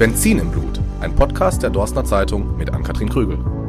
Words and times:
Benzin 0.00 0.38
im 0.38 0.50
Blut, 0.50 0.80
ein 1.02 1.14
Podcast 1.14 1.62
der 1.62 1.68
Dorstner 1.68 2.06
Zeitung 2.06 2.56
mit 2.56 2.72
Ann-Kathrin 2.72 3.10
Krügel. 3.10 3.59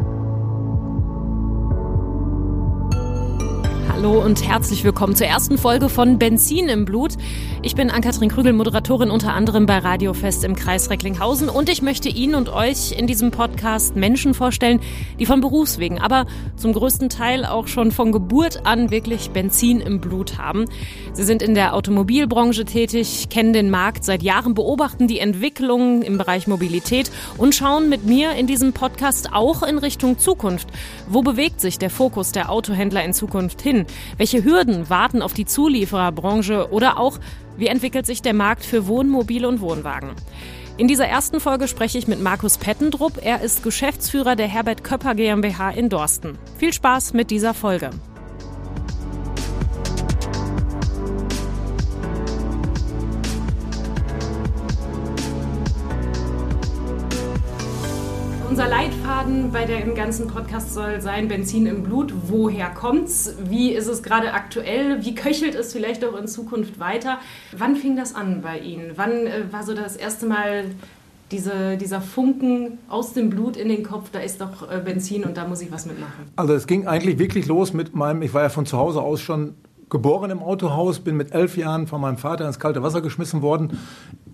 Hallo 4.01 4.19
und 4.19 4.47
herzlich 4.47 4.83
willkommen 4.83 5.15
zur 5.15 5.27
ersten 5.27 5.59
Folge 5.59 5.87
von 5.87 6.17
Benzin 6.17 6.69
im 6.69 6.85
Blut. 6.85 7.17
Ich 7.61 7.75
bin 7.75 7.91
Ann-Kathrin 7.91 8.29
Krügel, 8.29 8.51
Moderatorin 8.51 9.11
unter 9.11 9.35
anderem 9.35 9.67
bei 9.67 9.77
Radiofest 9.77 10.43
im 10.43 10.55
Kreis 10.55 10.89
Recklinghausen 10.89 11.49
und 11.49 11.69
ich 11.69 11.83
möchte 11.83 12.09
Ihnen 12.09 12.33
und 12.33 12.49
euch 12.49 12.93
in 12.93 13.05
diesem 13.05 13.29
Podcast 13.29 13.95
Menschen 13.95 14.33
vorstellen, 14.33 14.79
die 15.19 15.27
von 15.27 15.39
Berufswegen, 15.39 15.99
aber 15.99 16.25
zum 16.55 16.73
größten 16.73 17.09
Teil 17.09 17.45
auch 17.45 17.67
schon 17.67 17.91
von 17.91 18.11
Geburt 18.11 18.65
an 18.65 18.89
wirklich 18.89 19.29
Benzin 19.29 19.79
im 19.79 20.01
Blut 20.01 20.39
haben. 20.39 20.65
Sie 21.13 21.23
sind 21.23 21.43
in 21.43 21.53
der 21.53 21.75
Automobilbranche 21.75 22.65
tätig, 22.65 23.29
kennen 23.29 23.53
den 23.53 23.69
Markt 23.69 24.03
seit 24.03 24.23
Jahren, 24.23 24.55
beobachten 24.55 25.07
die 25.07 25.19
Entwicklungen 25.19 26.01
im 26.01 26.17
Bereich 26.17 26.47
Mobilität 26.47 27.11
und 27.37 27.53
schauen 27.53 27.87
mit 27.87 28.03
mir 28.03 28.31
in 28.31 28.47
diesem 28.47 28.73
Podcast 28.73 29.31
auch 29.31 29.61
in 29.61 29.77
Richtung 29.77 30.17
Zukunft. 30.17 30.69
Wo 31.07 31.21
bewegt 31.21 31.61
sich 31.61 31.77
der 31.77 31.91
Fokus 31.91 32.31
der 32.31 32.49
Autohändler 32.49 33.03
in 33.03 33.13
Zukunft 33.13 33.61
hin? 33.61 33.85
Welche 34.17 34.43
Hürden 34.43 34.89
warten 34.89 35.21
auf 35.21 35.33
die 35.33 35.45
Zuliefererbranche 35.45 36.71
oder 36.71 36.99
auch, 36.99 37.19
wie 37.57 37.67
entwickelt 37.67 38.05
sich 38.05 38.21
der 38.21 38.33
Markt 38.33 38.65
für 38.65 38.87
Wohnmobil 38.87 39.45
und 39.45 39.61
Wohnwagen? 39.61 40.11
In 40.77 40.87
dieser 40.87 41.05
ersten 41.05 41.39
Folge 41.39 41.67
spreche 41.67 41.97
ich 41.97 42.07
mit 42.07 42.21
Markus 42.21 42.57
Pettendrupp. 42.57 43.19
Er 43.21 43.41
ist 43.41 43.61
Geschäftsführer 43.61 44.35
der 44.35 44.47
Herbert 44.47 44.83
Köpper 44.83 45.15
GmbH 45.15 45.69
in 45.71 45.89
Dorsten. 45.89 46.37
Viel 46.57 46.73
Spaß 46.73 47.13
mit 47.13 47.29
dieser 47.29 47.53
Folge. 47.53 47.91
Unser 58.51 58.67
Leitfaden 58.67 59.53
bei 59.53 59.63
dem 59.63 59.95
ganzen 59.95 60.27
Podcast 60.27 60.73
soll 60.73 60.99
sein 60.99 61.29
Benzin 61.29 61.67
im 61.67 61.83
Blut. 61.83 62.13
Woher 62.27 62.69
kommt's? 62.69 63.33
Wie 63.45 63.71
ist 63.71 63.87
es 63.87 64.03
gerade 64.03 64.33
aktuell? 64.33 65.05
Wie 65.05 65.15
köchelt 65.15 65.55
es 65.55 65.71
vielleicht 65.71 66.03
auch 66.03 66.19
in 66.19 66.27
Zukunft 66.27 66.77
weiter? 66.77 67.19
Wann 67.57 67.77
fing 67.77 67.95
das 67.95 68.13
an 68.13 68.41
bei 68.41 68.59
Ihnen? 68.59 68.91
Wann 68.97 69.25
äh, 69.25 69.43
war 69.51 69.63
so 69.63 69.73
das 69.73 69.95
erste 69.95 70.25
Mal 70.25 70.65
diese, 71.31 71.77
dieser 71.77 72.01
Funken 72.01 72.79
aus 72.89 73.13
dem 73.13 73.29
Blut 73.29 73.55
in 73.55 73.69
den 73.69 73.83
Kopf, 73.83 74.09
da 74.11 74.19
ist 74.19 74.41
doch 74.41 74.69
äh, 74.69 74.81
Benzin 74.83 75.23
und 75.23 75.37
da 75.37 75.47
muss 75.47 75.61
ich 75.61 75.71
was 75.71 75.85
mitmachen. 75.85 76.25
Also 76.35 76.53
es 76.53 76.67
ging 76.67 76.87
eigentlich 76.87 77.19
wirklich 77.19 77.47
los 77.47 77.71
mit 77.71 77.95
meinem, 77.95 78.21
ich 78.21 78.33
war 78.33 78.41
ja 78.41 78.49
von 78.49 78.65
zu 78.65 78.77
Hause 78.77 79.01
aus 79.01 79.21
schon 79.21 79.55
geboren 79.91 80.31
im 80.31 80.39
Autohaus, 80.39 80.99
bin 80.99 81.15
mit 81.17 81.33
elf 81.33 81.57
Jahren 81.57 81.85
von 81.85 82.01
meinem 82.01 82.17
Vater 82.17 82.47
ins 82.47 82.57
kalte 82.57 82.81
Wasser 82.81 83.01
geschmissen 83.01 83.43
worden 83.43 83.77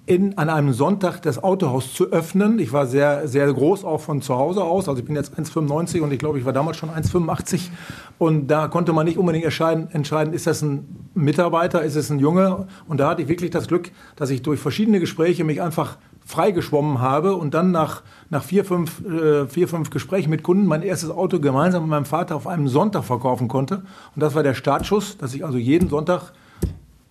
in, 0.07 0.37
an 0.37 0.49
einem 0.49 0.71
Sonntag 0.71 1.21
das 1.21 1.43
Autohaus 1.43 1.93
zu 1.93 2.11
öffnen. 2.11 2.59
Ich 2.59 2.71
war 2.71 2.85
sehr, 2.85 3.27
sehr 3.27 3.51
groß 3.51 3.83
auch 3.83 3.99
von 3.99 4.21
zu 4.21 4.35
Hause 4.35 4.63
aus. 4.63 4.87
Also 4.87 4.99
ich 4.99 5.05
bin 5.05 5.15
jetzt 5.15 5.37
1,95 5.37 5.99
und 5.99 6.13
ich 6.13 6.19
glaube, 6.19 6.39
ich 6.39 6.45
war 6.45 6.53
damals 6.53 6.77
schon 6.77 6.89
1,85. 6.89 7.69
Und 8.17 8.47
da 8.47 8.69
konnte 8.69 8.93
man 8.93 9.05
nicht 9.05 9.17
unbedingt 9.17 9.43
entscheiden, 9.43 9.89
entscheiden, 9.91 10.33
ist 10.33 10.47
das 10.47 10.61
ein 10.61 11.09
Mitarbeiter, 11.13 11.83
ist 11.83 11.95
es 11.95 12.09
ein 12.09 12.19
Junge? 12.19 12.67
Und 12.87 13.01
da 13.01 13.09
hatte 13.09 13.23
ich 13.23 13.27
wirklich 13.27 13.51
das 13.51 13.67
Glück, 13.67 13.91
dass 14.15 14.29
ich 14.29 14.41
durch 14.43 14.61
verschiedene 14.61 15.01
Gespräche 15.01 15.43
mich 15.43 15.61
einfach 15.61 15.97
freigeschwommen 16.27 16.99
habe 16.99 17.35
und 17.35 17.53
dann 17.53 17.71
nach, 17.71 18.03
nach 18.29 18.43
vier, 18.43 18.65
fünf, 18.65 19.03
äh, 19.05 19.47
vier, 19.47 19.67
fünf 19.67 19.89
Gesprächen 19.89 20.29
mit 20.29 20.43
Kunden 20.43 20.65
mein 20.65 20.83
erstes 20.83 21.09
Auto 21.09 21.39
gemeinsam 21.39 21.83
mit 21.83 21.89
meinem 21.89 22.05
Vater 22.05 22.35
auf 22.35 22.47
einem 22.47 22.67
Sonntag 22.67 23.05
verkaufen 23.05 23.47
konnte. 23.47 23.77
Und 24.13 24.21
das 24.21 24.35
war 24.35 24.43
der 24.43 24.53
Startschuss, 24.53 25.17
dass 25.17 25.33
ich 25.33 25.45
also 25.45 25.57
jeden 25.57 25.89
Sonntag 25.89 26.33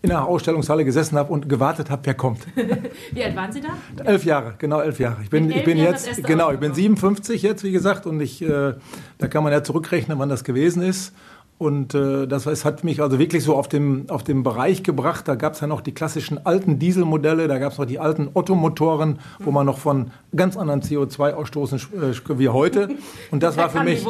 in 0.02 0.10
der 0.10 0.24
Ausstellungshalle 0.24 0.84
gesessen 0.84 1.16
habe 1.18 1.32
und 1.32 1.48
gewartet 1.48 1.90
habe, 1.90 2.02
wer 2.04 2.14
kommt. 2.14 2.46
Wie 3.12 3.24
alt 3.24 3.34
waren 3.34 3.50
Sie 3.50 3.62
da? 3.62 3.70
Elf 4.04 4.24
Jahre, 4.24 4.54
genau 4.58 4.80
elf 4.80 5.00
Jahre. 5.00 5.22
Ich 5.22 5.30
bin, 5.30 5.50
ich 5.50 5.64
bin 5.64 5.78
jetzt, 5.78 6.22
genau, 6.22 6.52
ich 6.52 6.60
bin 6.60 6.74
57 6.74 7.42
jetzt, 7.42 7.64
wie 7.64 7.72
gesagt, 7.72 8.06
und 8.06 8.20
ich, 8.20 8.42
äh, 8.42 8.74
da 9.18 9.28
kann 9.28 9.42
man 9.42 9.52
ja 9.52 9.64
zurückrechnen, 9.64 10.18
wann 10.18 10.28
das 10.28 10.44
gewesen 10.44 10.82
ist. 10.82 11.14
Und 11.58 11.94
äh, 11.94 12.26
das, 12.26 12.44
das 12.44 12.66
hat 12.66 12.84
mich 12.84 13.00
also 13.00 13.18
wirklich 13.18 13.42
so 13.42 13.56
auf 13.56 13.68
dem, 13.68 14.10
auf 14.10 14.22
dem 14.22 14.42
Bereich 14.42 14.82
gebracht. 14.82 15.26
Da 15.26 15.36
gab 15.36 15.54
es 15.54 15.60
ja 15.60 15.66
noch 15.66 15.80
die 15.80 15.92
klassischen 15.92 16.44
alten 16.44 16.78
Dieselmodelle, 16.78 17.48
da 17.48 17.58
gab 17.58 17.72
es 17.72 17.78
noch 17.78 17.86
die 17.86 17.98
alten 17.98 18.28
Ottomotoren, 18.34 19.20
wo 19.38 19.50
man 19.50 19.64
noch 19.64 19.78
von 19.78 20.10
ganz 20.34 20.56
anderen 20.58 20.82
CO2-Ausstoßen 20.82 21.76
äh, 21.76 22.38
wie 22.38 22.50
heute. 22.50 22.90
Und 23.30 23.42
das 23.42 23.56
da 23.56 23.62
war 23.62 23.70
für 23.70 23.84
mich. 23.84 24.04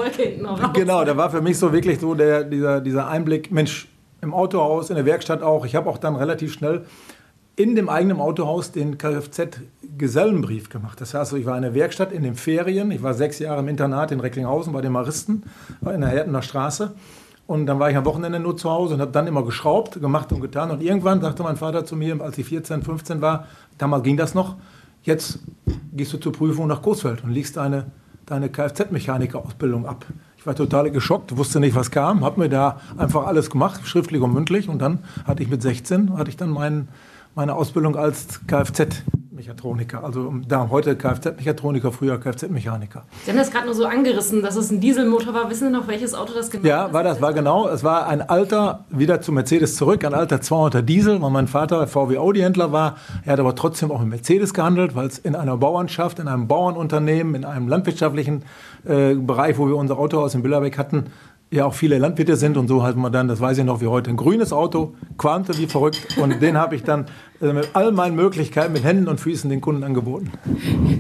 Genau, 0.73 1.05
da 1.05 1.17
war 1.17 1.31
für 1.31 1.41
mich 1.41 1.57
so 1.57 1.73
wirklich 1.73 2.01
so 2.01 2.15
der, 2.15 2.43
dieser, 2.43 2.81
dieser 2.81 3.07
Einblick, 3.07 3.53
Mensch, 3.53 3.89
im 4.23 4.35
Autohaus, 4.35 4.91
in 4.91 4.97
der 4.97 5.05
Werkstatt 5.05 5.43
auch. 5.43 5.65
Ich 5.67 5.77
habe 5.77 5.89
auch 5.89 5.99
dann 5.99 6.17
relativ 6.17 6.53
schnell 6.53 6.85
in 7.55 7.75
dem 7.75 7.89
eigenen 7.89 8.21
Autohaus 8.21 8.73
den 8.73 8.99
Kfz-Gesellenbrief 8.99 10.69
gemacht. 10.69 11.01
Das 11.01 11.15
heißt, 11.15 11.33
ich 11.35 11.47
war 11.47 11.57
in 11.57 11.63
der 11.63 11.75
Werkstatt 11.75 12.13
in 12.13 12.23
den 12.23 12.35
Ferien. 12.35 12.91
Ich 12.91 13.03
war 13.03 13.15
sechs 13.15 13.39
Jahre 13.39 13.61
im 13.61 13.69
Internat 13.69 14.11
in 14.11 14.21
Recklinghausen 14.21 14.73
bei 14.73 14.83
den 14.83 14.93
Maristen, 14.93 15.45
war 15.81 15.95
in 15.95 16.03
der 16.03 16.11
Hertener 16.11 16.43
Straße. 16.43 16.93
Und 17.47 17.67
dann 17.67 17.79
war 17.79 17.91
ich 17.91 17.97
am 17.97 18.05
Wochenende 18.05 18.41
nur 18.41 18.57
zu 18.57 18.71
Hause 18.71 18.95
und 18.95 19.01
habe 19.01 19.13
dann 19.13 19.27
immer 19.27 19.45
geschraubt, 19.45 20.01
gemacht 20.01 20.33
und 20.33 20.41
getan. 20.41 20.71
Und 20.71 20.83
irgendwann 20.83 21.21
sagte 21.21 21.43
mein 21.45 21.57
Vater 21.57 21.85
zu 21.85 21.95
mir, 21.95 22.21
als 22.21 22.37
ich 22.39 22.47
14, 22.47 22.83
15 22.83 23.21
war, 23.21 23.47
damals 23.79 24.03
ging 24.03 24.17
das 24.17 24.35
noch, 24.35 24.57
jetzt 25.03 25.39
gehst 25.93 26.13
du 26.13 26.19
zur 26.19 26.33
Prüfung 26.33 26.67
nach 26.67 26.83
Coesfeld 26.83 27.23
und 27.23 27.31
legst 27.31 27.57
deine, 27.57 27.87
deine 28.27 28.49
Kfz-Mechaniker-Ausbildung 28.49 29.87
ab. 29.87 30.05
Ich 30.37 30.47
war 30.47 30.57
total 30.57 30.91
geschockt, 30.91 31.37
wusste 31.37 31.61
nicht, 31.61 31.77
was 31.77 31.91
kam, 31.93 32.25
habe 32.25 32.41
mir 32.41 32.49
da 32.49 32.81
einfach 32.97 33.27
alles 33.27 33.49
gemacht, 33.49 33.87
schriftlich 33.87 34.23
und 34.23 34.35
mündlich. 34.35 34.69
Und 34.69 34.81
dann 34.81 35.01
hatte 35.25 35.43
ich 35.43 35.49
mit 35.49 35.63
16, 35.63 36.19
hatte 36.19 36.31
ich 36.31 36.37
dann 36.37 36.51
mein, 36.51 36.89
meine 37.37 37.55
Ausbildung 37.55 37.95
als 37.97 38.41
Kfz 38.49 39.05
Mechatroniker. 39.37 40.03
Also 40.03 40.33
da 40.49 40.69
heute 40.71 40.97
Kfz-Mechatroniker, 40.97 41.93
früher 41.93 42.19
Kfz-Mechaniker. 42.19 43.05
Sie 43.25 43.31
haben 43.31 43.39
das 43.39 43.51
gerade 43.51 43.67
nur 43.67 43.75
so 43.75 43.85
angerissen, 43.85 44.43
dass 44.43 44.57
es 44.57 44.71
ein 44.71 44.81
Dieselmotor 44.81 45.35
war. 45.35 45.51
Wissen 45.51 45.69
Sie 45.69 45.73
noch, 45.73 45.87
welches 45.87 46.15
Auto 46.15 46.33
das 46.35 46.51
genau 46.51 46.65
war? 46.65 46.71
Ja, 46.71 46.93
war 46.93 47.05
das 47.05 47.21
war 47.21 47.33
genau. 47.33 47.69
Es 47.69 47.85
war 47.85 48.09
ein 48.09 48.23
alter, 48.23 48.85
wieder 48.91 49.21
zu 49.21 49.31
Mercedes 49.33 49.77
zurück, 49.77 50.05
ein 50.05 50.15
alter 50.15 50.37
200er 50.37 50.83
Diesel, 50.83 51.21
weil 51.23 51.31
mein 51.31 51.47
Vater 51.47 51.87
VW 51.87 52.19
Audi-Händler 52.19 52.73
war. 52.73 52.97
Er 53.25 53.35
hat 53.35 53.41
aber 53.41 53.55
trotzdem 53.55 53.93
auch 53.93 54.01
mit 54.01 54.09
Mercedes 54.09 54.55
gehandelt, 54.55 54.97
weil 54.97 55.07
es 55.07 55.19
in 55.19 55.37
einer 55.37 55.57
Bauernschaft, 55.57 56.19
in 56.19 56.29
einem 56.29 56.49
Bauernunternehmen, 56.49 57.35
in 57.35 57.45
einem 57.45 57.69
landwirtschaftlichen 57.69 58.43
äh, 58.85 59.15
Bereich, 59.15 59.59
wo 59.59 59.69
wir 59.69 59.77
unser 59.77 59.99
Autohaus 59.99 60.35
in 60.35 60.43
Billerbeck 60.43 60.79
hatten, 60.79 61.07
ja 61.57 61.65
auch 61.65 61.75
viele 61.75 61.99
Landwirte 61.99 62.37
sind 62.37 62.57
und 62.57 62.69
so 62.69 62.83
hatten 62.83 63.01
wir 63.01 63.11
dann, 63.11 63.29
das 63.29 63.41
weiß 63.41 63.59
ich 63.59 63.65
noch 63.65 63.81
wie 63.81 63.87
heute, 63.87 64.11
ein 64.11 64.17
grünes 64.17 64.53
Auto, 64.53 64.95
qualmte 65.19 65.59
wie 65.59 65.67
verrückt 65.67 66.17
und 66.19 66.41
den 66.41 66.57
habe 66.57 66.77
ich 66.77 66.85
dann 66.85 67.07
äh, 67.41 67.53
mit 67.53 67.71
all 67.75 67.93
meinen 67.93 68.15
Möglichkeiten 68.15 68.73
mit 68.73 68.85
Händen 68.85 69.09
und 69.09 69.19
Füßen 69.19 69.51
den 69.51 69.61
Kunden 69.61 69.83
angeboten. 69.83 70.31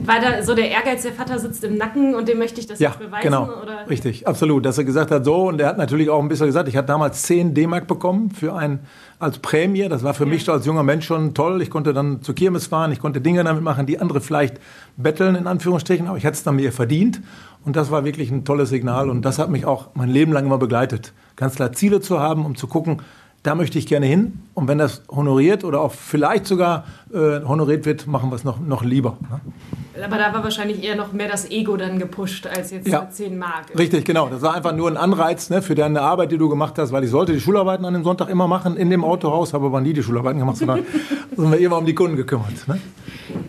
War 0.05 0.21
da 0.21 0.43
so 0.43 0.55
der 0.55 0.71
Ehrgeiz, 0.71 1.03
der 1.03 1.12
Vater 1.12 1.39
sitzt 1.39 1.62
im 1.65 1.77
Nacken 1.77 2.15
und 2.15 2.28
dem 2.28 2.39
möchte 2.39 2.61
ich 2.61 2.67
das 2.67 2.78
ja, 2.78 2.91
jetzt 2.91 2.99
beweisen? 2.99 3.22
genau, 3.22 3.44
oder? 3.62 3.89
richtig, 3.89 4.27
absolut, 4.27 4.67
dass 4.67 4.78
er 4.78 4.84
gesagt 4.84 5.11
hat, 5.11 5.25
so 5.25 5.49
und 5.49 5.61
er 5.61 5.69
hat 5.69 5.78
natürlich 5.78 6.11
auch 6.11 6.21
ein 6.21 6.28
bisschen 6.28 6.47
gesagt, 6.47 6.69
ich 6.69 6.77
hatte 6.77 6.88
damals 6.88 7.23
10 7.23 7.55
D-Mark 7.55 7.87
bekommen 7.87 8.31
für 8.31 8.55
ein 8.55 8.81
als 9.19 9.38
Prämie. 9.38 9.88
Das 9.88 10.03
war 10.03 10.15
für 10.15 10.25
ja. 10.25 10.31
mich 10.31 10.49
als 10.49 10.67
junger 10.67 10.83
Mensch 10.83 11.06
schon 11.06 11.34
toll. 11.34 11.62
Ich 11.62 11.71
konnte 11.71 11.93
dann 11.93 12.23
zur 12.23 12.34
Kirmes 12.34 12.67
fahren, 12.67 12.93
ich 12.93 13.00
konnte 13.00 13.21
Dinge 13.21 13.43
damit 13.44 13.62
machen, 13.62 13.87
die 13.87 13.99
andere 13.99 14.21
vielleicht 14.21 14.56
betteln, 14.97 15.34
in 15.34 15.47
Anführungsstrichen, 15.47 16.06
aber 16.06 16.19
ich 16.19 16.27
hatte 16.27 16.37
es 16.37 16.43
dann 16.43 16.56
mir 16.56 16.73
verdient. 16.73 17.21
Und 17.66 17.75
das 17.75 17.91
war 17.91 18.04
wirklich 18.04 18.31
ein 18.31 18.44
tolles 18.44 18.69
Signal 18.69 19.10
und 19.10 19.22
das 19.22 19.41
hat 19.41 19.50
mich 19.50 19.66
auch 19.66 19.88
mein 19.94 20.09
Leben 20.09 20.32
lang 20.32 20.47
immer 20.47 20.56
begleitet. 20.56 21.12
Ganz 21.34 21.56
klar 21.56 21.72
Ziele 21.72 22.00
zu 22.00 22.21
haben, 22.21 22.47
um 22.47 22.54
zu 22.54 22.69
gucken, 22.69 23.03
da 23.43 23.56
möchte 23.56 23.77
ich 23.77 23.88
gerne 23.88 24.06
hin. 24.06 24.38
Und 24.56 24.69
wenn 24.69 24.78
das 24.78 25.03
honoriert 25.11 25.65
oder 25.65 25.83
auch 25.83 25.93
vielleicht 25.93 26.47
sogar 26.47 26.84
äh, 27.12 27.44
honoriert 27.44 27.84
wird, 27.84 28.06
machen 28.06 28.31
wir 28.31 28.37
es 28.37 28.44
noch, 28.44 28.59
noch 28.59 28.83
lieber. 28.83 29.19
Ne? 29.21 30.03
Aber 30.03 30.17
da 30.17 30.33
war 30.33 30.43
wahrscheinlich 30.44 30.83
eher 30.83 30.97
noch 30.97 31.12
mehr 31.12 31.28
das 31.28 31.50
Ego 31.50 31.77
dann 31.77 31.99
gepusht 31.99 32.47
als 32.47 32.71
jetzt 32.71 32.89
ja. 32.89 33.06
10 33.06 33.37
Mark. 33.37 33.67
Richtig, 33.78 34.06
genau. 34.06 34.31
Das 34.31 34.41
war 34.41 34.55
einfach 34.55 34.75
nur 34.75 34.89
ein 34.89 34.97
Anreiz 34.97 35.50
ne, 35.50 35.61
für 35.61 35.75
deine 35.75 36.00
Arbeit, 36.00 36.33
die 36.33 36.39
du 36.39 36.49
gemacht 36.49 36.78
hast, 36.78 36.91
weil 36.91 37.05
ich 37.05 37.11
sollte 37.11 37.34
die 37.34 37.41
Schularbeiten 37.41 37.84
an 37.84 37.93
dem 37.93 38.03
Sonntag 38.03 38.31
immer 38.31 38.49
machen 38.49 38.78
in 38.78 38.89
dem 38.89 39.05
Autohaus, 39.05 39.53
habe 39.53 39.67
aber 39.67 39.83
nie 39.83 39.93
die 39.93 40.03
Schularbeiten 40.03 40.39
gemacht, 40.39 40.56
sondern 40.56 40.87
sind 41.37 41.53
wir 41.53 41.59
immer 41.59 41.77
um 41.77 41.84
die 41.84 41.94
Kunden 41.94 42.17
gekümmert. 42.17 42.67
Ne? 42.67 42.81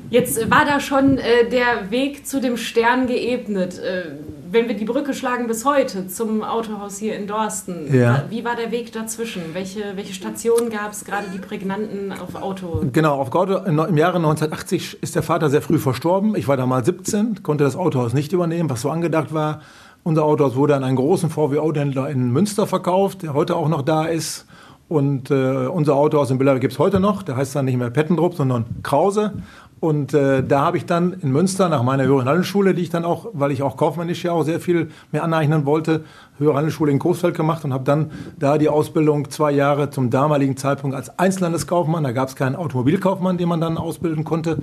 Jetzt 0.09 0.51
war 0.51 0.65
da 0.65 0.81
schon 0.81 1.19
äh, 1.19 1.49
der 1.49 1.89
Weg 1.89 2.27
zu 2.27 2.41
dem 2.41 2.57
Stern 2.57 3.07
geebnet. 3.07 3.79
Äh, 3.79 4.11
wenn 4.51 4.67
wir 4.67 4.75
die 4.75 4.85
Brücke 4.85 5.13
schlagen 5.13 5.47
bis 5.47 5.65
heute 5.65 6.07
zum 6.07 6.43
Autohaus 6.43 6.97
hier 6.97 7.15
in 7.15 7.27
Dorsten, 7.27 7.93
ja. 7.93 8.25
wie 8.29 8.45
war 8.45 8.55
der 8.55 8.71
Weg 8.71 8.91
dazwischen? 8.91 9.41
Welche, 9.53 9.95
welche 9.95 10.13
Stationen 10.13 10.69
gab 10.69 10.91
es, 10.91 10.96
gerade 11.05 11.27
die 11.33 11.39
prägnanten 11.39 12.13
auf 12.13 12.35
Auto? 12.35 12.83
Genau, 12.91 13.19
auf 13.19 13.33
Auto, 13.33 13.57
im 13.57 13.97
Jahre 13.97 14.17
1980 14.17 15.01
ist 15.01 15.15
der 15.15 15.23
Vater 15.23 15.49
sehr 15.49 15.61
früh 15.61 15.79
verstorben. 15.79 16.35
Ich 16.35 16.47
war 16.47 16.57
damals 16.57 16.85
17, 16.85 17.43
konnte 17.43 17.63
das 17.63 17.75
Autohaus 17.75 18.13
nicht 18.13 18.33
übernehmen, 18.33 18.69
was 18.69 18.81
so 18.81 18.89
angedacht 18.89 19.33
war. 19.33 19.61
Unser 20.03 20.23
Autohaus 20.23 20.55
wurde 20.55 20.75
an 20.75 20.83
einen 20.83 20.95
großen 20.95 21.29
VW-Autohändler 21.29 22.09
in 22.09 22.31
Münster 22.31 22.67
verkauft, 22.67 23.23
der 23.23 23.33
heute 23.33 23.55
auch 23.55 23.67
noch 23.67 23.81
da 23.81 24.05
ist. 24.05 24.45
Und 24.89 25.31
äh, 25.31 25.67
unser 25.67 25.95
Autohaus 25.95 26.31
in 26.31 26.37
Billerbeck 26.37 26.61
gibt 26.61 26.73
es 26.73 26.79
heute 26.79 26.99
noch. 26.99 27.23
Der 27.23 27.35
heißt 27.35 27.55
dann 27.55 27.65
nicht 27.65 27.77
mehr 27.77 27.89
Pettendrup, 27.89 28.35
sondern 28.35 28.65
Krause. 28.83 29.33
Und 29.79 30.15
äh, 30.15 30.43
da 30.43 30.61
habe 30.61 30.77
ich 30.77 30.85
dann 30.85 31.13
in 31.13 31.31
Münster 31.31 31.69
nach 31.69 31.83
meiner 31.83 32.05
höheren 32.05 32.27
Handelsschule, 32.27 32.73
die 32.73 32.81
ich 32.81 32.89
dann 32.89 33.05
auch, 33.05 33.27
weil 33.33 33.51
ich 33.51 33.61
auch 33.61 33.77
kaufmännisch 33.77 34.23
ja 34.23 34.31
auch 34.31 34.41
sehr 34.41 34.59
viel 34.59 34.89
mehr 35.11 35.23
aneignen 35.23 35.65
wollte, 35.65 36.03
höhere 36.39 36.55
Handelsschule 36.55 36.91
in 36.91 36.97
Coesfeld 36.97 37.35
gemacht 37.35 37.63
und 37.63 37.73
habe 37.73 37.83
dann 37.83 38.11
da 38.39 38.57
die 38.57 38.69
Ausbildung 38.69 39.29
zwei 39.29 39.51
Jahre 39.51 39.91
zum 39.91 40.09
damaligen 40.09 40.57
Zeitpunkt 40.57 40.95
als 40.95 41.19
Einzelhandelskaufmann. 41.19 42.03
Da 42.03 42.11
gab 42.11 42.29
es 42.29 42.35
keinen 42.35 42.55
Automobilkaufmann, 42.55 43.37
den 43.37 43.49
man 43.49 43.61
dann 43.61 43.77
ausbilden 43.77 44.23
konnte, 44.23 44.57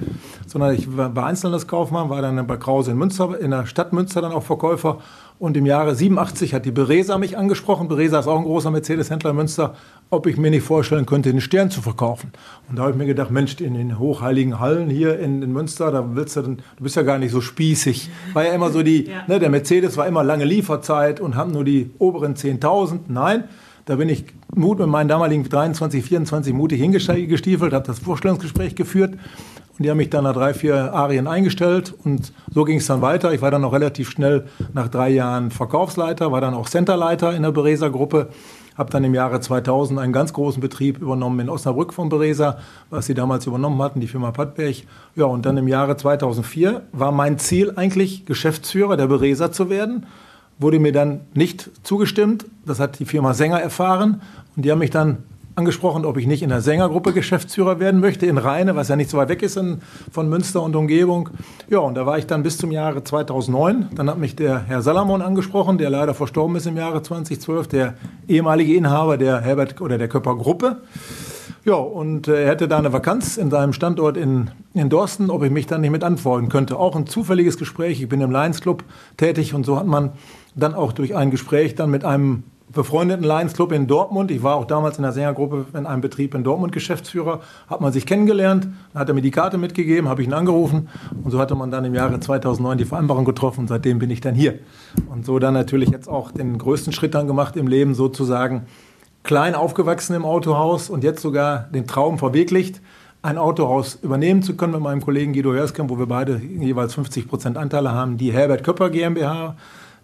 sondern 0.47 0.75
ich 0.75 0.97
war 0.97 1.17
Einzelhandelskaufmann, 1.17 2.11
war 2.11 2.21
dann 2.21 2.45
bei 2.47 2.57
Krause 2.57 2.91
in 2.91 2.99
Münster, 2.99 3.39
in 3.39 3.53
der 3.53 3.67
Stadt 3.67 3.93
Münster 3.93 4.21
dann 4.21 4.33
auch 4.33 4.43
Verkäufer 4.43 4.99
und 5.39 5.57
im 5.57 5.67
Jahre 5.67 5.95
87 5.95 6.55
hat 6.55 6.65
die 6.65 6.71
Beresa 6.71 7.19
mich 7.19 7.37
angesprochen. 7.37 7.89
Beresa 7.89 8.21
ist 8.21 8.29
auch 8.29 8.39
ein 8.39 8.45
großer 8.45 8.71
Mercedes-Händler 8.71 9.31
in 9.31 9.37
Münster, 9.37 9.75
ob 10.11 10.27
ich 10.27 10.37
mir 10.37 10.51
nicht 10.51 10.63
vorstellen 10.63 11.07
könnte, 11.07 11.31
den 11.31 11.41
Stern 11.41 11.71
zu 11.71 11.83
verkaufen. 11.83 12.31
Und 12.69 12.77
da 12.77 12.83
habe 12.83 12.93
ich 12.93 12.97
mir 12.97 13.07
gedacht, 13.07 13.31
Mensch, 13.31 13.61
in 13.61 13.75
den 13.75 13.99
hochheiligen 13.99 14.61
Hallen 14.61 14.89
hier 14.89 15.19
in, 15.19 15.43
in 15.43 15.53
Münster, 15.53 15.91
da 15.91 16.15
willst 16.15 16.37
du, 16.37 16.43
dann, 16.43 16.57
du 16.77 16.85
bist 16.85 16.95
ja 16.97 17.03
gar 17.03 17.19
nicht 17.19 17.33
so 17.33 17.41
spießig. 17.41 18.11
War 18.33 18.45
ja 18.45 18.53
immer 18.53 18.71
so 18.71 18.83
die, 18.83 19.07
ja. 19.09 19.25
ne, 19.27 19.41
der 19.41 19.51
Mercedes 19.51 19.97
war 19.97 20.07
immer 20.07 20.23
lange 20.23 20.45
Lieferzeit 20.45 21.21
und 21.21 21.35
haben 21.35 21.51
nur 21.51 21.65
die 21.65 21.91
oberen 21.99 22.35
10.000. 22.35 23.01
Nein, 23.09 23.45
da 23.87 23.97
bin 23.97 24.09
ich 24.09 24.25
Mut 24.55 24.79
mit 24.79 24.89
meinen 24.89 25.09
damaligen 25.09 25.49
23, 25.49 26.05
24 26.05 26.55
mutig 26.55 26.81
hingestiefelt, 26.81 27.73
habe 27.73 27.87
das 27.87 27.99
Vorstellungsgespräch 27.99 28.75
geführt 28.75 29.15
und 29.77 29.85
die 29.85 29.91
haben 29.91 29.99
mich 29.99 30.11
dann 30.11 30.25
nach 30.25 30.35
drei, 30.35 30.55
vier 30.55 30.95
Arien 30.95 31.27
eingestellt 31.27 31.93
und 32.05 32.33
so 32.53 32.65
ging 32.65 32.79
es 32.79 32.87
dann 32.87 33.03
weiter. 33.03 33.33
Ich 33.35 33.43
war 33.43 33.51
dann 33.51 33.63
noch 33.63 33.73
relativ 33.73 34.09
schnell 34.09 34.45
nach 34.73 34.89
drei 34.89 35.11
Jahren 35.11 35.51
Verkaufsleiter, 35.51 36.33
war 36.33 36.41
dann 36.41 36.55
auch 36.55 36.69
Centerleiter 36.69 37.35
in 37.35 37.43
der 37.43 37.51
Beresa 37.51 37.89
Gruppe, 37.89 38.29
habe 38.77 38.91
dann 38.91 39.05
im 39.05 39.15
Jahre 39.15 39.41
2000 39.41 39.99
einen 39.99 40.13
ganz 40.13 40.33
großen 40.33 40.61
Betrieb 40.61 41.01
übernommen 41.01 41.41
in 41.41 41.49
Osnabrück 41.49 41.93
von 41.93 42.09
Beresa, 42.09 42.59
was 42.91 43.07
sie 43.07 43.15
damals 43.15 43.47
übernommen 43.47 43.81
hatten, 43.83 44.01
die 44.01 44.09
Firma 44.09 44.31
Pattberg. 44.31 44.77
Ja, 45.15 45.27
und 45.27 45.45
dann 45.45 45.57
im 45.57 45.69
Jahre 45.69 45.97
2004 45.97 46.83
war 46.93 47.13
mein 47.13 47.39
Ziel 47.39 47.73
eigentlich 47.77 48.27
Geschäftsführer 48.27 48.97
der 48.97 49.09
Beresa 49.09 49.53
zu 49.53 49.71
werden. 49.71 50.07
Wurde 50.59 50.79
mir 50.79 50.93
dann 50.93 51.23
nicht 51.35 51.71
zugestimmt. 51.83 52.47
Das 52.65 52.81
hat 52.81 52.99
die 52.99 53.05
Firma 53.05 53.35
Sänger 53.35 53.61
erfahren 53.61 54.23
und 54.57 54.65
die 54.65 54.71
haben 54.71 54.79
mich 54.79 54.91
dann 54.91 55.19
angesprochen, 55.57 56.05
ob 56.05 56.17
ich 56.17 56.27
nicht 56.27 56.43
in 56.43 56.49
der 56.49 56.61
Sängergruppe 56.61 57.13
Geschäftsführer 57.13 57.79
werden 57.79 58.01
möchte, 58.01 58.27
in 58.27 58.39
Rheine, 58.39 58.75
was 58.75 58.89
ja 58.89 58.97
nicht 58.97 59.11
so 59.11 59.19
weit 59.19 59.29
weg 59.29 59.43
ist 59.43 59.57
in, 59.57 59.81
von 60.11 60.29
Münster 60.29 60.63
und 60.63 60.75
Umgebung. 60.75 61.31
Ja, 61.71 61.79
und 61.79 61.95
da 61.95 62.07
war 62.07 62.19
ich 62.19 62.27
dann 62.27 62.43
bis 62.43 62.59
zum 62.59 62.73
Jahre 62.73 63.05
2009. 63.05 63.91
Dann 63.95 64.11
hat 64.11 64.19
mich 64.19 64.35
der 64.35 64.65
Herr 64.65 64.83
Salamon 64.83 65.23
angesprochen, 65.23 65.79
der 65.79 65.91
leider 65.91 66.15
verstorben 66.15 66.57
ist 66.57 66.67
im 66.67 66.77
Jahre 66.77 67.03
2012, 67.03 67.69
der 67.69 67.95
ehemalige 68.27 68.75
Inhaber 68.75 69.17
der 69.17 69.41
Herbert 69.41 69.81
oder 69.81 69.97
der 69.97 70.09
Köpper 70.09 70.37
Gruppe. 70.37 70.79
Ja, 71.65 71.75
und 71.75 72.29
äh, 72.29 72.43
er 72.43 72.51
hätte 72.51 72.69
da 72.69 72.77
eine 72.77 72.93
Vakanz 72.93 73.39
in 73.39 73.51
seinem 73.51 73.73
Standort 73.73 74.19
in, 74.19 74.51
in 74.75 74.91
Dorsten, 74.91 75.31
ob 75.31 75.43
ich 75.45 75.51
mich 75.51 75.67
dann 75.67 75.81
nicht 75.81 75.93
mit 75.93 76.05
antworten 76.05 76.51
könnte. 76.51 76.77
Auch 76.79 76.95
ein 76.95 77.07
zufälliges 77.07 77.57
Gespräch. 77.57 78.03
Ich 78.03 78.09
bin 78.09 78.21
im 78.21 78.31
Lions 78.31 78.61
Club 78.61 78.85
tätig 79.17 79.55
und 79.55 79.65
so 79.65 79.79
hat 79.79 79.87
man 79.87 80.13
dann 80.55 80.75
auch 80.75 80.93
durch 80.93 81.15
ein 81.15 81.31
Gespräch 81.31 81.75
dann 81.75 81.91
mit 81.91 82.05
einem 82.05 82.45
befreundeten 82.73 83.25
Lions 83.25 83.55
Club 83.55 83.73
in 83.73 83.87
Dortmund. 83.87 84.31
Ich 84.31 84.43
war 84.43 84.57
auch 84.57 84.65
damals 84.65 84.97
in 84.97 85.03
der 85.03 85.13
Sängergruppe 85.13 85.67
in 85.79 85.87
einem 85.87 86.01
Betrieb 86.01 86.35
in 86.35 86.45
Dortmund 86.45 86.73
Geschäftsführer. 86.73 87.41
Hat 87.69 87.81
man 87.81 87.93
sich 87.93 88.05
kennengelernt, 88.05 88.67
dann 88.93 89.01
hat 89.01 89.09
er 89.09 89.15
mir 89.15 89.23
die 89.23 89.31
Karte 89.31 89.59
mitgegeben, 89.59 90.09
habe 90.09 90.23
ich 90.23 90.29
ihn 90.29 90.35
angerufen 90.35 90.89
und 91.23 91.31
so 91.31 91.39
hatte 91.39 91.55
man 91.55 91.71
dann 91.71 91.85
im 91.85 91.95
Jahre 91.95 92.19
2009 92.21 92.79
die 92.79 92.85
Vereinbarung 92.85 93.25
getroffen 93.25 93.69
seitdem 93.69 93.99
bin 93.99 94.11
ich 94.11 94.21
dann 94.21 94.35
hier. 94.35 94.59
Und 95.09 95.25
so 95.25 95.39
dann 95.39 95.55
natürlich 95.55 95.91
jetzt 95.91 96.09
auch 96.09 96.33
den 96.33 96.59
größten 96.59 96.93
Schritt 96.93 97.15
dann 97.15 97.27
gemacht 97.27 97.57
im 97.57 97.69
Leben 97.69 97.95
sozusagen. 97.95 98.67
Klein 99.23 99.55
aufgewachsen 99.55 100.15
im 100.15 100.25
Autohaus 100.25 100.91
und 100.91 101.03
jetzt 101.03 101.23
sogar 101.23 101.69
den 101.73 101.87
Traum 101.87 102.19
verwirklicht, 102.19 102.83
ein 103.23 103.39
Autohaus 103.39 103.95
übernehmen 104.03 104.43
zu 104.43 104.55
können 104.55 104.75
mit 104.75 104.83
meinem 104.83 105.01
Kollegen 105.01 105.33
Guido 105.33 105.53
Hörskamp, 105.53 105.89
wo 105.89 105.99
wir 105.99 106.07
beide 106.07 106.37
jeweils 106.37 106.93
50 106.93 107.27
Prozent 107.27 107.57
Anteile 107.57 107.93
haben, 107.93 108.19
die 108.19 108.33
Herbert 108.33 108.65
Köpper 108.65 108.91
GmbH 108.91 109.57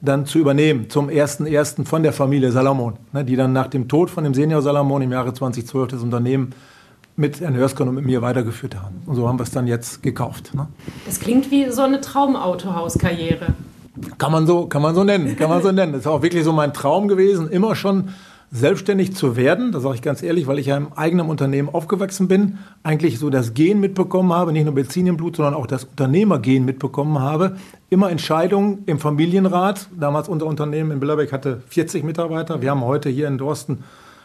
dann 0.03 0.27
zu 0.27 0.39
übernehmen 0.39 0.89
zum 0.89 1.09
1.1. 1.09 1.85
von 1.85 2.03
der 2.03 2.13
Familie 2.13 2.53
Salomon, 2.53 2.95
ne, 3.13 3.25
die 3.25 3.37
dann 3.37 3.53
nach 3.53 3.67
dem 3.69 3.89
Tod 3.89 4.11
von 4.11 4.25
dem 4.25 4.35
Senior 4.35 4.63
Salomon 4.63 5.03
im 5.03 5.13
Jahre 5.13 5.35
2012 5.35 5.89
das 5.89 6.03
Unternehmen 6.03 6.53
mit 7.17 7.41
Herrn 7.41 7.55
Hörsken 7.55 7.89
und 7.89 7.97
mit 7.97 8.07
mir 8.07 8.23
weitergeführt 8.23 8.77
haben. 8.77 9.03
Und 9.05 9.17
so 9.17 9.29
haben 9.29 9.39
wir 9.39 9.43
es 9.43 9.51
dann 9.51 9.67
jetzt 9.67 10.03
gekauft. 10.03 10.55
Ne. 10.55 10.69
Das 11.05 11.21
klingt 11.21 11.51
wie 11.51 11.71
so 11.71 11.83
eine 11.83 12.01
Traumautohauskarriere. 12.01 13.55
Kann 14.17 14.33
man 14.33 14.47
so, 14.47 14.67
kann 14.67 14.81
man 14.81 14.95
so 14.95 15.05
nennen, 15.05 15.37
kann 15.37 15.51
man 15.51 15.63
so 15.63 15.73
nennen. 15.73 15.93
Das 15.93 16.03
ist 16.03 16.07
auch 16.07 16.23
wirklich 16.23 16.45
so 16.45 16.53
mein 16.53 16.73
Traum 16.73 17.09
gewesen, 17.09 17.51
immer 17.51 17.75
schon 17.75 18.11
selbstständig 18.53 19.15
zu 19.15 19.37
werden, 19.37 19.71
das 19.71 19.85
sage 19.85 19.95
ich 19.95 20.03
ganz 20.03 20.23
ehrlich, 20.23 20.49
weil 20.49 20.59
ich 20.59 20.67
ja 20.67 20.77
im 20.77 20.93
eigenen 20.95 21.29
Unternehmen 21.29 21.69
aufgewachsen 21.69 22.27
bin, 22.27 22.59
eigentlich 22.83 23.21
so 23.21 23.31
das 23.31 23.55
Gen 23.55 23.79
mitbekommen 23.79 24.33
habe, 24.33 24.53
nicht 24.53 24.65
nur 24.65 24.75
Benzin 24.75 25.07
im 25.07 25.17
Blut, 25.17 25.37
sondern 25.37 25.55
auch 25.55 25.69
das 25.69 25.85
Unternehmergen 25.85 26.65
mitbekommen 26.65 27.21
habe. 27.21 27.57
Immer 27.91 28.11
Entscheidungen 28.11 28.83
im 28.87 28.99
Familienrat. 28.99 29.89
Damals 29.99 30.29
unser 30.29 30.47
Unternehmen 30.47 30.91
in 30.91 31.01
Billerbeck 31.01 31.33
hatte 31.33 31.63
40 31.69 32.03
Mitarbeiter. 32.03 32.61
Wir 32.61 32.71
haben 32.71 32.85
heute 32.85 33.09
hier 33.09 33.29
in 33.29 33.39
Dorsten 33.39 33.85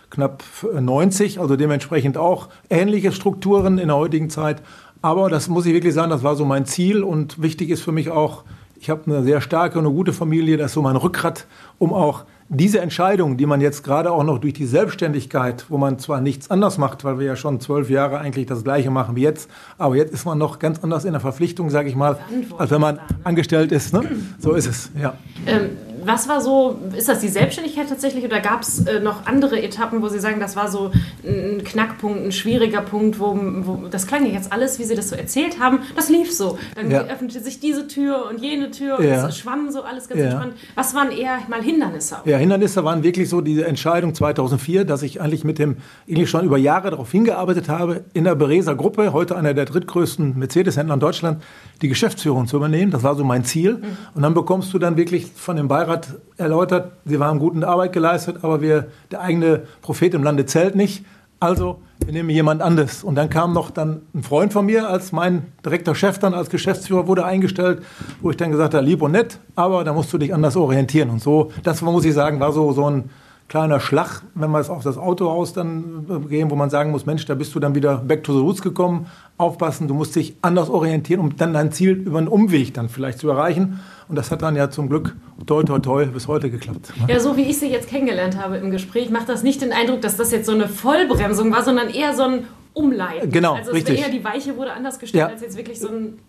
knapp 0.09 0.43
90, 0.73 1.39
also 1.39 1.55
dementsprechend 1.55 2.17
auch 2.17 2.49
ähnliche 2.69 3.11
Strukturen 3.11 3.77
in 3.77 3.89
der 3.89 3.97
heutigen 3.97 4.31
Zeit. 4.31 4.63
Aber 5.03 5.29
das 5.29 5.49
muss 5.49 5.67
ich 5.67 5.73
wirklich 5.73 5.93
sagen, 5.93 6.09
das 6.09 6.23
war 6.23 6.35
so 6.35 6.45
mein 6.45 6.65
Ziel 6.65 7.03
und 7.03 7.43
wichtig 7.43 7.69
ist 7.69 7.83
für 7.83 7.91
mich 7.91 8.09
auch, 8.09 8.43
ich 8.79 8.89
habe 8.89 9.03
eine 9.05 9.23
sehr 9.23 9.39
starke 9.39 9.77
und 9.77 9.85
eine 9.85 9.93
gute 9.93 10.13
Familie, 10.13 10.57
das 10.57 10.67
ist 10.67 10.73
so 10.73 10.81
mein 10.81 10.95
Rückgrat, 10.95 11.45
um 11.77 11.93
auch 11.93 12.23
diese 12.49 12.79
Entscheidung, 12.79 13.37
die 13.37 13.45
man 13.45 13.59
jetzt 13.59 13.83
gerade 13.83 14.11
auch 14.11 14.23
noch 14.23 14.37
durch 14.37 14.53
die 14.53 14.65
Selbstständigkeit, 14.65 15.65
wo 15.69 15.77
man 15.77 15.97
zwar 15.97 16.21
nichts 16.21 16.51
anders 16.51 16.77
macht, 16.77 17.03
weil 17.03 17.17
wir 17.17 17.25
ja 17.25 17.35
schon 17.35 17.59
zwölf 17.59 17.89
Jahre 17.89 18.19
eigentlich 18.19 18.45
das 18.45 18.63
Gleiche 18.63 18.91
machen 18.91 19.15
wie 19.15 19.21
jetzt, 19.21 19.49
aber 19.77 19.95
jetzt 19.95 20.13
ist 20.13 20.25
man 20.25 20.37
noch 20.37 20.59
ganz 20.59 20.83
anders 20.83 21.05
in 21.05 21.11
der 21.11 21.21
Verpflichtung, 21.21 21.69
sage 21.69 21.89
ich 21.89 21.95
mal, 21.95 22.19
als 22.57 22.69
wenn 22.69 22.81
man 22.81 22.99
angestellt 23.23 23.71
ist. 23.71 23.93
Ne? 23.93 24.03
So 24.39 24.53
ist 24.53 24.67
es, 24.67 24.91
ja. 24.99 25.13
Ähm, 25.47 25.71
was 26.05 26.27
war 26.27 26.41
so, 26.41 26.79
ist 26.95 27.09
das 27.09 27.19
die 27.19 27.27
Selbstständigkeit 27.27 27.89
tatsächlich 27.89 28.23
oder 28.23 28.39
gab 28.39 28.61
es 28.61 28.85
äh, 28.85 28.99
noch 28.99 29.25
andere 29.25 29.61
Etappen, 29.61 30.01
wo 30.01 30.07
Sie 30.07 30.19
sagen, 30.19 30.39
das 30.39 30.55
war 30.55 30.69
so 30.69 30.91
ein 31.23 31.63
Knackpunkt, 31.63 32.25
ein 32.25 32.31
schwieriger 32.31 32.81
Punkt, 32.81 33.19
wo, 33.19 33.37
wo 33.37 33.87
das 33.89 34.07
klang 34.07 34.25
ja 34.25 34.33
jetzt 34.33 34.51
alles, 34.51 34.79
wie 34.79 34.83
Sie 34.83 34.95
das 34.95 35.09
so 35.09 35.15
erzählt 35.15 35.59
haben, 35.59 35.79
das 35.95 36.09
lief 36.09 36.31
so. 36.31 36.57
Dann 36.75 36.91
ja. 36.91 37.01
öffnete 37.01 37.39
sich 37.39 37.59
diese 37.59 37.87
Tür 37.87 38.27
und 38.29 38.41
jene 38.41 38.71
Tür 38.71 38.99
und 38.99 39.05
ja. 39.05 39.27
es 39.27 39.37
schwamm 39.37 39.71
so 39.71 39.83
alles 39.83 40.07
ganz 40.07 40.19
ja. 40.19 40.27
entspannt. 40.27 40.53
Was 40.75 40.93
waren 40.93 41.11
eher 41.11 41.39
mal 41.47 41.61
Hindernisse? 41.61 42.17
Auch? 42.17 42.25
Ja, 42.25 42.37
Hindernisse 42.37 42.83
waren 42.83 43.03
wirklich 43.03 43.29
so 43.29 43.41
diese 43.41 43.65
Entscheidung 43.65 44.13
2004, 44.13 44.85
dass 44.85 45.01
ich 45.01 45.21
eigentlich 45.21 45.43
mit 45.43 45.59
dem, 45.59 45.77
eigentlich 46.09 46.29
schon 46.29 46.45
über 46.45 46.57
Jahre 46.57 46.91
darauf 46.91 47.11
hingearbeitet 47.11 47.69
habe, 47.69 48.05
in 48.13 48.23
der 48.23 48.35
Bereser 48.35 48.75
Gruppe, 48.75 49.13
heute 49.13 49.35
einer 49.35 49.53
der 49.53 49.65
drittgrößten 49.65 50.37
Mercedes-Händler 50.37 50.95
in 50.95 50.99
Deutschland, 50.99 51.43
die 51.81 51.89
Geschäftsführung 51.89 52.47
zu 52.47 52.57
übernehmen. 52.57 52.91
Das 52.91 53.03
war 53.03 53.15
so 53.15 53.23
mein 53.23 53.43
Ziel. 53.43 53.75
Mhm. 53.75 53.97
Und 54.13 54.21
dann 54.21 54.33
bekommst 54.33 54.73
du 54.73 54.79
dann 54.79 54.97
wirklich 54.97 55.27
von 55.35 55.55
dem 55.55 55.67
Beirat 55.67 55.94
hat 55.95 56.13
erläutert, 56.37 56.91
sie 57.05 57.17
haben 57.17 57.39
gute 57.39 57.67
Arbeit 57.67 57.93
geleistet, 57.93 58.37
aber 58.41 58.61
wir, 58.61 58.87
der 59.11 59.21
eigene 59.21 59.63
Prophet 59.81 60.13
im 60.13 60.23
Lande 60.23 60.45
zählt 60.45 60.75
nicht. 60.75 61.05
Also 61.39 61.79
wir 62.03 62.13
nehmen 62.13 62.29
jemand 62.29 62.61
anderes. 62.61 63.03
Und 63.03 63.15
dann 63.15 63.29
kam 63.29 63.53
noch 63.53 63.71
dann 63.71 64.01
ein 64.13 64.23
Freund 64.23 64.53
von 64.53 64.65
mir, 64.65 64.89
als 64.89 65.11
mein 65.11 65.43
direkter 65.65 65.95
Chef 65.95 66.17
dann 66.19 66.33
als 66.33 66.49
Geschäftsführer 66.49 67.07
wurde 67.07 67.25
eingestellt, 67.25 67.81
wo 68.21 68.31
ich 68.31 68.37
dann 68.37 68.51
gesagt 68.51 68.73
habe, 68.73 68.85
lieb 68.85 69.01
und 69.01 69.11
nett, 69.11 69.39
aber 69.55 69.83
da 69.83 69.93
musst 69.93 70.11
du 70.11 70.17
dich 70.17 70.33
anders 70.33 70.55
orientieren. 70.55 71.09
Und 71.09 71.21
so, 71.21 71.51
das 71.63 71.81
muss 71.81 72.05
ich 72.05 72.13
sagen, 72.13 72.39
war 72.39 72.51
so, 72.51 72.71
so 72.73 72.89
ein 72.89 73.09
kleiner 73.47 73.79
Schlag, 73.79 74.23
wenn 74.33 74.49
wir 74.51 74.59
es 74.59 74.69
auf 74.69 74.83
das 74.83 74.97
Autohaus 74.97 75.53
dann 75.53 76.05
äh, 76.09 76.27
gehen, 76.27 76.49
wo 76.49 76.55
man 76.55 76.69
sagen 76.69 76.91
muss, 76.91 77.05
Mensch, 77.05 77.25
da 77.25 77.35
bist 77.35 77.53
du 77.53 77.59
dann 77.59 77.75
wieder 77.75 77.97
back 77.97 78.23
to 78.23 78.33
the 78.33 78.39
roots 78.39 78.61
gekommen. 78.61 79.07
Aufpassen, 79.37 79.87
du 79.87 79.93
musst 79.93 80.15
dich 80.15 80.35
anders 80.41 80.69
orientieren, 80.69 81.19
um 81.19 81.35
dann 81.35 81.53
dein 81.53 81.71
Ziel 81.71 81.91
über 81.91 82.17
einen 82.17 82.27
Umweg 82.27 82.73
dann 82.73 82.89
vielleicht 82.89 83.19
zu 83.19 83.29
erreichen. 83.29 83.79
Und 84.07 84.15
das 84.15 84.31
hat 84.31 84.41
dann 84.41 84.55
ja 84.55 84.69
zum 84.69 84.89
Glück 84.89 85.15
toi 85.45 85.63
toi 85.63 85.79
toi 85.79 86.05
bis 86.05 86.27
heute 86.27 86.49
geklappt. 86.49 86.93
Ja, 87.07 87.19
so 87.19 87.37
wie 87.37 87.43
ich 87.43 87.59
sie 87.59 87.67
jetzt 87.67 87.89
kennengelernt 87.89 88.37
habe 88.41 88.57
im 88.57 88.71
Gespräch, 88.71 89.09
macht 89.09 89.29
das 89.29 89.43
nicht 89.43 89.61
den 89.61 89.73
Eindruck, 89.73 90.01
dass 90.01 90.17
das 90.17 90.31
jetzt 90.31 90.45
so 90.45 90.53
eine 90.53 90.67
Vollbremsung 90.67 91.51
war, 91.51 91.63
sondern 91.63 91.89
eher 91.89 92.15
so 92.15 92.23
ein 92.23 92.47
Umleiten. 92.73 93.31
Genau, 93.31 93.55
also 93.55 93.71
richtig. 93.71 94.01
eher 94.01 94.09
die 94.09 94.23
Weiche 94.23 94.57
wurde 94.57 94.73
anders 94.73 94.99
gestellt, 94.99 95.21
ja. 95.21 95.27
als 95.27 95.41
jetzt 95.41 95.57
wirklich 95.57 95.79
so 95.79 95.87
ein 95.87 96.19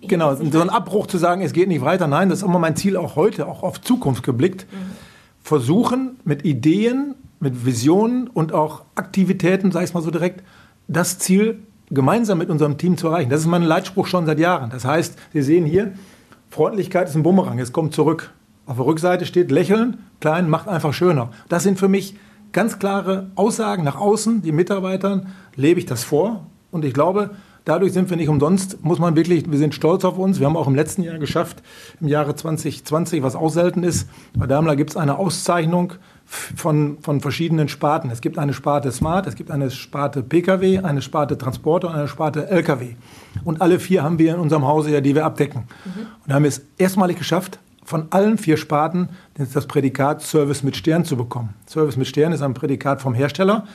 Genau, 0.00 0.34
so 0.34 0.60
ein 0.60 0.70
Abbruch 0.70 1.06
zu 1.06 1.18
sagen, 1.18 1.42
es 1.42 1.52
geht 1.52 1.68
nicht 1.68 1.82
weiter. 1.82 2.06
Nein, 2.06 2.28
das 2.28 2.38
ist 2.38 2.44
immer 2.44 2.58
mein 2.58 2.76
Ziel 2.76 2.96
auch 2.96 3.16
heute, 3.16 3.46
auch 3.46 3.62
auf 3.62 3.80
Zukunft 3.80 4.22
geblickt. 4.22 4.66
Mhm. 4.70 4.76
Versuchen 5.44 6.16
mit 6.24 6.44
Ideen, 6.46 7.14
mit 7.38 7.66
Visionen 7.66 8.28
und 8.28 8.54
auch 8.54 8.82
Aktivitäten, 8.94 9.68
ich 9.68 9.76
es 9.76 9.94
mal 9.94 10.02
so 10.02 10.10
direkt, 10.10 10.42
das 10.88 11.18
Ziel 11.18 11.58
gemeinsam 11.90 12.38
mit 12.38 12.48
unserem 12.48 12.78
Team 12.78 12.96
zu 12.96 13.08
erreichen. 13.08 13.28
Das 13.28 13.40
ist 13.40 13.46
mein 13.46 13.62
Leitspruch 13.62 14.06
schon 14.06 14.24
seit 14.24 14.38
Jahren. 14.38 14.70
Das 14.70 14.86
heißt, 14.86 15.18
Sie 15.34 15.42
sehen 15.42 15.66
hier, 15.66 15.92
Freundlichkeit 16.48 17.10
ist 17.10 17.14
ein 17.14 17.22
Bumerang, 17.22 17.58
es 17.58 17.74
kommt 17.74 17.92
zurück. 17.92 18.32
Auf 18.64 18.76
der 18.76 18.86
Rückseite 18.86 19.26
steht 19.26 19.50
Lächeln, 19.50 19.98
klein, 20.20 20.48
macht 20.48 20.66
einfach 20.66 20.94
schöner. 20.94 21.28
Das 21.50 21.62
sind 21.62 21.78
für 21.78 21.88
mich 21.88 22.16
ganz 22.52 22.78
klare 22.78 23.30
Aussagen 23.34 23.84
nach 23.84 23.96
außen, 23.96 24.40
die 24.40 24.52
Mitarbeitern 24.52 25.26
lebe 25.56 25.78
ich 25.78 25.84
das 25.84 26.04
vor. 26.04 26.46
Und 26.70 26.86
ich 26.86 26.94
glaube, 26.94 27.32
Dadurch 27.64 27.94
sind 27.94 28.10
wir 28.10 28.18
nicht 28.18 28.28
umsonst, 28.28 28.84
muss 28.84 28.98
man 28.98 29.16
wirklich, 29.16 29.50
wir 29.50 29.56
sind 29.56 29.74
stolz 29.74 30.04
auf 30.04 30.18
uns. 30.18 30.38
Wir 30.38 30.46
haben 30.46 30.56
auch 30.56 30.66
im 30.66 30.74
letzten 30.74 31.02
Jahr 31.02 31.18
geschafft, 31.18 31.62
im 31.98 32.08
Jahre 32.08 32.34
2020, 32.34 33.22
was 33.22 33.36
auch 33.36 33.48
selten 33.48 33.82
ist. 33.82 34.06
Bei 34.36 34.46
Daimler 34.46 34.76
gibt 34.76 34.90
es 34.90 34.96
eine 34.98 35.16
Auszeichnung 35.18 35.94
von, 36.26 36.98
von 37.00 37.22
verschiedenen 37.22 37.68
Sparten. 37.68 38.10
Es 38.10 38.20
gibt 38.20 38.36
eine 38.36 38.52
Sparte 38.52 38.92
Smart, 38.92 39.26
es 39.26 39.34
gibt 39.34 39.50
eine 39.50 39.70
Sparte 39.70 40.22
Pkw, 40.22 40.80
eine 40.80 41.00
Sparte 41.00 41.38
Transporter 41.38 41.88
und 41.88 41.94
eine 41.94 42.08
Sparte 42.08 42.50
Lkw. 42.50 42.96
Und 43.44 43.62
alle 43.62 43.78
vier 43.78 44.02
haben 44.02 44.18
wir 44.18 44.34
in 44.34 44.40
unserem 44.40 44.66
Hause 44.66 44.90
ja, 44.90 45.00
die 45.00 45.14
wir 45.14 45.24
abdecken. 45.24 45.62
Mhm. 45.84 46.00
Und 46.00 46.08
da 46.26 46.34
haben 46.34 46.42
wir 46.42 46.50
es 46.50 46.66
erstmalig 46.76 47.16
geschafft, 47.16 47.60
von 47.82 48.08
allen 48.10 48.36
vier 48.36 48.58
Sparten 48.58 49.08
das 49.36 49.66
Prädikat 49.66 50.20
Service 50.20 50.62
mit 50.62 50.76
Stern 50.76 51.06
zu 51.06 51.16
bekommen. 51.16 51.54
Service 51.66 51.96
mit 51.96 52.08
Stern 52.08 52.32
ist 52.32 52.42
ein 52.42 52.52
Prädikat 52.52 53.00
vom 53.00 53.14
Hersteller. 53.14 53.66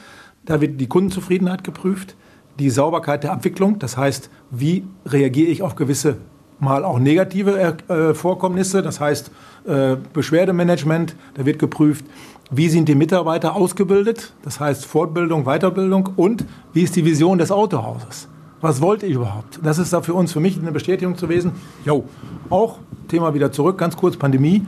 Da 0.45 0.61
wird 0.61 0.79
die 0.79 0.87
Kundenzufriedenheit 0.87 1.63
geprüft, 1.63 2.15
die 2.59 2.69
Sauberkeit 2.69 3.23
der 3.23 3.31
Abwicklung, 3.31 3.79
das 3.79 3.97
heißt, 3.97 4.29
wie 4.51 4.85
reagiere 5.05 5.49
ich 5.49 5.63
auf 5.63 5.75
gewisse 5.75 6.17
mal 6.59 6.83
auch 6.83 6.99
negative 6.99 7.77
äh, 7.87 8.13
Vorkommnisse, 8.13 8.81
das 8.81 8.99
heißt 8.99 9.31
äh, 9.65 9.95
Beschwerdemanagement, 10.13 11.15
da 11.35 11.45
wird 11.45 11.57
geprüft, 11.57 12.05
wie 12.51 12.67
sind 12.67 12.89
die 12.89 12.95
Mitarbeiter 12.95 13.55
ausgebildet, 13.55 14.33
das 14.43 14.59
heißt 14.59 14.85
Fortbildung, 14.85 15.45
Weiterbildung 15.45 16.09
und 16.15 16.45
wie 16.73 16.83
ist 16.83 16.95
die 16.95 17.05
Vision 17.05 17.37
des 17.37 17.51
Autohauses. 17.51 18.27
Was 18.61 18.81
wollte 18.81 19.05
ich 19.05 19.13
überhaupt? 19.13 19.59
Das 19.63 19.77
ist 19.77 19.93
da 19.93 20.01
für 20.01 20.13
uns, 20.13 20.33
für 20.33 20.41
mich 20.41 20.59
eine 20.59 20.73
Bestätigung 20.73 21.15
zu 21.17 21.27
gewesen. 21.27 21.53
Jo, 21.85 22.03
auch 22.49 22.79
Thema 23.07 23.33
wieder 23.33 23.53
zurück, 23.53 23.77
ganz 23.77 23.95
kurz 23.95 24.17
Pandemie. 24.17 24.65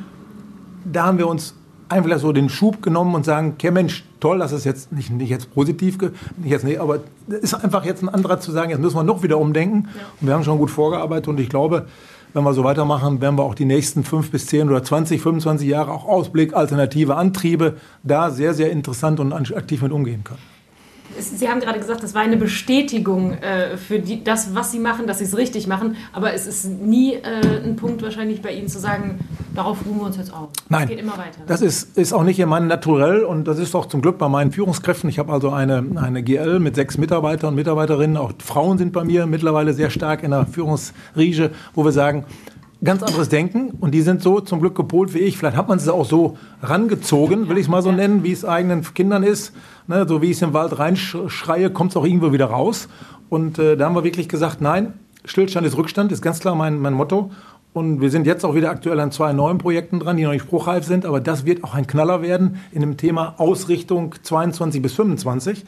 Da 0.85 1.07
haben 1.07 1.17
wir 1.17 1.27
uns 1.27 1.55
einfach 1.91 2.19
so 2.19 2.31
den 2.31 2.49
Schub 2.49 2.81
genommen 2.81 3.15
und 3.15 3.25
sagen, 3.25 3.53
okay 3.55 3.71
Mensch, 3.71 4.03
toll, 4.19 4.39
das 4.39 4.51
ist 4.51 4.65
jetzt 4.65 4.91
nicht, 4.91 5.09
nicht 5.11 5.29
jetzt 5.29 5.53
positiv, 5.53 5.97
nicht 5.99 6.51
jetzt, 6.51 6.63
nee, 6.63 6.77
aber 6.77 6.99
es 7.27 7.39
ist 7.39 7.53
einfach 7.53 7.85
jetzt 7.85 8.01
ein 8.01 8.09
anderer 8.09 8.39
zu 8.39 8.51
sagen, 8.51 8.69
jetzt 8.69 8.79
müssen 8.79 8.95
wir 8.95 9.03
noch 9.03 9.23
wieder 9.23 9.37
umdenken. 9.37 9.87
Ja. 9.95 10.01
Und 10.19 10.27
wir 10.27 10.33
haben 10.33 10.43
schon 10.43 10.57
gut 10.57 10.71
vorgearbeitet 10.71 11.27
und 11.27 11.39
ich 11.39 11.49
glaube, 11.49 11.87
wenn 12.33 12.43
wir 12.43 12.53
so 12.53 12.63
weitermachen, 12.63 13.19
werden 13.19 13.37
wir 13.37 13.43
auch 13.43 13.55
die 13.55 13.65
nächsten 13.65 14.03
fünf 14.03 14.31
bis 14.31 14.47
zehn 14.47 14.69
oder 14.69 14.83
20, 14.83 15.21
25 15.21 15.67
Jahre 15.67 15.91
auch 15.91 16.07
Ausblick, 16.07 16.53
alternative 16.53 17.15
Antriebe 17.15 17.75
da 18.03 18.29
sehr, 18.29 18.53
sehr 18.53 18.71
interessant 18.71 19.19
und 19.19 19.33
aktiv 19.33 19.81
mit 19.81 19.91
umgehen 19.91 20.23
können. 20.23 20.50
Sie 21.19 21.49
haben 21.49 21.59
gerade 21.59 21.79
gesagt, 21.79 22.03
das 22.03 22.13
war 22.13 22.21
eine 22.21 22.37
Bestätigung 22.37 23.33
äh, 23.33 23.77
für 23.77 23.99
die, 23.99 24.23
das, 24.23 24.55
was 24.55 24.71
Sie 24.71 24.79
machen, 24.79 25.07
dass 25.07 25.19
Sie 25.19 25.25
es 25.25 25.37
richtig 25.37 25.67
machen. 25.67 25.95
Aber 26.13 26.33
es 26.33 26.47
ist 26.47 26.65
nie 26.65 27.13
äh, 27.13 27.63
ein 27.63 27.75
Punkt 27.75 28.01
wahrscheinlich 28.01 28.41
bei 28.41 28.51
Ihnen 28.53 28.67
zu 28.67 28.79
sagen, 28.79 29.19
darauf 29.53 29.85
ruhen 29.85 29.99
wir 29.99 30.05
uns 30.05 30.17
jetzt 30.17 30.33
aus. 30.33 30.49
Nein, 30.69 30.81
das 30.81 30.89
geht 30.89 30.99
immer 30.99 31.17
weiter. 31.17 31.39
Ne? 31.39 31.45
Das 31.47 31.61
ist, 31.61 31.97
ist 31.97 32.13
auch 32.13 32.23
nicht 32.23 32.39
in 32.39 32.49
meinem 32.49 32.67
Naturell 32.67 33.23
und 33.23 33.45
das 33.47 33.59
ist 33.59 33.75
auch 33.75 33.85
zum 33.85 34.01
Glück 34.01 34.17
bei 34.17 34.29
meinen 34.29 34.51
Führungskräften. 34.51 35.09
Ich 35.09 35.19
habe 35.19 35.31
also 35.31 35.49
eine, 35.51 35.83
eine 35.95 36.23
GL 36.23 36.59
mit 36.59 36.75
sechs 36.75 36.97
Mitarbeitern 36.97 37.49
und 37.49 37.55
Mitarbeiterinnen. 37.55 38.17
Auch 38.17 38.31
Frauen 38.39 38.77
sind 38.77 38.93
bei 38.93 39.03
mir 39.03 39.25
mittlerweile 39.25 39.73
sehr 39.73 39.89
stark 39.89 40.23
in 40.23 40.31
der 40.31 40.45
Führungsriege, 40.45 41.51
wo 41.73 41.83
wir 41.85 41.91
sagen, 41.91 42.25
ganz 42.83 43.03
anderes 43.03 43.29
Denken 43.29 43.71
und 43.79 43.91
die 43.91 44.01
sind 44.01 44.21
so 44.21 44.39
zum 44.39 44.59
Glück 44.59 44.75
gepolt 44.75 45.13
wie 45.13 45.19
ich. 45.19 45.37
Vielleicht 45.37 45.55
hat 45.55 45.67
man 45.67 45.77
es 45.77 45.87
auch 45.87 46.05
so 46.05 46.37
rangezogen, 46.63 47.47
will 47.47 47.57
ich 47.57 47.65
es 47.65 47.69
mal 47.69 47.81
so 47.81 47.91
nennen, 47.91 48.23
wie 48.23 48.31
es 48.31 48.43
eigenen 48.43 48.81
Kindern 48.93 49.23
ist. 49.23 49.53
Ne, 49.87 50.05
so 50.07 50.21
wie 50.21 50.27
ich 50.27 50.37
es 50.37 50.41
im 50.41 50.53
Wald 50.53 50.77
reinschreie, 50.79 51.69
kommt 51.69 51.91
es 51.91 51.97
auch 51.97 52.05
irgendwo 52.05 52.31
wieder 52.31 52.47
raus. 52.47 52.87
Und 53.29 53.59
äh, 53.59 53.77
da 53.77 53.85
haben 53.85 53.95
wir 53.95 54.03
wirklich 54.03 54.29
gesagt, 54.29 54.61
nein, 54.61 54.93
Stillstand 55.25 55.65
ist 55.67 55.77
Rückstand, 55.77 56.11
ist 56.11 56.21
ganz 56.21 56.39
klar 56.39 56.55
mein, 56.55 56.79
mein 56.79 56.93
Motto. 56.93 57.31
Und 57.73 58.01
wir 58.01 58.09
sind 58.09 58.27
jetzt 58.27 58.43
auch 58.43 58.55
wieder 58.55 58.69
aktuell 58.69 58.99
an 58.99 59.11
zwei 59.11 59.31
neuen 59.31 59.57
Projekten 59.57 59.99
dran, 59.99 60.17
die 60.17 60.23
noch 60.23 60.31
nicht 60.31 60.43
spruchreif 60.43 60.83
sind, 60.83 61.05
aber 61.05 61.21
das 61.21 61.45
wird 61.45 61.63
auch 61.63 61.73
ein 61.73 61.87
Knaller 61.87 62.21
werden 62.21 62.57
in 62.71 62.81
dem 62.81 62.97
Thema 62.97 63.35
Ausrichtung 63.37 64.13
22 64.21 64.81
bis 64.81 64.93
25, 64.93 65.63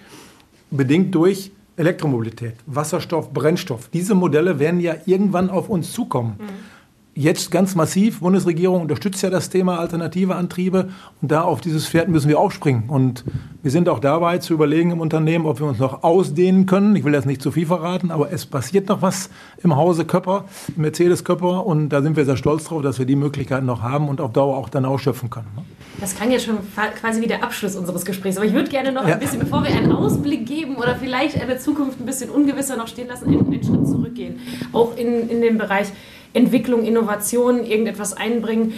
bedingt 0.70 1.16
durch 1.16 1.52
Elektromobilität, 1.78 2.56
Wasserstoff, 2.66 3.32
Brennstoff. 3.32 3.88
Diese 3.94 4.16
Modelle 4.16 4.60
werden 4.60 4.82
ja 4.82 4.96
irgendwann 5.06 5.50
auf 5.50 5.70
uns 5.70 5.94
zukommen. 5.94 6.36
Mhm 6.40 6.73
jetzt 7.16 7.52
ganz 7.52 7.76
massiv. 7.76 8.22
Bundesregierung 8.22 8.82
unterstützt 8.82 9.22
ja 9.22 9.30
das 9.30 9.50
Thema 9.50 9.80
alternative 9.80 10.36
Antriebe 10.36 10.90
und 11.22 11.32
da 11.32 11.42
auf 11.42 11.62
dieses 11.62 11.88
Pferd 11.88 12.10
müssen 12.10 12.28
wir 12.28 12.40
aufspringen. 12.40 12.90
Und 12.90 13.24
wir 13.62 13.72
sind 13.72 13.88
auch 13.88 14.00
dabei 14.00 14.40
zu 14.40 14.54
überlegen 14.54 14.92
im 14.92 15.00
Unternehmen, 15.00 15.46
ob 15.46 15.60
wir 15.60 15.68
uns 15.68 15.80
noch 15.80 16.04
ausdehnen 16.04 16.66
können. 16.66 16.96
Ich 16.96 17.04
will 17.04 17.14
jetzt 17.14 17.26
nicht 17.26 17.42
zu 17.42 17.52
viel 17.52 17.66
verraten, 17.66 18.12
aber 18.12 18.32
es 18.32 18.46
passiert 18.46 18.90
noch 18.90 19.02
was 19.02 19.30
im 19.64 19.76
Hause 19.76 20.06
Köpper, 20.06 20.46
Mercedes 20.76 21.24
Köpper 21.24 21.66
und 21.66 21.90
da 21.90 22.02
sind 22.02 22.16
wir 22.16 22.26
sehr 22.26 22.38
stolz 22.38 22.66
drauf, 22.66 22.82
dass 22.82 23.00
wir 23.00 23.06
die 23.06 23.16
Möglichkeiten 23.16 23.66
noch 23.66 23.82
haben 23.82 24.10
und 24.10 24.20
auf 24.20 24.34
Dauer 24.34 24.58
auch 24.58 24.70
dann 24.70 24.86
ausschöpfen 24.86 25.30
können. 25.30 25.48
Ne? 25.56 25.64
Das 26.00 26.16
klang 26.16 26.32
jetzt 26.32 26.46
schon 26.46 26.58
quasi 27.00 27.22
wie 27.22 27.28
der 27.28 27.44
Abschluss 27.44 27.76
unseres 27.76 28.04
Gesprächs. 28.04 28.38
Aber 28.38 28.46
ich 28.46 28.54
würde 28.54 28.70
gerne 28.70 28.92
noch 28.92 29.08
ja. 29.08 29.14
ein 29.14 29.20
bisschen, 29.20 29.40
bevor 29.40 29.64
wir 29.64 29.70
einen 29.70 29.92
Ausblick 29.92 30.46
geben 30.46 30.76
oder 30.76 30.96
vielleicht 30.96 31.40
eine 31.40 31.58
Zukunft 31.60 32.00
ein 32.00 32.06
bisschen 32.06 32.30
ungewisser 32.30 32.76
noch 32.76 32.88
stehen 32.88 33.08
lassen, 33.08 33.28
einen, 33.28 33.46
einen 33.46 33.64
Schritt 33.64 33.88
zurückgehen. 33.88 34.40
Auch 34.74 34.98
in, 34.98 35.30
in 35.30 35.42
dem 35.42 35.58
Bereich 35.58 35.88
Entwicklung, 36.34 36.84
Innovation, 36.84 37.64
irgendetwas 37.66 38.16
einbringen. 38.16 38.74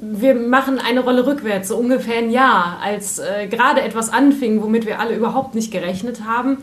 Wir 0.00 0.34
machen 0.34 0.78
eine 0.78 1.00
Rolle 1.00 1.26
rückwärts, 1.26 1.68
so 1.68 1.76
ungefähr 1.76 2.18
ein 2.18 2.30
Jahr, 2.30 2.78
als 2.82 3.18
äh, 3.18 3.48
gerade 3.48 3.82
etwas 3.82 4.12
anfing, 4.12 4.62
womit 4.62 4.86
wir 4.86 5.00
alle 5.00 5.14
überhaupt 5.14 5.54
nicht 5.54 5.72
gerechnet 5.72 6.24
haben. 6.24 6.58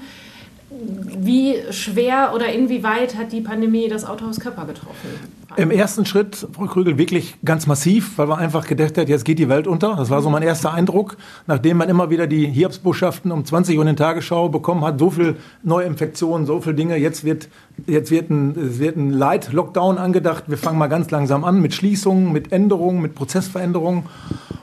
Wie 0.69 1.57
schwer 1.71 2.31
oder 2.33 2.51
inwieweit 2.51 3.15
hat 3.15 3.31
die 3.31 3.41
Pandemie 3.41 3.87
das 3.87 4.05
Autohaus 4.05 4.39
Körper 4.39 4.65
getroffen? 4.65 5.09
Im 5.57 5.71
ersten 5.71 6.05
Schritt, 6.05 6.47
Frau 6.51 6.65
Krügel, 6.65 6.97
wirklich 6.97 7.37
ganz 7.45 7.65
massiv, 7.65 8.17
weil 8.17 8.27
man 8.27 8.39
einfach 8.39 8.67
gedacht 8.67 8.97
hat, 8.97 9.07
jetzt 9.07 9.23
geht 9.23 9.39
die 9.39 9.47
Welt 9.47 9.67
unter. 9.67 9.95
Das 9.95 10.09
war 10.09 10.21
so 10.21 10.29
mein 10.29 10.43
erster 10.43 10.73
Eindruck, 10.73 11.15
nachdem 11.47 11.77
man 11.77 11.87
immer 11.87 12.09
wieder 12.09 12.27
die 12.27 12.45
Hiobsbotschaften 12.45 13.31
um 13.31 13.45
20 13.45 13.77
Uhr 13.77 13.83
in 13.83 13.87
den 13.87 13.95
Tagesschau 13.95 14.49
bekommen 14.49 14.83
hat, 14.83 14.99
so 14.99 15.11
viel 15.11 15.37
Neuinfektionen, 15.63 16.45
so 16.45 16.59
viele 16.59 16.75
Dinge. 16.75 16.97
Jetzt 16.97 17.23
wird, 17.23 17.47
jetzt 17.87 18.11
wird 18.11 18.29
ein, 18.29 18.57
es 18.59 18.79
wird 18.79 18.97
ein 18.97 19.11
Light-Lockdown 19.11 19.97
angedacht. 19.97 20.43
Wir 20.47 20.57
fangen 20.57 20.77
mal 20.77 20.87
ganz 20.87 21.09
langsam 21.11 21.45
an 21.45 21.61
mit 21.61 21.73
Schließungen, 21.73 22.33
mit 22.33 22.51
Änderungen, 22.51 23.01
mit 23.01 23.15
Prozessveränderungen. 23.15 24.03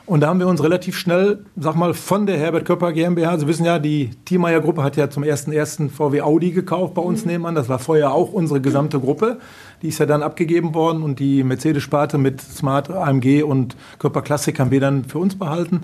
Und 0.05 0.21
da 0.21 0.27
haben 0.27 0.41
wir 0.41 0.49
uns 0.49 0.63
relativ 0.63 0.99
schnell, 0.99 1.39
sag 1.57 1.75
mal, 1.75 1.95
von 1.95 2.27
der 2.27 2.37
Herbert 2.37 2.67
Köpper 2.67 2.93
GmbH, 2.93 3.39
Sie 3.39 3.47
wissen 3.47 3.65
ja, 3.65 3.79
die 3.79 4.11
Thiemeyer 4.27 4.61
Gruppe 4.61 4.83
hat 4.83 4.97
ja 4.97 5.09
zum 5.09 5.23
1.1. 5.23 5.89
VW 5.89 6.21
Audi 6.21 6.51
gekauft 6.51 6.93
bei 6.93 7.01
uns 7.01 7.25
mhm. 7.25 7.31
nebenan. 7.31 7.55
Das 7.55 7.71
war 7.71 7.79
vorher 7.79 8.13
auch 8.13 8.33
unsere 8.33 8.61
gesamte 8.61 9.01
Gruppe. 9.01 9.39
Die 9.83 9.89
ist 9.89 9.99
ja 9.99 10.07
dann 10.07 10.23
abgegeben 10.23 10.75
worden 10.75 11.03
und 11.03 11.19
die 11.19 11.43
Mercedes-Sparte 11.43 12.17
mit 12.17 12.41
Smart 12.41 12.91
AMG 12.91 13.43
und 13.43 13.77
Körper 13.99 14.23
Classic 14.23 14.59
haben 14.59 14.71
wir 14.71 14.81
dann 14.81 15.05
für 15.05 15.19
uns 15.19 15.37
behalten. 15.37 15.83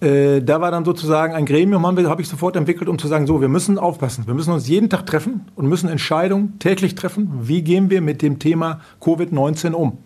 Äh, 0.00 0.40
da 0.40 0.62
war 0.62 0.70
dann 0.70 0.86
sozusagen 0.86 1.34
ein 1.34 1.44
Gremium, 1.44 1.86
habe 1.86 2.08
hab 2.08 2.20
ich 2.20 2.28
sofort 2.28 2.56
entwickelt, 2.56 2.88
um 2.88 2.98
zu 2.98 3.06
sagen, 3.06 3.26
so, 3.26 3.42
wir 3.42 3.48
müssen 3.48 3.78
aufpassen. 3.78 4.26
Wir 4.26 4.32
müssen 4.32 4.52
uns 4.52 4.66
jeden 4.66 4.88
Tag 4.88 5.04
treffen 5.04 5.42
und 5.54 5.66
müssen 5.66 5.90
Entscheidungen 5.90 6.58
täglich 6.58 6.94
treffen. 6.94 7.30
Wie 7.42 7.62
gehen 7.62 7.90
wir 7.90 8.00
mit 8.00 8.22
dem 8.22 8.38
Thema 8.38 8.80
Covid-19 9.02 9.72
um? 9.72 9.98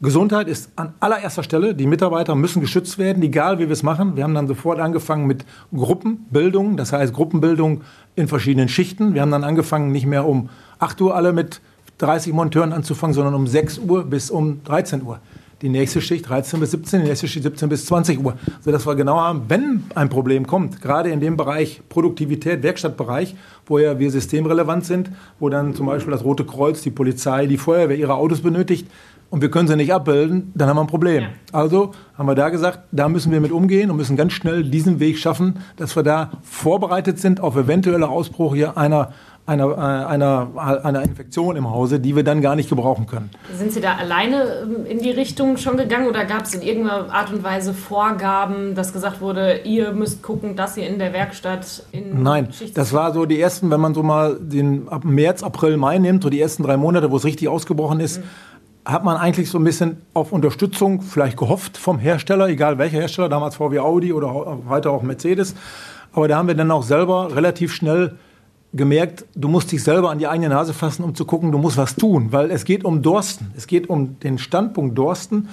Gesundheit 0.00 0.46
ist 0.46 0.70
an 0.76 0.94
allererster 1.00 1.42
Stelle. 1.42 1.74
Die 1.74 1.86
Mitarbeiter 1.86 2.36
müssen 2.36 2.60
geschützt 2.60 2.98
werden, 2.98 3.22
egal 3.22 3.58
wie 3.58 3.64
wir 3.64 3.72
es 3.72 3.82
machen. 3.82 4.16
Wir 4.16 4.22
haben 4.22 4.34
dann 4.34 4.46
sofort 4.46 4.78
angefangen 4.78 5.26
mit 5.26 5.44
Gruppenbildung, 5.74 6.76
das 6.76 6.92
heißt 6.92 7.12
Gruppenbildung 7.12 7.82
in 8.14 8.28
verschiedenen 8.28 8.68
Schichten. 8.68 9.12
Wir 9.12 9.22
haben 9.22 9.32
dann 9.32 9.44
angefangen, 9.44 9.90
nicht 9.90 10.06
mehr 10.06 10.24
um 10.26 10.50
8 10.78 11.00
Uhr 11.00 11.16
alle 11.16 11.32
mit 11.32 11.60
30 11.98 12.32
Monteuren 12.32 12.72
anzufangen, 12.72 13.14
sondern 13.14 13.34
um 13.34 13.46
6 13.46 13.78
Uhr 13.78 14.04
bis 14.04 14.30
um 14.30 14.62
13 14.64 15.02
Uhr. 15.02 15.20
Die 15.60 15.68
nächste 15.68 16.00
Schicht 16.00 16.28
13 16.28 16.60
bis 16.60 16.70
17, 16.70 17.02
die 17.02 17.08
nächste 17.08 17.26
Schicht 17.26 17.42
17 17.42 17.68
bis 17.68 17.86
20 17.86 18.24
Uhr. 18.24 18.34
Sodass 18.60 18.86
wir 18.86 18.94
genau 18.94 19.16
haben, 19.16 19.42
wenn 19.48 19.82
ein 19.96 20.08
Problem 20.08 20.46
kommt, 20.46 20.80
gerade 20.80 21.10
in 21.10 21.18
dem 21.18 21.36
Bereich 21.36 21.82
Produktivität, 21.88 22.62
Werkstattbereich, 22.62 23.34
wo 23.66 23.78
ja 23.78 23.98
wir 23.98 24.10
systemrelevant 24.12 24.84
sind, 24.84 25.10
wo 25.40 25.48
dann 25.48 25.74
zum 25.74 25.86
Beispiel 25.86 26.12
das 26.12 26.22
Rote 26.22 26.44
Kreuz, 26.44 26.82
die 26.82 26.90
Polizei, 26.90 27.46
die 27.46 27.58
Feuerwehr 27.58 27.96
ihre 27.96 28.14
Autos 28.14 28.40
benötigt, 28.40 28.88
und 29.30 29.42
wir 29.42 29.50
können 29.50 29.68
sie 29.68 29.76
nicht 29.76 29.92
abbilden, 29.92 30.52
dann 30.54 30.68
haben 30.68 30.76
wir 30.76 30.82
ein 30.82 30.86
Problem. 30.86 31.22
Ja. 31.24 31.28
Also 31.52 31.92
haben 32.16 32.26
wir 32.26 32.34
da 32.34 32.48
gesagt, 32.48 32.80
da 32.92 33.08
müssen 33.08 33.30
wir 33.30 33.40
mit 33.40 33.52
umgehen 33.52 33.90
und 33.90 33.96
müssen 33.96 34.16
ganz 34.16 34.32
schnell 34.32 34.64
diesen 34.64 35.00
Weg 35.00 35.18
schaffen, 35.18 35.58
dass 35.76 35.96
wir 35.96 36.02
da 36.02 36.30
vorbereitet 36.42 37.18
sind 37.18 37.40
auf 37.40 37.56
eventuelle 37.56 38.08
Ausbrüche 38.08 38.76
einer 38.76 39.12
einer, 39.48 39.70
äh, 39.70 40.06
einer, 40.06 40.48
einer 40.84 41.02
Infektion 41.02 41.56
im 41.56 41.70
Hause, 41.70 42.00
die 42.00 42.14
wir 42.14 42.22
dann 42.22 42.42
gar 42.42 42.54
nicht 42.54 42.68
gebrauchen 42.68 43.06
können. 43.06 43.30
Sind 43.56 43.72
Sie 43.72 43.80
da 43.80 43.96
alleine 43.96 44.44
ähm, 44.62 44.86
in 44.86 44.98
die 44.98 45.10
Richtung 45.10 45.56
schon 45.56 45.76
gegangen 45.76 46.06
oder 46.06 46.26
gab 46.26 46.44
es 46.44 46.54
in 46.54 46.60
irgendeiner 46.60 47.12
Art 47.12 47.32
und 47.32 47.42
Weise 47.42 47.72
Vorgaben, 47.72 48.74
dass 48.74 48.92
gesagt 48.92 49.20
wurde, 49.20 49.60
ihr 49.64 49.92
müsst 49.92 50.22
gucken, 50.22 50.54
dass 50.54 50.76
ihr 50.76 50.86
in 50.86 50.98
der 50.98 51.14
Werkstatt 51.14 51.84
in 51.92 52.22
Nein, 52.22 52.48
das 52.74 52.92
war 52.92 53.14
so 53.14 53.24
die 53.24 53.40
ersten, 53.40 53.70
wenn 53.70 53.80
man 53.80 53.94
so 53.94 54.02
mal 54.02 54.38
den 54.38 54.88
ab 54.88 55.04
März, 55.04 55.42
April, 55.42 55.78
Mai 55.78 55.98
nimmt, 55.98 56.22
so 56.22 56.28
die 56.28 56.40
ersten 56.40 56.62
drei 56.62 56.76
Monate, 56.76 57.10
wo 57.10 57.16
es 57.16 57.24
richtig 57.24 57.48
ausgebrochen 57.48 58.00
ist, 58.00 58.18
mhm 58.18 58.24
hat 58.84 59.04
man 59.04 59.18
eigentlich 59.18 59.50
so 59.50 59.58
ein 59.58 59.64
bisschen 59.64 59.98
auf 60.14 60.32
Unterstützung 60.32 61.02
vielleicht 61.02 61.36
gehofft 61.36 61.76
vom 61.76 61.98
Hersteller, 61.98 62.48
egal 62.48 62.78
welcher 62.78 63.00
Hersteller, 63.00 63.28
damals 63.28 63.56
VW 63.56 63.80
Audi 63.80 64.14
oder 64.14 64.60
weiter 64.66 64.92
auch 64.92 65.02
Mercedes. 65.02 65.54
Aber 66.14 66.26
da 66.26 66.38
haben 66.38 66.48
wir 66.48 66.54
dann 66.54 66.70
auch 66.70 66.82
selber 66.82 67.36
relativ 67.36 67.74
schnell 67.74 68.14
gemerkt, 68.72 69.24
du 69.34 69.48
musst 69.48 69.72
dich 69.72 69.82
selber 69.82 70.10
an 70.10 70.18
die 70.18 70.26
eigene 70.26 70.50
Nase 70.50 70.74
fassen, 70.74 71.02
um 71.02 71.14
zu 71.14 71.24
gucken, 71.24 71.52
du 71.52 71.58
musst 71.58 71.76
was 71.76 71.96
tun, 71.96 72.28
weil 72.30 72.50
es 72.50 72.64
geht 72.64 72.84
um 72.84 73.02
Dorsten. 73.02 73.52
Es 73.56 73.66
geht 73.66 73.88
um 73.88 74.18
den 74.20 74.38
Standpunkt 74.38 74.96
Dorsten. 74.96 75.48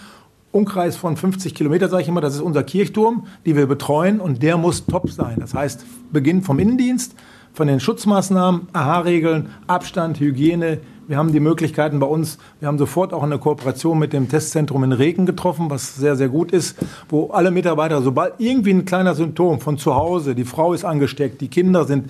Umkreis 0.51 0.95
von 0.95 1.17
50 1.17 1.53
Kilometer, 1.53 1.89
sage 1.89 2.03
ich 2.03 2.07
immer, 2.07 2.21
das 2.21 2.35
ist 2.35 2.41
unser 2.41 2.63
Kirchturm, 2.63 3.27
die 3.45 3.57
wir 3.57 3.67
betreuen 3.67 4.21
und 4.21 4.41
der 4.41 4.55
muss 4.55 4.85
top 4.85 5.09
sein. 5.09 5.35
Das 5.39 5.53
heißt, 5.53 5.85
Beginn 6.13 6.43
vom 6.43 6.59
Innendienst, 6.59 7.13
von 7.53 7.67
den 7.67 7.79
Schutzmaßnahmen, 7.79 8.67
AHA-Regeln, 8.73 9.49
Abstand, 9.67 10.19
Hygiene. 10.19 10.79
Wir 11.07 11.17
haben 11.17 11.31
die 11.31 11.39
Möglichkeiten 11.39 11.99
bei 11.99 12.07
uns. 12.07 12.37
Wir 12.59 12.67
haben 12.67 12.77
sofort 12.77 13.13
auch 13.13 13.23
eine 13.23 13.37
Kooperation 13.37 13.99
mit 13.99 14.13
dem 14.13 14.29
Testzentrum 14.29 14.83
in 14.83 14.91
Regen 14.91 15.25
getroffen, 15.25 15.69
was 15.69 15.95
sehr, 15.95 16.15
sehr 16.15 16.29
gut 16.29 16.51
ist, 16.51 16.77
wo 17.09 17.31
alle 17.31 17.51
Mitarbeiter, 17.51 18.01
sobald 18.01 18.35
irgendwie 18.39 18.71
ein 18.71 18.85
kleiner 18.85 19.13
Symptom 19.13 19.59
von 19.59 19.77
zu 19.77 19.95
Hause, 19.95 20.35
die 20.35 20.45
Frau 20.45 20.73
ist 20.73 20.83
angesteckt, 20.85 21.41
die 21.41 21.49
Kinder 21.49 21.85
sind, 21.85 22.09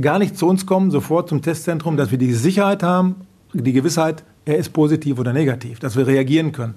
gar 0.00 0.18
nicht 0.18 0.36
zu 0.36 0.46
uns 0.46 0.66
kommen, 0.66 0.90
sofort 0.90 1.28
zum 1.28 1.42
Testzentrum, 1.42 1.96
dass 1.96 2.10
wir 2.10 2.18
die 2.18 2.32
Sicherheit 2.32 2.82
haben, 2.82 3.16
die 3.52 3.72
Gewissheit, 3.72 4.24
er 4.44 4.56
ist 4.56 4.72
positiv 4.72 5.18
oder 5.18 5.32
negativ, 5.32 5.80
dass 5.80 5.96
wir 5.96 6.06
reagieren 6.06 6.52
können. 6.52 6.74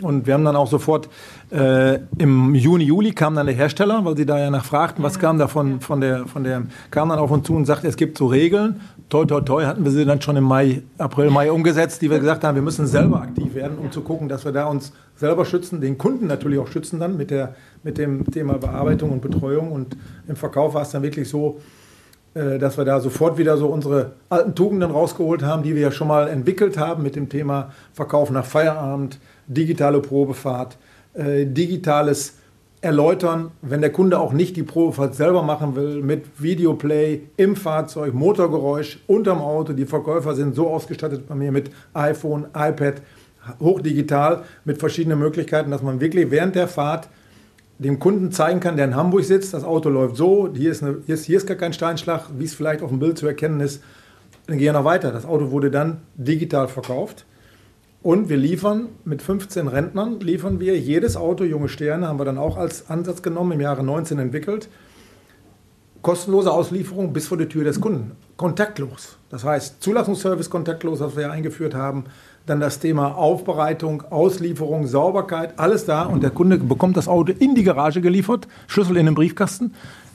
Und 0.00 0.26
wir 0.26 0.34
haben 0.34 0.44
dann 0.44 0.56
auch 0.56 0.68
sofort 0.68 1.08
äh, 1.50 1.98
im 2.18 2.54
Juni, 2.54 2.84
Juli 2.84 3.12
kam 3.12 3.34
dann 3.34 3.46
der 3.46 3.54
Hersteller, 3.54 4.04
weil 4.04 4.16
sie 4.16 4.24
da 4.24 4.38
ja 4.38 4.48
nachfragten, 4.48 5.04
was 5.04 5.18
kam 5.18 5.38
da 5.38 5.46
von, 5.48 5.80
von, 5.80 6.00
der, 6.00 6.26
von 6.26 6.44
der, 6.44 6.62
kam 6.90 7.10
dann 7.10 7.18
auf 7.18 7.30
uns 7.30 7.46
zu 7.46 7.54
und 7.54 7.66
sagte, 7.66 7.88
es 7.88 7.96
gibt 7.96 8.16
so 8.16 8.26
Regeln. 8.26 8.80
Toi, 9.10 9.24
toi, 9.24 9.40
toi, 9.40 9.64
hatten 9.64 9.84
wir 9.84 9.90
sie 9.90 10.04
dann 10.04 10.22
schon 10.22 10.36
im 10.36 10.44
Mai, 10.44 10.82
April, 10.98 11.30
Mai 11.30 11.50
umgesetzt, 11.50 12.00
die 12.00 12.10
wir 12.10 12.20
gesagt 12.20 12.44
haben, 12.44 12.54
wir 12.54 12.62
müssen 12.62 12.86
selber 12.86 13.20
aktiv 13.20 13.54
werden, 13.54 13.76
um 13.76 13.90
zu 13.90 14.02
gucken, 14.02 14.28
dass 14.28 14.44
wir 14.44 14.52
da 14.52 14.66
uns 14.66 14.92
selber 15.16 15.44
schützen, 15.44 15.80
den 15.80 15.98
Kunden 15.98 16.28
natürlich 16.28 16.58
auch 16.58 16.68
schützen 16.68 17.00
dann 17.00 17.16
mit, 17.16 17.30
der, 17.30 17.54
mit 17.82 17.98
dem 17.98 18.24
Thema 18.30 18.54
Bearbeitung 18.54 19.10
und 19.10 19.20
Betreuung. 19.20 19.72
Und 19.72 19.96
im 20.28 20.36
Verkauf 20.36 20.74
war 20.74 20.82
es 20.82 20.90
dann 20.90 21.02
wirklich 21.02 21.28
so, 21.28 21.60
dass 22.34 22.78
wir 22.78 22.84
da 22.84 23.00
sofort 23.00 23.38
wieder 23.38 23.56
so 23.56 23.66
unsere 23.66 24.12
alten 24.28 24.54
Tugenden 24.54 24.92
rausgeholt 24.92 25.42
haben, 25.42 25.64
die 25.64 25.74
wir 25.74 25.82
ja 25.82 25.90
schon 25.90 26.06
mal 26.06 26.28
entwickelt 26.28 26.78
haben 26.78 27.02
mit 27.02 27.16
dem 27.16 27.28
Thema 27.28 27.72
Verkauf 27.92 28.30
nach 28.30 28.44
Feierabend, 28.44 29.18
digitale 29.48 30.00
Probefahrt, 30.00 30.76
äh, 31.14 31.44
digitales 31.44 32.34
Erläutern, 32.82 33.50
wenn 33.60 33.82
der 33.82 33.92
Kunde 33.92 34.18
auch 34.18 34.32
nicht 34.32 34.56
die 34.56 34.62
Probefahrt 34.62 35.14
selber 35.14 35.42
machen 35.42 35.76
will, 35.76 36.02
mit 36.02 36.24
Videoplay 36.40 37.22
im 37.36 37.56
Fahrzeug, 37.56 38.14
Motorgeräusch 38.14 39.00
unterm 39.06 39.42
Auto. 39.42 39.74
Die 39.74 39.84
Verkäufer 39.84 40.34
sind 40.34 40.54
so 40.54 40.68
ausgestattet 40.68 41.26
bei 41.28 41.34
mir 41.34 41.52
mit 41.52 41.70
iPhone, 41.92 42.46
iPad, 42.54 43.02
hochdigital, 43.60 44.44
mit 44.64 44.78
verschiedenen 44.78 45.18
Möglichkeiten, 45.18 45.70
dass 45.70 45.82
man 45.82 46.00
wirklich 46.00 46.30
während 46.30 46.54
der 46.54 46.68
Fahrt 46.68 47.08
dem 47.84 47.98
Kunden 47.98 48.30
zeigen 48.30 48.60
kann, 48.60 48.76
der 48.76 48.84
in 48.84 48.94
Hamburg 48.94 49.24
sitzt, 49.24 49.54
das 49.54 49.64
Auto 49.64 49.88
läuft 49.88 50.16
so, 50.16 50.50
hier 50.54 50.70
ist, 50.70 50.82
eine, 50.82 50.98
hier 51.06 51.14
ist, 51.14 51.24
hier 51.24 51.38
ist 51.38 51.46
gar 51.46 51.56
kein 51.56 51.72
Steinschlag, 51.72 52.26
wie 52.38 52.44
es 52.44 52.54
vielleicht 52.54 52.82
auf 52.82 52.90
dem 52.90 52.98
Bild 52.98 53.16
zu 53.16 53.26
erkennen 53.26 53.60
ist. 53.60 53.82
Dann 54.46 54.58
gehe 54.58 54.68
ich 54.68 54.72
noch 54.72 54.84
weiter. 54.84 55.12
Das 55.12 55.24
Auto 55.24 55.50
wurde 55.50 55.70
dann 55.70 56.02
digital 56.14 56.68
verkauft. 56.68 57.24
Und 58.02 58.28
wir 58.28 58.36
liefern 58.36 58.88
mit 59.04 59.22
15 59.22 59.68
Rentnern, 59.68 60.20
liefern 60.20 60.60
wir 60.60 60.78
jedes 60.78 61.16
Auto, 61.16 61.44
junge 61.44 61.68
Sterne, 61.68 62.08
haben 62.08 62.18
wir 62.18 62.24
dann 62.24 62.38
auch 62.38 62.56
als 62.56 62.90
Ansatz 62.90 63.22
genommen, 63.22 63.52
im 63.52 63.60
Jahre 63.60 63.82
19 63.82 64.18
entwickelt. 64.18 64.68
Kostenlose 66.02 66.50
Auslieferung 66.50 67.12
bis 67.12 67.28
vor 67.28 67.36
die 67.36 67.46
Tür 67.46 67.64
des 67.64 67.80
Kunden. 67.80 68.12
Kontaktlos. 68.36 69.18
Das 69.28 69.44
heißt, 69.44 69.82
Zulassungsservice 69.82 70.48
kontaktlos, 70.48 71.00
was 71.00 71.14
wir 71.14 71.24
ja 71.24 71.30
eingeführt 71.30 71.74
haben, 71.74 72.04
dann 72.46 72.60
das 72.60 72.78
Thema 72.78 73.16
Aufbereitung, 73.16 74.02
Auslieferung, 74.10 74.86
Sauberkeit, 74.86 75.58
alles 75.58 75.84
da 75.84 76.02
und 76.02 76.22
der 76.22 76.30
Kunde 76.30 76.58
bekommt 76.58 76.96
das 76.96 77.08
Auto 77.08 77.32
in 77.38 77.54
die 77.54 77.62
Garage 77.62 78.00
geliefert, 78.00 78.48
Schlüssel 78.66 78.96
in 78.96 79.06
den 79.06 79.14
Briefkasten. 79.14 79.74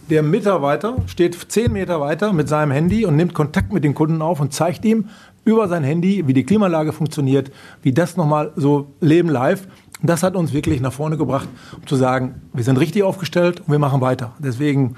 Der 0.10 0.22
Mitarbeiter 0.22 0.98
steht 1.08 1.36
zehn 1.52 1.72
Meter 1.72 2.00
weiter 2.00 2.32
mit 2.32 2.48
seinem 2.48 2.72
Handy 2.72 3.06
und 3.06 3.16
nimmt 3.16 3.34
Kontakt 3.34 3.74
mit 3.74 3.84
dem 3.84 3.96
Kunden 3.96 4.22
auf 4.22 4.40
und 4.40 4.54
zeigt 4.54 4.86
ihm 4.86 5.10
über 5.46 5.68
sein 5.68 5.84
Handy, 5.84 6.28
wie 6.28 6.34
die 6.34 6.44
Klimaanlage 6.44 6.92
funktioniert, 6.92 7.52
wie 7.82 7.94
das 7.94 8.18
nochmal 8.18 8.52
so 8.56 8.88
Leben 9.00 9.30
live 9.30 9.68
das 10.02 10.24
hat 10.24 10.36
uns 10.36 10.54
wirklich 10.54 10.82
nach 10.82 10.94
vorne 10.94 11.18
gebracht, 11.18 11.48
um 11.76 11.88
zu 11.88 11.96
sagen, 11.96 12.42
wir 12.54 12.64
sind 12.64 12.78
richtig 12.78 13.04
aufgestellt 13.04 13.62
und 13.62 13.72
wir 13.72 13.80
machen 13.80 14.02
weiter. 14.02 14.34
Deswegen 14.40 14.96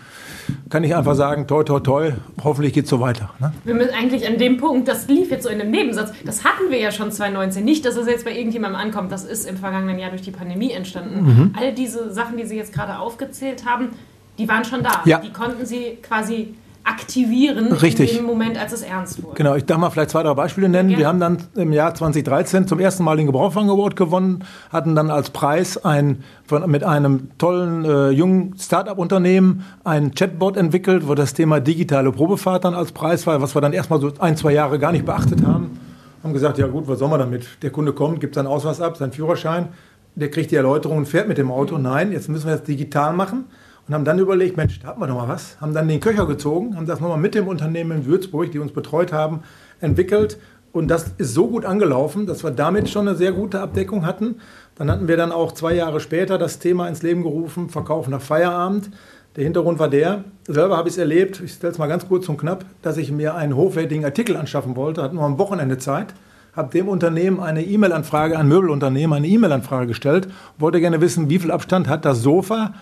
kann 0.70 0.84
ich 0.84 0.96
einfach 0.96 1.16
sagen, 1.16 1.48
toi, 1.48 1.64
toi, 1.64 1.80
toi, 1.80 2.14
hoffentlich 2.44 2.74
geht 2.74 2.86
es 2.86 2.90
so 2.90 3.00
weiter. 3.00 3.30
Ne? 3.40 3.54
Wir 3.64 3.76
müssen 3.76 3.94
eigentlich 3.94 4.28
an 4.28 4.38
dem 4.38 4.58
Punkt, 4.58 4.88
das 4.88 5.08
lief 5.08 5.30
jetzt 5.30 5.44
so 5.44 5.50
in 5.50 5.62
einem 5.62 5.72
Nebensatz, 5.72 6.12
das 6.26 6.44
hatten 6.44 6.70
wir 6.70 6.80
ja 6.80 6.92
schon 6.92 7.12
2019. 7.12 7.64
Nicht, 7.64 7.86
dass 7.86 7.96
es 7.96 8.08
jetzt 8.08 8.26
bei 8.26 8.36
irgendjemandem 8.36 8.80
ankommt, 8.80 9.12
das 9.12 9.24
ist 9.24 9.48
im 9.48 9.58
vergangenen 9.58 10.00
Jahr 10.00 10.10
durch 10.10 10.24
die 10.24 10.32
Pandemie 10.32 10.72
entstanden. 10.72 11.26
Mhm. 11.26 11.54
All 11.58 11.74
diese 11.74 12.12
Sachen, 12.14 12.38
die 12.38 12.46
Sie 12.46 12.56
jetzt 12.56 12.74
gerade 12.74 13.00
aufgezählt 13.00 13.66
haben, 13.66 13.90
die 14.38 14.48
waren 14.48 14.66
schon 14.66 14.84
da. 14.84 15.02
Ja. 15.06 15.20
Die 15.20 15.32
konnten 15.32 15.66
Sie 15.66 15.98
quasi 16.02 16.56
aktivieren 16.88 17.72
Richtig. 17.74 18.12
in 18.12 18.18
dem 18.18 18.26
Moment, 18.26 18.58
als 18.58 18.72
es 18.72 18.82
ernst 18.82 19.22
wurde. 19.22 19.36
Genau, 19.36 19.56
ich 19.56 19.66
darf 19.66 19.78
mal 19.78 19.90
vielleicht 19.90 20.12
zwei, 20.12 20.24
drei 20.24 20.34
Beispiele 20.34 20.70
nennen. 20.70 20.90
Ja. 20.90 20.98
Wir 20.98 21.08
haben 21.08 21.20
dann 21.20 21.38
im 21.56 21.74
Jahr 21.74 21.94
2013 21.94 22.68
zum 22.68 22.80
ersten 22.80 23.04
Mal 23.04 23.18
den 23.18 23.26
Gebrauchwagen 23.26 23.70
Award 23.70 23.96
gewonnen, 23.96 24.44
hatten 24.72 24.96
dann 24.96 25.12
als 25.12 25.30
Preis 25.30 25.84
ein, 25.84 26.24
von, 26.46 26.70
mit 26.70 26.84
einem 26.84 27.30
tollen 27.38 27.84
äh, 27.84 28.10
jungen 28.10 28.56
Start-up-Unternehmen 28.58 29.66
ein 29.84 30.14
Chatbot 30.16 30.56
entwickelt, 30.56 31.08
wo 31.08 31.16
das 31.16 31.34
Thema 31.34 31.60
digitale 31.60 32.12
Probefahrt 32.12 32.64
dann 32.64 32.74
als 32.74 32.92
Preis 32.94 33.28
war, 33.28 33.42
was 33.42 33.54
wir 33.56 33.62
dann 33.62 33.74
erstmal 33.74 34.00
so 34.00 34.12
ein, 34.20 34.38
zwei 34.38 34.54
Jahre 34.54 34.80
gar 34.80 34.92
nicht 34.92 35.06
beachtet 35.06 35.46
haben. 35.46 35.80
Haben 36.24 36.34
gesagt, 36.34 36.58
ja 36.58 36.68
gut, 36.68 36.88
was 36.88 37.00
soll 37.00 37.10
man 37.10 37.20
damit? 37.20 37.48
Der 37.62 37.70
Kunde 37.70 37.94
kommt, 37.94 38.22
gibt 38.22 38.36
seinen 38.36 38.48
Ausweis 38.48 38.82
ab, 38.82 38.98
seinen 38.98 39.12
Führerschein, 39.12 39.68
der 40.16 40.32
kriegt 40.32 40.52
die 40.52 40.56
Erläuterung 40.56 40.98
und 40.98 41.06
fährt 41.08 41.28
mit 41.28 41.38
dem 41.38 41.52
Auto. 41.52 41.78
Nein, 41.78 42.12
jetzt 42.12 42.30
müssen 42.30 42.48
wir 42.48 42.54
das 42.54 42.64
digital 42.64 43.14
machen 43.14 43.46
und 43.88 43.94
haben 43.94 44.06
dann 44.06 44.20
überlegt, 44.20 44.58
Mensch, 44.58 44.80
da 44.80 44.90
hatten 44.90 45.00
wir 45.00 45.08
doch 45.08 45.16
mal 45.16 45.30
was. 45.30 45.60
Haben 45.62 45.74
dann 45.74 45.88
den 45.88 46.00
Köcher 46.00 46.26
gezogen, 46.26 46.76
haben 46.76 46.86
das 46.86 47.00
nochmal 47.00 47.18
mit 47.18 47.36
dem 47.36 47.48
Unternehmen 47.48 47.92
in 47.92 48.06
Würzburg, 48.06 48.52
die 48.52 48.60
uns 48.60 48.74
betreut 48.74 49.14
haben, 49.14 49.42
entwickelt. 49.80 50.38
Und 50.74 50.90
das 50.90 51.14
ist 51.18 51.34
so 51.34 51.48
gut 51.48 51.64
angelaufen, 51.64 52.26
dass 52.26 52.44
wir 52.44 52.52
damit 52.52 52.90
schon 52.90 53.08
eine 53.08 53.18
sehr 53.18 53.32
gute 53.32 53.62
Abdeckung 53.62 54.06
hatten. 54.06 54.36
Dann 54.76 54.92
hatten 54.92 55.08
wir 55.08 55.16
dann 55.16 55.32
auch 55.32 55.54
zwei 55.54 55.74
Jahre 55.74 56.02
später 56.02 56.38
das 56.38 56.60
Thema 56.60 56.88
ins 56.88 57.02
Leben 57.02 57.24
gerufen, 57.24 57.70
Verkauf 57.70 58.10
nach 58.10 58.22
Feierabend. 58.22 58.92
Der 59.38 59.44
Hintergrund 59.46 59.80
war 59.80 59.90
der, 59.90 60.24
selber 60.48 60.78
habe 60.78 60.90
ich 60.90 60.96
es 60.96 60.98
erlebt, 60.98 61.42
ich 61.44 61.54
stelle 61.54 61.72
es 61.72 61.78
mal 61.78 61.88
ganz 61.88 62.08
kurz 62.08 62.28
und 62.28 62.38
knapp, 62.38 62.66
dass 62.82 62.98
ich 62.98 63.12
mir 63.12 63.36
einen 63.36 63.56
hochwertigen 63.56 64.04
Artikel 64.04 64.36
anschaffen 64.36 64.76
wollte, 64.76 65.04
hatte 65.04 65.14
nur 65.14 65.26
am 65.26 65.38
Wochenende 65.38 65.78
Zeit, 65.78 66.08
habe 66.56 66.72
dem 66.72 66.88
Unternehmen 66.88 67.40
eine 67.40 67.64
E-Mail-Anfrage, 67.64 68.38
ein 68.38 68.48
Möbelunternehmen, 68.48 69.16
eine 69.16 69.28
E-Mail-Anfrage 69.28 69.88
gestellt, 69.88 70.28
wollte 70.58 70.80
gerne 70.80 71.02
wissen, 71.02 71.30
wie 71.30 71.38
viel 71.38 71.52
Abstand 71.52 71.88
hat 71.88 72.04
das 72.04 72.24
Sofa 72.24 72.74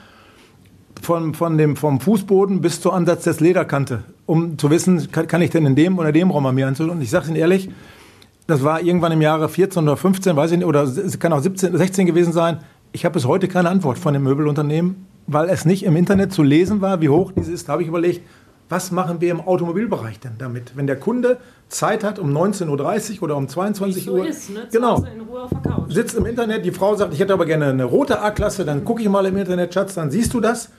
von, 1.01 1.33
von 1.33 1.57
dem, 1.57 1.75
vom 1.75 1.99
Fußboden 1.99 2.61
bis 2.61 2.81
zur 2.81 2.93
Ansatz 2.93 3.23
des 3.23 3.39
Lederkante, 3.39 4.03
um 4.25 4.57
zu 4.57 4.69
wissen, 4.69 5.11
kann, 5.11 5.27
kann 5.27 5.41
ich 5.41 5.49
denn 5.49 5.65
in 5.65 5.75
dem 5.75 5.99
oder 5.99 6.11
dem 6.11 6.31
Raum 6.31 6.45
an 6.45 6.55
mir 6.55 6.67
anzünden. 6.67 6.95
Und 6.95 7.01
ich 7.01 7.09
sage 7.09 7.27
Ihnen 7.27 7.35
ehrlich, 7.35 7.69
das 8.47 8.63
war 8.63 8.81
irgendwann 8.81 9.11
im 9.11 9.21
Jahre 9.21 9.49
14 9.49 9.83
oder 9.83 9.97
15, 9.97 10.35
weiß 10.35 10.51
ich 10.51 10.57
nicht, 10.57 10.67
oder 10.67 10.83
es 10.83 11.19
kann 11.19 11.33
auch 11.33 11.39
17, 11.39 11.75
16 11.75 12.05
gewesen 12.05 12.33
sein. 12.33 12.59
Ich 12.91 13.05
habe 13.05 13.13
bis 13.13 13.25
heute 13.25 13.47
keine 13.47 13.69
Antwort 13.69 13.97
von 13.97 14.13
dem 14.13 14.23
Möbelunternehmen, 14.23 15.07
weil 15.27 15.49
es 15.49 15.65
nicht 15.65 15.83
im 15.83 15.95
Internet 15.95 16.31
zu 16.31 16.43
lesen 16.43 16.81
war, 16.81 17.01
wie 17.01 17.09
hoch 17.09 17.31
dieses 17.31 17.53
ist. 17.53 17.67
Da 17.67 17.73
habe 17.73 17.81
ich 17.81 17.87
überlegt, 17.87 18.21
was 18.69 18.91
machen 18.91 19.21
wir 19.21 19.31
im 19.31 19.41
Automobilbereich 19.41 20.19
denn 20.19 20.33
damit? 20.37 20.75
Wenn 20.75 20.87
der 20.87 20.99
Kunde 20.99 21.37
Zeit 21.69 22.03
hat 22.03 22.17
um 22.17 22.35
19.30 22.35 23.17
Uhr 23.17 23.23
oder 23.23 23.37
um 23.37 23.47
22 23.47 24.09
Uhr. 24.09 24.17
So 24.17 24.23
ist, 24.23 24.49
ne? 24.49 24.67
genau. 24.71 25.05
Sitzt 25.89 26.15
im 26.15 26.25
Internet, 26.25 26.65
die 26.65 26.71
Frau 26.71 26.95
sagt, 26.95 27.13
ich 27.13 27.19
hätte 27.19 27.33
aber 27.33 27.45
gerne 27.45 27.67
eine 27.67 27.85
rote 27.85 28.21
A-Klasse, 28.21 28.65
dann 28.65 28.83
gucke 28.83 29.01
ich 29.01 29.09
mal 29.09 29.25
im 29.25 29.37
Internet, 29.37 29.73
Schatz, 29.73 29.93
dann 29.95 30.09
siehst 30.09 30.33
du 30.33 30.39
das. 30.39 30.69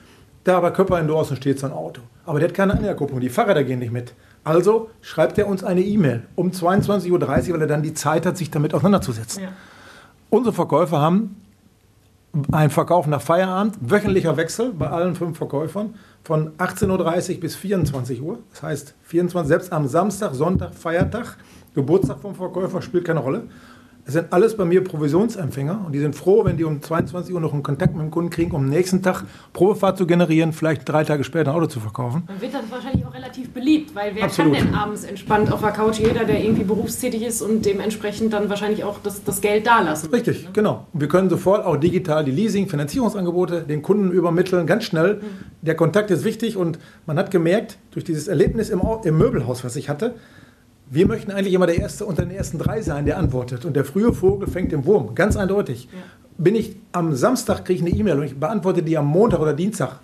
Da 0.47 0.55
aber 0.55 0.71
Körper 0.71 0.97
in 0.97 1.09
draußen 1.09 1.35
steht 1.35 1.59
so 1.59 1.65
ein 1.65 1.73
Auto. 1.73 1.99
Aber 2.25 2.39
der 2.39 2.47
hat 2.47 2.55
keine 2.55 2.71
Anmerkung, 2.71 3.19
die 3.19 3.27
Fahrräder 3.27 3.65
gehen 3.65 3.79
nicht 3.79 3.91
mit. 3.91 4.13
Also 4.45 4.89
schreibt 5.01 5.37
er 5.37 5.45
uns 5.45 5.61
eine 5.61 5.81
E-Mail 5.81 6.23
um 6.35 6.51
22.30 6.51 7.11
Uhr, 7.11 7.53
weil 7.55 7.61
er 7.61 7.67
dann 7.67 7.83
die 7.83 7.93
Zeit 7.93 8.25
hat, 8.25 8.37
sich 8.37 8.49
damit 8.49 8.73
auseinanderzusetzen. 8.73 9.43
Ja. 9.43 9.49
Unsere 10.29 10.55
Verkäufer 10.55 11.01
haben 11.01 11.35
einen 12.53 12.69
Verkauf 12.69 13.07
nach 13.07 13.19
Feierabend, 13.19 13.75
wöchentlicher 13.81 14.37
Wechsel 14.37 14.71
bei 14.71 14.87
allen 14.87 15.15
fünf 15.15 15.37
Verkäufern 15.37 15.95
von 16.23 16.51
18.30 16.59 17.33
Uhr 17.33 17.39
bis 17.41 17.57
24 17.57 18.21
Uhr. 18.21 18.39
Das 18.51 18.63
heißt, 18.63 18.95
24, 19.03 19.49
selbst 19.49 19.73
am 19.73 19.85
Samstag, 19.85 20.33
Sonntag, 20.33 20.73
Feiertag, 20.75 21.35
Geburtstag 21.75 22.19
vom 22.21 22.35
Verkäufer 22.35 22.81
spielt 22.81 23.03
keine 23.03 23.19
Rolle. 23.19 23.43
Es 24.07 24.13
sind 24.13 24.31
alles 24.31 24.55
bei 24.55 24.63
mir 24.63 24.85
Provisionsempfänger 24.85 25.81
und 25.85 25.91
die 25.91 25.99
sind 25.99 26.15
froh, 26.15 26.45
wenn 26.45 26.55
die 26.55 26.63
um 26.63 26.81
22 26.81 27.35
Uhr 27.35 27.41
noch 27.41 27.51
einen 27.51 27.61
Kontakt 27.61 27.93
mit 27.93 28.03
dem 28.03 28.09
Kunden 28.09 28.29
kriegen, 28.29 28.51
um 28.51 28.63
am 28.63 28.69
nächsten 28.69 29.03
Tag 29.03 29.25
Probefahrt 29.51 29.97
zu 29.97 30.07
generieren, 30.07 30.53
vielleicht 30.53 30.87
drei 30.87 31.03
Tage 31.03 31.25
später 31.25 31.51
ein 31.51 31.57
Auto 31.57 31.65
zu 31.65 31.81
verkaufen. 31.81 32.23
Dann 32.25 32.39
wird 32.39 32.53
das 32.53 32.61
wahrscheinlich 32.69 33.05
auch 33.05 33.13
relativ 33.13 33.49
beliebt, 33.49 33.93
weil 33.93 34.15
wer 34.15 34.23
Absolut. 34.23 34.55
kann 34.55 34.67
denn 34.67 34.75
abends 34.75 35.03
entspannt 35.03 35.51
auf 35.51 35.59
der 35.59 35.71
Couch? 35.71 35.99
Jeder, 35.99 36.23
der 36.23 36.41
irgendwie 36.41 36.63
berufstätig 36.63 37.21
ist 37.21 37.41
und 37.41 37.65
dementsprechend 37.65 38.31
dann 38.31 38.49
wahrscheinlich 38.49 38.85
auch 38.85 38.99
das, 39.03 39.25
das 39.25 39.41
Geld 39.41 39.67
da 39.67 39.81
lassen. 39.81 40.09
Richtig, 40.09 40.45
ne? 40.45 40.49
genau. 40.53 40.87
Und 40.93 41.01
wir 41.01 41.09
können 41.09 41.29
sofort 41.29 41.65
auch 41.65 41.75
digital 41.75 42.23
die 42.23 42.31
Leasing, 42.31 42.69
Finanzierungsangebote 42.69 43.63
den 43.63 43.81
Kunden 43.81 44.11
übermitteln, 44.11 44.65
ganz 44.67 44.85
schnell. 44.85 45.15
Mhm. 45.15 45.21
Der 45.63 45.75
Kontakt 45.75 46.11
ist 46.11 46.23
wichtig 46.23 46.55
und 46.55 46.79
man 47.07 47.17
hat 47.17 47.29
gemerkt, 47.29 47.77
durch 47.91 48.05
dieses 48.05 48.29
Erlebnis 48.29 48.69
im, 48.69 48.81
im 49.03 49.17
Möbelhaus, 49.17 49.65
was 49.65 49.75
ich 49.75 49.89
hatte, 49.89 50.15
wir 50.89 51.07
möchten 51.07 51.31
eigentlich 51.31 51.53
immer 51.53 51.67
der 51.67 51.79
Erste 51.79 52.05
unter 52.05 52.23
den 52.23 52.31
ersten 52.31 52.57
drei 52.57 52.81
sein, 52.81 53.05
der 53.05 53.17
antwortet. 53.17 53.65
Und 53.65 53.75
der 53.75 53.85
frühe 53.85 54.13
Vogel 54.13 54.47
fängt 54.47 54.71
den 54.71 54.85
Wurm, 54.85 55.15
ganz 55.15 55.35
eindeutig. 55.35 55.89
Ja. 55.91 55.99
Bin 56.37 56.55
ich 56.55 56.75
am 56.91 57.15
Samstag, 57.15 57.65
kriege 57.65 57.83
ich 57.83 57.85
eine 57.85 57.99
E-Mail 57.99 58.19
und 58.19 58.25
ich 58.25 58.39
beantworte 58.39 58.83
die 58.83 58.97
am 58.97 59.07
Montag 59.07 59.39
oder 59.39 59.53
Dienstag. 59.53 59.99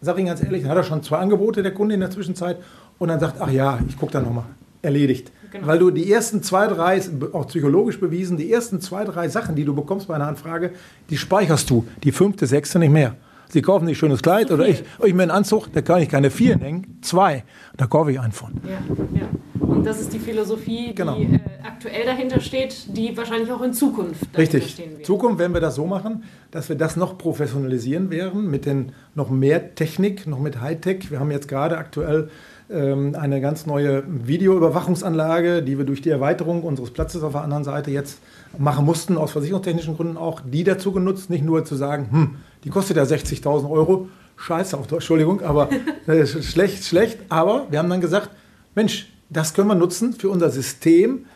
Sag 0.00 0.18
ich 0.18 0.26
ganz 0.26 0.42
ehrlich, 0.42 0.62
dann 0.62 0.70
hat 0.70 0.78
er 0.78 0.84
schon 0.84 1.02
zwei 1.02 1.18
Angebote, 1.18 1.62
der 1.62 1.74
Kunde 1.74 1.94
in 1.94 2.00
der 2.00 2.10
Zwischenzeit. 2.10 2.58
Und 2.98 3.08
dann 3.08 3.20
sagt, 3.20 3.36
ach 3.40 3.50
ja, 3.50 3.78
ich 3.86 3.96
gucke 3.96 4.12
da 4.12 4.20
nochmal. 4.20 4.44
Erledigt. 4.80 5.30
Genau. 5.50 5.66
Weil 5.66 5.78
du 5.78 5.90
die 5.90 6.10
ersten 6.10 6.42
zwei, 6.42 6.66
drei, 6.66 7.00
auch 7.32 7.46
psychologisch 7.48 7.98
bewiesen, 7.98 8.36
die 8.36 8.52
ersten 8.52 8.80
zwei, 8.80 9.04
drei 9.04 9.28
Sachen, 9.28 9.54
die 9.54 9.64
du 9.64 9.74
bekommst 9.74 10.08
bei 10.08 10.14
einer 10.14 10.26
Anfrage, 10.26 10.72
die 11.10 11.16
speicherst 11.16 11.68
du. 11.70 11.86
Die 12.02 12.12
fünfte, 12.12 12.46
sechste 12.46 12.78
nicht 12.78 12.92
mehr. 12.92 13.16
Sie 13.48 13.62
kaufen 13.62 13.86
sich 13.86 13.96
schönes 13.96 14.22
Kleid 14.22 14.50
oder 14.50 14.68
ich, 14.68 14.82
ich 15.02 15.14
mir 15.14 15.22
einen 15.22 15.30
Anzug, 15.30 15.72
da 15.72 15.80
kann 15.80 16.02
ich 16.02 16.08
keine 16.08 16.30
vier 16.30 16.58
hängen, 16.58 16.98
zwei. 17.02 17.44
Da 17.76 17.86
kaufe 17.86 18.12
ich 18.12 18.20
einen 18.20 18.32
von. 18.32 18.52
Ja, 18.64 19.20
ja. 19.20 19.28
Und 19.60 19.86
das 19.86 20.00
ist 20.00 20.12
die 20.12 20.18
Philosophie, 20.18 20.94
genau. 20.94 21.16
die 21.16 21.34
äh, 21.34 21.40
aktuell 21.62 22.04
dahinter 22.04 22.40
steht, 22.40 22.96
die 22.96 23.16
wahrscheinlich 23.16 23.50
auch 23.50 23.62
in 23.62 23.72
Zukunft 23.72 24.36
Richtig. 24.36 24.70
stehen 24.70 24.92
wird. 24.92 25.06
Zukunft 25.06 25.38
werden 25.38 25.54
wir 25.54 25.60
das 25.60 25.74
so 25.74 25.86
machen, 25.86 26.24
dass 26.50 26.68
wir 26.68 26.76
das 26.76 26.96
noch 26.96 27.18
professionalisieren 27.18 28.10
werden 28.10 28.50
mit 28.50 28.66
den 28.66 28.92
noch 29.14 29.30
mehr 29.30 29.74
Technik, 29.74 30.26
noch 30.26 30.38
mit 30.38 30.60
Hightech. 30.60 31.10
Wir 31.10 31.20
haben 31.20 31.30
jetzt 31.30 31.48
gerade 31.48 31.78
aktuell 31.78 32.30
ähm, 32.70 33.14
eine 33.18 33.40
ganz 33.40 33.66
neue 33.66 34.04
Videoüberwachungsanlage, 34.06 35.62
die 35.62 35.78
wir 35.78 35.84
durch 35.84 36.02
die 36.02 36.10
Erweiterung 36.10 36.62
unseres 36.62 36.90
Platzes 36.90 37.22
auf 37.22 37.32
der 37.32 37.42
anderen 37.42 37.64
Seite 37.64 37.90
jetzt 37.90 38.20
machen 38.56 38.84
mussten, 38.84 39.16
aus 39.16 39.32
versicherungstechnischen 39.32 39.96
Gründen 39.96 40.16
auch, 40.16 40.40
die 40.44 40.64
dazu 40.64 40.92
genutzt, 40.92 41.30
nicht 41.30 41.44
nur 41.44 41.64
zu 41.64 41.76
sagen, 41.76 42.08
hm, 42.10 42.36
die 42.64 42.70
kostet 42.70 42.96
ja 42.96 43.04
60.000 43.04 43.70
Euro, 43.70 44.08
scheiße 44.36 44.76
auf 44.76 44.90
Entschuldigung, 44.90 45.42
aber 45.42 45.70
äh, 46.06 46.26
schlecht, 46.26 46.84
schlecht, 46.84 47.18
aber 47.28 47.66
wir 47.70 47.78
haben 47.78 47.90
dann 47.90 48.00
gesagt, 48.00 48.30
Mensch, 48.74 49.08
das 49.30 49.54
können 49.54 49.68
wir 49.68 49.74
nutzen 49.74 50.14
für 50.14 50.30
unser 50.30 50.50
System. 50.50 51.26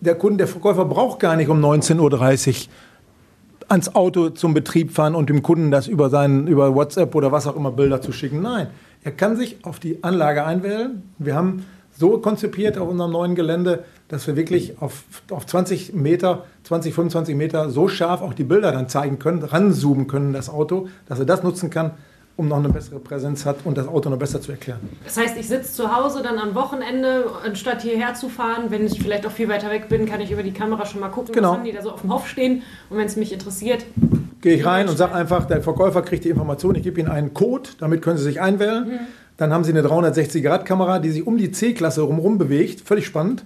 Der 0.00 0.14
Kunde, 0.14 0.38
der 0.38 0.48
Verkäufer 0.48 0.84
braucht 0.84 1.20
gar 1.20 1.36
nicht 1.36 1.48
um 1.48 1.64
19.30 1.64 1.98
Uhr 2.00 2.72
ans 3.68 3.94
Auto 3.94 4.30
zum 4.30 4.54
Betrieb 4.54 4.92
fahren 4.92 5.14
und 5.14 5.28
dem 5.28 5.42
Kunden 5.42 5.70
das 5.70 5.86
über, 5.86 6.08
seinen, 6.08 6.46
über 6.46 6.74
WhatsApp 6.74 7.14
oder 7.14 7.32
was 7.32 7.46
auch 7.46 7.56
immer 7.56 7.70
Bilder 7.70 8.00
zu 8.00 8.12
schicken. 8.12 8.40
Nein, 8.40 8.68
er 9.04 9.12
kann 9.12 9.36
sich 9.36 9.58
auf 9.64 9.78
die 9.78 10.02
Anlage 10.02 10.44
einwählen. 10.44 11.02
Wir 11.18 11.34
haben 11.34 11.64
so 11.96 12.18
konzipiert 12.18 12.78
auf 12.78 12.88
unserem 12.88 13.12
neuen 13.12 13.34
Gelände, 13.34 13.84
dass 14.06 14.26
wir 14.26 14.36
wirklich 14.36 14.80
auf, 14.80 15.04
auf 15.30 15.46
20 15.46 15.94
Meter, 15.94 16.44
20, 16.64 16.94
25 16.94 17.34
Meter 17.34 17.70
so 17.70 17.88
scharf 17.88 18.22
auch 18.22 18.34
die 18.34 18.44
Bilder 18.44 18.72
dann 18.72 18.88
zeigen 18.88 19.18
können, 19.18 19.42
ranzoomen 19.42 20.06
können, 20.06 20.32
das 20.32 20.48
Auto, 20.48 20.88
dass 21.06 21.18
er 21.18 21.26
das 21.26 21.42
nutzen 21.42 21.70
kann, 21.70 21.92
um 22.38 22.46
noch 22.46 22.58
eine 22.58 22.68
bessere 22.68 23.00
Präsenz 23.00 23.44
hat 23.44 23.56
und 23.64 23.76
das 23.76 23.88
Auto 23.88 24.08
noch 24.08 24.16
besser 24.16 24.40
zu 24.40 24.52
erklären. 24.52 24.78
Das 25.04 25.16
heißt, 25.16 25.36
ich 25.36 25.48
sitze 25.48 25.72
zu 25.72 25.94
Hause 25.94 26.22
dann 26.22 26.38
am 26.38 26.54
Wochenende, 26.54 27.24
anstatt 27.44 27.82
hierher 27.82 28.14
zu 28.14 28.28
fahren, 28.28 28.66
wenn 28.68 28.86
ich 28.86 29.02
vielleicht 29.02 29.26
auch 29.26 29.32
viel 29.32 29.48
weiter 29.48 29.70
weg 29.70 29.88
bin, 29.88 30.06
kann 30.06 30.20
ich 30.20 30.30
über 30.30 30.44
die 30.44 30.52
Kamera 30.52 30.86
schon 30.86 31.00
mal 31.00 31.08
gucken, 31.08 31.34
genau. 31.34 31.50
was 31.50 31.56
haben 31.56 31.64
die 31.64 31.72
da 31.72 31.82
so 31.82 31.90
auf 31.90 32.02
dem 32.02 32.14
Hof 32.14 32.28
stehen. 32.28 32.62
Und 32.90 32.96
wenn 32.96 33.06
es 33.06 33.16
mich 33.16 33.32
interessiert, 33.32 33.84
gehe 34.40 34.54
ich 34.54 34.64
rein 34.64 34.88
und 34.88 34.96
sage 34.96 35.16
einfach, 35.16 35.46
der 35.46 35.62
Verkäufer 35.62 36.00
kriegt 36.02 36.24
die 36.24 36.28
Information, 36.28 36.76
ich 36.76 36.84
gebe 36.84 37.00
Ihnen 37.00 37.10
einen 37.10 37.34
Code, 37.34 37.70
damit 37.80 38.02
können 38.02 38.18
Sie 38.18 38.24
sich 38.24 38.40
einwählen. 38.40 38.86
Mhm. 38.86 38.98
Dann 39.36 39.52
haben 39.52 39.64
Sie 39.64 39.72
eine 39.72 39.82
360-Grad-Kamera, 39.82 41.00
die 41.00 41.10
sich 41.10 41.26
um 41.26 41.38
die 41.38 41.50
C-Klasse 41.50 42.02
herum 42.02 42.38
bewegt. 42.38 42.82
Völlig 42.82 43.06
spannend, 43.06 43.44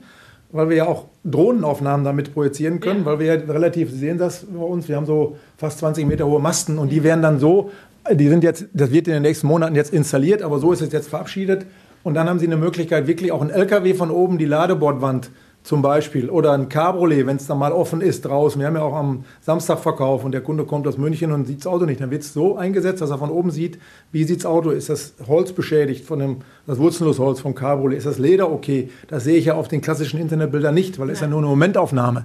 weil 0.51 0.69
wir 0.69 0.77
ja 0.77 0.87
auch 0.87 1.07
Drohnenaufnahmen 1.25 2.05
damit 2.05 2.35
projizieren 2.35 2.81
können, 2.81 3.01
ja. 3.01 3.07
weil 3.07 3.19
wir 3.21 3.27
ja 3.27 3.35
relativ, 3.51 3.91
Sie 3.91 3.99
sehen 3.99 4.19
das 4.19 4.45
bei 4.45 4.63
uns, 4.63 4.87
wir 4.87 4.97
haben 4.97 5.07
so 5.07 5.39
fast 5.57 5.79
20 5.79 6.07
Meter 6.07 6.27
hohe 6.27 6.41
Masten 6.41 6.79
und 6.79 6.91
die 6.91 7.03
werden 7.03 7.23
dann 7.23 7.39
so 7.39 7.71
die 8.11 8.29
sind 8.29 8.45
jetzt, 8.45 8.67
das 8.73 8.91
wird 8.91 9.07
in 9.07 9.15
den 9.15 9.23
nächsten 9.23 9.47
Monaten 9.47 9.75
jetzt 9.75 9.93
installiert, 9.93 10.43
aber 10.43 10.59
so 10.59 10.73
ist 10.73 10.83
es 10.83 10.93
jetzt 10.93 11.09
verabschiedet. 11.09 11.67
Und 12.03 12.15
dann 12.15 12.29
haben 12.29 12.39
Sie 12.39 12.47
eine 12.47 12.57
Möglichkeit, 12.57 13.07
wirklich 13.07 13.31
auch 13.31 13.43
ein 13.43 13.51
LKW 13.51 13.95
von 13.95 14.11
oben 14.11 14.39
die 14.39 14.45
Ladebordwand 14.45 15.31
zum 15.63 15.81
Beispiel 15.81 16.29
oder 16.29 16.53
ein 16.53 16.69
Cabriolet, 16.69 17.27
wenn 17.27 17.37
es 17.37 17.47
dann 17.47 17.59
mal 17.59 17.71
offen 17.71 18.01
ist 18.01 18.23
draußen. 18.23 18.61
Wir 18.61 18.67
haben 18.67 18.75
ja 18.75 18.83
auch 18.83 18.97
am 18.97 19.25
Samstag 19.41 19.79
Verkauf 19.79 20.25
und 20.25 20.33
der 20.33 20.41
Kunde 20.41 20.65
kommt 20.65 20.89
aus 20.89 20.99
München 20.99 21.31
und 21.31 21.47
sieht 21.47 21.61
das 21.61 21.67
Auto 21.69 21.85
nicht. 21.85 22.01
Dann 22.01 22.11
wird 22.11 22.23
es 22.23 22.33
so 22.33 22.57
eingesetzt, 22.57 23.01
dass 23.01 23.11
er 23.11 23.19
von 23.19 23.31
oben 23.31 23.53
sieht, 23.53 23.79
wie 24.11 24.25
sieht 24.25 24.41
das 24.41 24.47
Auto, 24.47 24.71
ist 24.71 24.89
das 24.89 25.15
Holz 25.29 25.53
beschädigt 25.53 26.05
von 26.05 26.19
dem, 26.19 26.37
das 26.67 26.79
Wurzelnussholz 26.79 27.39
vom 27.39 27.55
Cabriolet, 27.55 27.99
ist 27.99 28.07
das 28.07 28.19
Leder 28.19 28.51
okay? 28.51 28.91
Das 29.07 29.23
sehe 29.23 29.37
ich 29.37 29.45
ja 29.45 29.55
auf 29.55 29.69
den 29.69 29.81
klassischen 29.81 30.19
Internetbildern 30.19 30.75
nicht, 30.75 30.99
weil 30.99 31.11
es 31.11 31.21
ja. 31.21 31.27
ja 31.27 31.31
nur 31.31 31.39
eine 31.39 31.49
Momentaufnahme. 31.49 32.25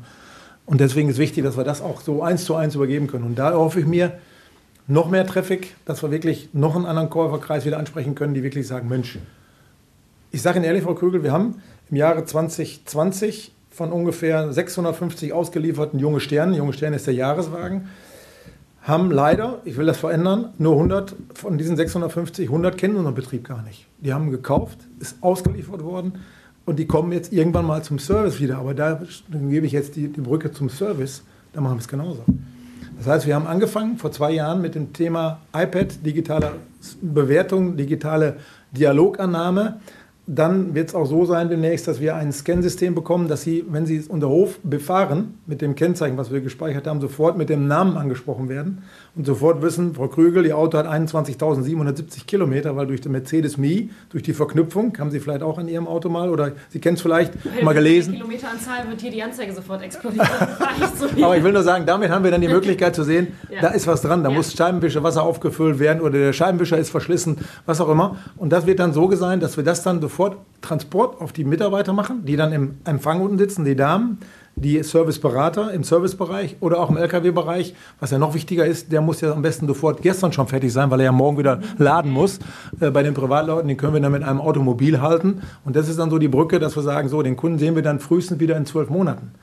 Und 0.66 0.82
deswegen 0.82 1.10
ist 1.10 1.20
wichtig, 1.20 1.44
dass 1.44 1.58
wir 1.58 1.64
das 1.64 1.82
auch 1.82 2.02
so 2.02 2.24
eins 2.24 2.44
zu 2.44 2.56
eins 2.56 2.74
übergeben 2.74 3.06
können. 3.06 3.24
Und 3.24 3.38
da 3.38 3.54
hoffe 3.54 3.80
ich 3.80 3.86
mir, 3.86 4.14
noch 4.88 5.10
mehr 5.10 5.26
Traffic, 5.28 5.76
dass 5.86 6.02
wir 6.02 6.12
wirklich 6.12 6.50
noch 6.54 6.76
einen 6.76 6.86
anderen 6.86 7.10
Käuferkreis 7.10 7.66
wieder 7.66 7.78
ansprechen 7.78 8.16
können, 8.16 8.34
die 8.34 8.44
wirklich 8.44 8.68
sagen, 8.68 8.88
Mensch, 8.88 9.20
ich 10.32 10.42
sage 10.42 10.60
Ihnen 10.60 10.66
ehrlich, 10.66 10.84
Frau 10.84 10.96
Krügel, 10.96 11.24
wir 11.24 11.32
haben 11.32 11.62
im 11.90 11.98
Jahre 11.98 12.26
2020 12.26 13.52
von 13.70 13.92
ungefähr 13.92 14.52
650 14.52 15.34
ausgelieferten 15.34 16.00
junge 16.00 16.20
Sternen, 16.20 16.54
junge 16.54 16.74
Sterne 16.74 16.96
ist 16.96 17.08
der 17.08 17.14
Jahreswagen, 17.14 17.90
haben 18.82 19.12
leider, 19.12 19.60
ich 19.66 19.76
will 19.76 19.86
das 19.86 19.98
verändern, 19.98 20.54
nur 20.58 20.74
100 20.74 21.16
von 21.34 21.58
diesen 21.58 21.76
650, 21.76 22.48
100 22.48 22.78
kennen 22.78 22.96
unseren 22.96 23.16
Betrieb 23.16 23.46
gar 23.46 23.62
nicht. 23.64 23.86
Die 24.00 24.14
haben 24.14 24.32
gekauft, 24.32 24.80
ist 25.00 25.18
ausgeliefert 25.22 25.84
worden 25.84 26.14
und 26.66 26.80
die 26.80 26.88
kommen 26.88 27.12
jetzt 27.12 27.34
irgendwann 27.34 27.66
mal 27.66 27.84
zum 27.84 28.00
Service 28.00 28.40
wieder. 28.40 28.58
Aber 28.58 28.74
da 28.74 29.02
gebe 29.30 29.66
ich 29.66 29.74
jetzt 29.74 29.98
die, 29.98 30.08
die 30.08 30.22
Brücke 30.22 30.52
zum 30.54 30.70
Service, 30.70 31.24
da 31.52 31.60
machen 31.60 31.76
wir 31.76 31.82
es 31.82 31.88
genauso. 31.88 32.24
Das 32.98 33.08
heißt, 33.08 33.28
wir 33.28 33.36
haben 33.36 33.48
angefangen 33.48 33.98
vor 33.98 34.12
zwei 34.12 34.32
Jahren 34.32 34.62
mit 34.62 34.76
dem 34.76 34.92
Thema 34.92 35.42
iPad, 35.56 36.06
digitale 36.06 36.54
Bewertung, 37.02 37.78
digitale 37.78 38.38
Dialogannahme 38.72 39.80
dann 40.30 40.76
wird 40.76 40.90
es 40.90 40.96
auch 40.96 41.06
so 41.06 41.24
sein 41.24 41.50
demnächst, 41.50 41.88
dass 41.88 42.02
wir 42.02 42.18
ein 42.18 42.34
Scansystem 42.34 42.94
bekommen, 42.94 43.30
dass 43.30 43.44
Sie, 43.44 43.64
wenn 43.70 43.86
Sie 43.86 43.96
es 43.96 44.08
unter 44.08 44.28
Hof 44.28 44.60
befahren, 44.62 45.36
mit 45.46 45.62
dem 45.62 45.74
Kennzeichen, 45.74 46.18
was 46.18 46.34
wir 46.34 46.42
gespeichert 46.42 46.86
haben, 46.86 47.00
sofort 47.00 47.38
mit 47.38 47.48
dem 47.48 47.66
Namen 47.68 47.96
angesprochen 47.96 48.50
werden 48.50 48.84
und 49.16 49.26
sofort 49.26 49.62
wissen, 49.62 49.96
Frau 49.96 50.10
Krügel, 50.10 50.46
Ihr 50.46 50.58
Auto 50.58 50.78
hat 50.78 50.86
21.770 50.86 52.26
Kilometer, 52.26 52.76
weil 52.76 52.88
durch 52.88 53.00
den 53.00 53.14
Mercedes 53.14 53.58
Me, 53.58 53.88
durch 54.10 54.22
die 54.22 54.34
Verknüpfung, 54.34 54.98
haben 55.00 55.12
Sie 55.12 55.22
vielleicht 55.22 55.44
auch 55.44 55.60
in 55.60 55.70
Ihrem 55.70 55.88
Auto 55.88 56.10
mal 56.10 56.30
oder 56.30 56.52
Sie 56.70 56.80
kennen 56.80 56.98
es 56.98 57.02
vielleicht 57.02 57.34
Weil 57.46 57.64
mal 57.64 57.74
gelesen. 57.74 58.12
Die 58.12 58.18
Kilometeranzahl 58.18 58.90
wird 58.90 59.00
hier 59.00 59.12
die 59.12 59.24
Anzeige 59.24 59.54
sofort 59.54 59.82
explodieren. 59.82 60.28
so 61.00 61.06
Aber 61.24 61.38
ich 61.38 61.44
will 61.44 61.54
nur 61.54 61.64
sagen, 61.64 61.86
damit 61.86 62.10
haben 62.10 62.26
wir 62.26 62.32
dann 62.32 62.42
die 62.42 62.50
Möglichkeit 62.50 62.94
zu 62.96 63.04
sehen, 63.04 63.28
ja. 63.50 63.62
da 63.62 63.70
ist 63.70 63.88
was 63.88 64.02
dran, 64.02 64.24
da 64.24 64.30
ja. 64.30 64.36
muss 64.36 64.52
Scheibenwischer 64.52 65.04
Wasser 65.04 65.24
aufgefüllt 65.24 65.80
werden 65.80 66.02
oder 66.02 66.20
der 66.20 66.34
Scheibenwischer 66.34 66.78
ist 66.78 66.90
verschlissen, 66.90 67.38
was 67.66 67.80
auch 67.80 67.88
immer. 67.88 68.18
Und 68.36 68.52
das 68.52 68.66
wird 68.66 68.80
dann 68.80 68.92
so 68.92 69.10
sein, 69.16 69.40
dass 69.40 69.56
wir 69.56 69.64
das 69.64 69.84
dann 69.84 70.02
sofort 70.02 70.17
sofort 70.18 70.38
Transport 70.62 71.22
auf 71.22 71.32
die 71.32 71.44
Mitarbeiter 71.44 71.94
machen, 71.94 72.26
die 72.26 72.36
dann 72.36 72.52
im 72.52 72.78
Empfang 72.86 73.22
unten 73.22 73.38
sitzen, 73.38 73.64
die 73.64 73.76
Damen, 73.76 74.18
die 74.56 74.82
Serviceberater 74.82 75.72
im 75.72 75.84
Servicebereich 75.84 76.56
oder 76.60 76.80
auch 76.80 76.90
im 76.90 76.98
Lkw-Bereich. 76.98 77.76
Was 78.00 78.10
ja 78.10 78.18
noch 78.18 78.34
wichtiger 78.34 78.66
ist, 78.66 78.92
der 78.92 79.02
muss 79.02 79.22
ja 79.22 79.32
am 79.32 79.44
besten 79.44 79.68
sofort 79.68 80.02
gestern 80.02 80.34
schon 80.34 80.48
fertig 80.48 80.74
sein, 80.74 80.90
weil 80.90 81.02
er 81.02 81.06
ja 81.06 81.12
morgen 81.12 81.38
wieder 81.38 81.60
laden 81.78 82.12
muss. 82.12 82.40
Äh, 82.80 82.90
bei 82.90 83.04
den 83.04 83.14
Privatleuten, 83.14 83.68
den 83.68 83.78
können 83.78 83.94
wir 83.94 84.02
dann 84.02 84.12
mit 84.12 84.24
einem 84.24 84.42
Automobil 84.42 85.00
halten. 85.00 85.44
Und 85.64 85.76
das 85.76 85.88
ist 85.88 86.00
dann 86.00 86.10
so 86.10 86.18
die 86.18 86.28
Brücke, 86.28 86.58
dass 86.58 86.76
wir 86.76 86.82
sagen, 86.82 87.08
so, 87.10 87.22
den 87.22 87.38
Kunden 87.38 87.60
sehen 87.60 87.76
wir 87.76 87.84
dann 87.84 88.00
frühestens 88.00 88.40
wieder 88.40 88.58
in 88.58 88.66
zwölf 88.66 88.90
Monaten. 88.90 89.34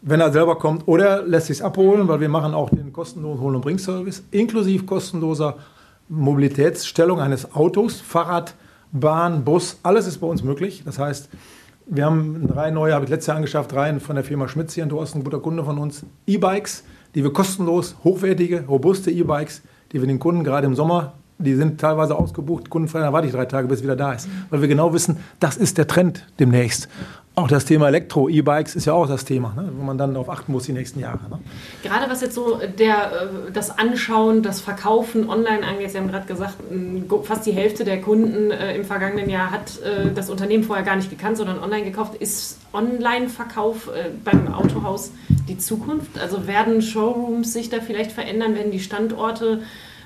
Wenn 0.00 0.20
er 0.20 0.32
selber 0.32 0.56
kommt 0.56 0.88
oder 0.88 1.22
lässt 1.22 1.48
sich 1.48 1.62
abholen, 1.62 2.08
weil 2.08 2.20
wir 2.20 2.30
machen 2.30 2.54
auch 2.54 2.70
den 2.70 2.94
kostenlosen 2.94 3.42
Hol- 3.42 3.54
und 3.54 3.60
Bringservice, 3.60 4.24
inklusive 4.30 4.86
kostenloser 4.86 5.56
Mobilitätsstellung 6.08 7.20
eines 7.20 7.54
Autos, 7.54 8.00
Fahrrad, 8.00 8.54
Bahn, 8.92 9.44
Bus, 9.44 9.78
alles 9.82 10.06
ist 10.06 10.18
bei 10.18 10.26
uns 10.26 10.42
möglich. 10.42 10.82
Das 10.84 10.98
heißt, 10.98 11.30
wir 11.86 12.04
haben 12.04 12.46
drei 12.46 12.70
neue, 12.70 12.94
habe 12.94 13.04
ich 13.04 13.10
letztes 13.10 13.26
Jahr 13.26 13.36
angeschafft, 13.36 13.74
Reihen 13.74 14.00
von 14.00 14.16
der 14.16 14.24
Firma 14.24 14.48
Schmitz 14.48 14.74
hier 14.74 14.84
in 14.84 14.90
Dorsten, 14.90 15.20
ein 15.20 15.24
guter 15.24 15.40
Kunde 15.40 15.64
von 15.64 15.78
uns, 15.78 16.04
E-Bikes, 16.26 16.84
die 17.14 17.24
wir 17.24 17.32
kostenlos, 17.32 17.96
hochwertige, 18.04 18.64
robuste 18.66 19.10
E-Bikes, 19.10 19.62
die 19.92 20.00
wir 20.00 20.06
den 20.06 20.18
Kunden 20.18 20.44
gerade 20.44 20.66
im 20.66 20.74
Sommer, 20.74 21.14
die 21.38 21.54
sind 21.54 21.80
teilweise 21.80 22.16
ausgebucht, 22.16 22.70
kundenfrei, 22.70 23.00
dann 23.00 23.12
warte 23.12 23.26
ich 23.26 23.32
drei 23.32 23.46
Tage, 23.46 23.66
bis 23.66 23.78
es 23.78 23.82
wieder 23.82 23.96
da 23.96 24.12
ist. 24.12 24.28
Weil 24.50 24.60
wir 24.60 24.68
genau 24.68 24.92
wissen, 24.92 25.16
das 25.40 25.56
ist 25.56 25.78
der 25.78 25.86
Trend 25.86 26.26
demnächst. 26.38 26.88
Auch 27.34 27.48
das 27.48 27.64
Thema 27.64 27.88
Elektro, 27.88 28.28
E-Bikes 28.28 28.74
ist 28.74 28.84
ja 28.84 28.92
auch 28.92 29.08
das 29.08 29.24
Thema, 29.24 29.54
ne, 29.56 29.72
wo 29.74 29.82
man 29.82 29.96
dann 29.96 30.12
darauf 30.12 30.28
achten 30.28 30.52
muss 30.52 30.64
die 30.64 30.74
nächsten 30.74 31.00
Jahre. 31.00 31.30
Ne? 31.30 31.38
Gerade 31.82 32.10
was 32.10 32.20
jetzt 32.20 32.34
so 32.34 32.60
der, 32.78 33.22
äh, 33.48 33.52
das 33.52 33.78
Anschauen, 33.78 34.42
das 34.42 34.60
Verkaufen 34.60 35.30
online 35.30 35.66
angeht, 35.66 35.92
Sie 35.92 35.98
haben 35.98 36.08
gerade 36.08 36.26
gesagt, 36.26 36.56
fast 37.24 37.46
die 37.46 37.52
Hälfte 37.52 37.84
der 37.84 38.02
Kunden 38.02 38.50
äh, 38.50 38.76
im 38.76 38.84
vergangenen 38.84 39.30
Jahr 39.30 39.50
hat 39.50 39.80
äh, 39.80 40.12
das 40.14 40.28
Unternehmen 40.28 40.62
vorher 40.62 40.84
gar 40.84 40.96
nicht 40.96 41.08
gekannt, 41.08 41.38
sondern 41.38 41.58
online 41.58 41.84
gekauft. 41.84 42.16
Ist 42.16 42.58
Online-Verkauf 42.74 43.90
beim 44.24 44.52
Autohaus 44.52 45.10
die 45.46 45.58
Zukunft? 45.58 46.18
Also 46.18 46.46
werden 46.46 46.80
Showrooms 46.80 47.52
sich 47.52 47.68
da 47.68 47.80
vielleicht 47.80 48.12
verändern, 48.12 48.54
werden 48.54 48.72
die 48.72 48.80
Standorte 48.80 49.60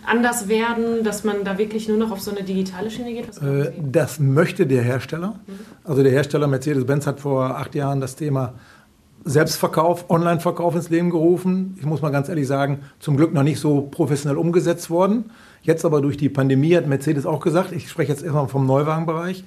anders 0.06 0.48
werden, 0.48 1.04
dass 1.04 1.24
man 1.24 1.44
da 1.44 1.58
wirklich 1.58 1.88
nur 1.88 1.98
noch 1.98 2.10
auf 2.10 2.20
so 2.20 2.30
eine 2.30 2.42
digitale 2.42 2.90
Schiene 2.90 3.12
geht? 3.12 3.28
Äh, 3.42 3.72
das 3.80 4.18
möchte 4.18 4.66
der 4.66 4.82
Hersteller. 4.82 5.40
Mhm. 5.46 5.52
Also 5.84 6.02
der 6.02 6.12
Hersteller 6.12 6.46
Mercedes-Benz 6.46 7.06
hat 7.06 7.20
vor 7.20 7.56
acht 7.56 7.74
Jahren 7.74 8.00
das 8.00 8.16
Thema 8.16 8.54
Selbstverkauf, 9.24 10.08
Online-Verkauf 10.08 10.76
ins 10.76 10.88
Leben 10.88 11.10
gerufen. 11.10 11.76
Ich 11.80 11.84
muss 11.84 12.00
mal 12.00 12.10
ganz 12.10 12.28
ehrlich 12.28 12.46
sagen, 12.46 12.82
zum 13.00 13.16
Glück 13.16 13.34
noch 13.34 13.42
nicht 13.42 13.58
so 13.58 13.82
professionell 13.82 14.38
umgesetzt 14.38 14.88
worden. 14.88 15.32
Jetzt 15.62 15.84
aber 15.84 16.00
durch 16.00 16.16
die 16.16 16.28
Pandemie 16.28 16.76
hat 16.76 16.86
Mercedes 16.86 17.26
auch 17.26 17.40
gesagt, 17.40 17.72
ich 17.72 17.90
spreche 17.90 18.12
jetzt 18.12 18.22
erstmal 18.22 18.46
vom 18.46 18.66
Neuwagenbereich, 18.66 19.42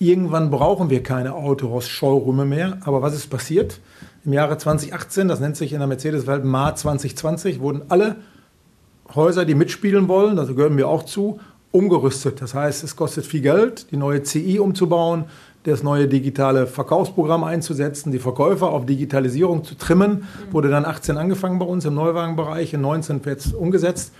irgendwann 0.00 0.50
brauchen 0.50 0.90
wir 0.90 1.04
keine 1.04 1.34
Autohaus-Showrooms 1.34 2.44
mehr. 2.46 2.78
Aber 2.84 3.00
was 3.00 3.14
ist 3.14 3.30
passiert? 3.30 3.80
Im 4.24 4.32
Jahre 4.32 4.58
2018, 4.58 5.28
das 5.28 5.38
nennt 5.38 5.56
sich 5.56 5.72
in 5.72 5.78
der 5.78 5.86
Mercedes-Welt 5.86 6.44
MA 6.44 6.74
2020, 6.74 7.60
wurden 7.60 7.82
alle 7.90 8.16
Häuser, 9.14 9.44
die 9.44 9.54
mitspielen 9.54 10.08
wollen, 10.08 10.36
da 10.36 10.44
gehören 10.44 10.76
wir 10.76 10.88
auch 10.88 11.04
zu, 11.04 11.38
umgerüstet. 11.70 12.40
Das 12.40 12.54
heißt, 12.54 12.84
es 12.84 12.96
kostet 12.96 13.26
viel 13.26 13.40
Geld, 13.40 13.90
die 13.90 13.96
neue 13.96 14.22
CI 14.22 14.58
umzubauen, 14.58 15.24
das 15.64 15.82
neue 15.82 16.08
digitale 16.08 16.66
Verkaufsprogramm 16.66 17.44
einzusetzen, 17.44 18.12
die 18.12 18.18
Verkäufer 18.18 18.70
auf 18.70 18.84
Digitalisierung 18.84 19.64
zu 19.64 19.76
trimmen. 19.76 20.24
Wurde 20.50 20.68
dann 20.68 20.84
18 20.84 21.16
angefangen 21.16 21.58
bei 21.58 21.66
uns 21.66 21.84
im 21.84 21.94
Neuwagenbereich, 21.94 22.74
in 22.74 22.80
19 22.80 23.24
wird 23.24 23.40
es 23.40 23.52
umgesetzt. 23.52 24.12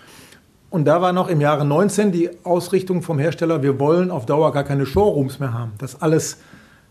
Und 0.71 0.87
da 0.87 1.03
war 1.03 1.13
noch 1.13 1.29
im 1.29 1.41
Jahre 1.41 1.67
19 1.67 2.13
die 2.13 2.31
Ausrichtung 2.45 3.03
vom 3.03 3.19
Hersteller, 3.19 3.63
wir 3.63 3.79
wollen 3.79 4.11
auf 4.11 4.25
Dauer 4.25 4.53
gar 4.53 4.65
keine 4.65 4.87
Showrooms 4.87 5.39
mehr 5.39 5.53
haben. 5.53 5.73
Dass 5.79 6.01
alles 6.01 6.39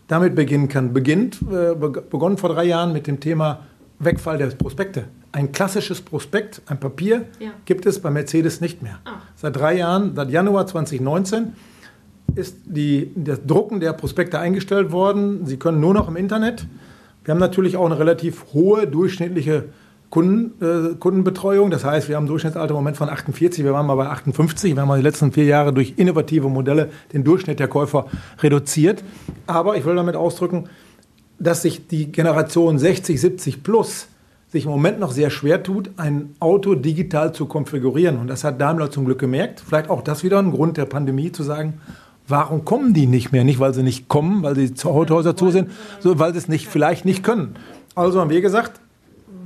damit 0.06 0.34
beginnen 0.34 0.68
kann. 0.68 0.92
Beginnt, 0.92 1.40
äh, 1.42 1.74
begonnen 1.74 2.36
vor 2.36 2.50
drei 2.50 2.64
Jahren 2.64 2.92
mit 2.92 3.06
dem 3.06 3.18
Thema 3.18 3.60
Wegfall 4.04 4.38
der 4.38 4.46
Prospekte. 4.48 5.04
Ein 5.30 5.52
klassisches 5.52 6.00
Prospekt, 6.00 6.62
ein 6.66 6.78
Papier, 6.78 7.26
ja. 7.38 7.50
gibt 7.64 7.86
es 7.86 8.00
bei 8.00 8.10
Mercedes 8.10 8.60
nicht 8.60 8.82
mehr. 8.82 8.98
Ach. 9.04 9.22
Seit 9.36 9.56
drei 9.56 9.76
Jahren, 9.76 10.14
seit 10.14 10.30
Januar 10.30 10.66
2019, 10.66 11.54
ist 12.34 12.56
die, 12.64 13.12
das 13.14 13.44
Drucken 13.46 13.80
der 13.80 13.92
Prospekte 13.92 14.38
eingestellt 14.38 14.92
worden. 14.92 15.46
Sie 15.46 15.56
können 15.56 15.80
nur 15.80 15.94
noch 15.94 16.08
im 16.08 16.16
Internet. 16.16 16.66
Wir 17.24 17.32
haben 17.32 17.40
natürlich 17.40 17.76
auch 17.76 17.86
eine 17.86 17.98
relativ 17.98 18.46
hohe 18.52 18.86
durchschnittliche 18.86 19.66
Kunden, 20.10 20.62
äh, 20.62 20.94
Kundenbetreuung. 20.96 21.70
Das 21.70 21.84
heißt, 21.84 22.08
wir 22.08 22.16
haben 22.16 22.24
ein 22.24 22.28
Durchschnittsalter 22.28 22.70
im 22.70 22.76
Moment 22.76 22.96
von 22.96 23.08
48, 23.08 23.64
wir 23.64 23.72
waren 23.72 23.86
mal 23.86 23.94
bei 23.94 24.08
58. 24.08 24.74
Wir 24.74 24.82
haben 24.82 24.94
die 24.94 25.02
letzten 25.02 25.32
vier 25.32 25.44
Jahre 25.44 25.72
durch 25.72 25.94
innovative 25.96 26.50
Modelle 26.50 26.90
den 27.14 27.24
Durchschnitt 27.24 27.60
der 27.60 27.68
Käufer 27.68 28.06
reduziert. 28.40 29.02
Aber 29.46 29.76
ich 29.76 29.86
will 29.86 29.94
damit 29.94 30.16
ausdrücken, 30.16 30.68
dass 31.42 31.62
sich 31.62 31.86
die 31.86 32.10
Generation 32.12 32.78
60, 32.78 33.20
70 33.20 33.62
plus 33.62 34.08
sich 34.48 34.66
im 34.66 34.70
Moment 34.70 35.00
noch 35.00 35.12
sehr 35.12 35.30
schwer 35.30 35.62
tut, 35.62 35.90
ein 35.96 36.34
Auto 36.38 36.74
digital 36.74 37.32
zu 37.32 37.46
konfigurieren. 37.46 38.18
Und 38.18 38.28
das 38.28 38.44
hat 38.44 38.60
Daimler 38.60 38.90
zum 38.90 39.06
Glück 39.06 39.18
gemerkt. 39.18 39.62
Vielleicht 39.66 39.88
auch 39.88 40.02
das 40.02 40.22
wieder 40.22 40.38
ein 40.38 40.52
Grund 40.52 40.76
der 40.76 40.84
Pandemie 40.84 41.32
zu 41.32 41.42
sagen, 41.42 41.80
warum 42.28 42.64
kommen 42.64 42.92
die 42.92 43.06
nicht 43.06 43.32
mehr? 43.32 43.44
Nicht, 43.44 43.60
weil 43.60 43.72
sie 43.72 43.82
nicht 43.82 44.08
kommen, 44.08 44.42
weil 44.42 44.54
sie 44.54 44.74
zu 44.74 44.90
Autohäuser 44.90 45.36
zu 45.36 45.50
sind, 45.50 45.70
sondern 46.00 46.20
weil 46.20 46.32
sie 46.32 46.38
es 46.38 46.48
nicht, 46.48 46.68
vielleicht 46.68 47.06
nicht 47.06 47.24
können. 47.24 47.56
Also 47.94 48.20
haben 48.20 48.30
wir 48.30 48.42
gesagt, 48.42 48.80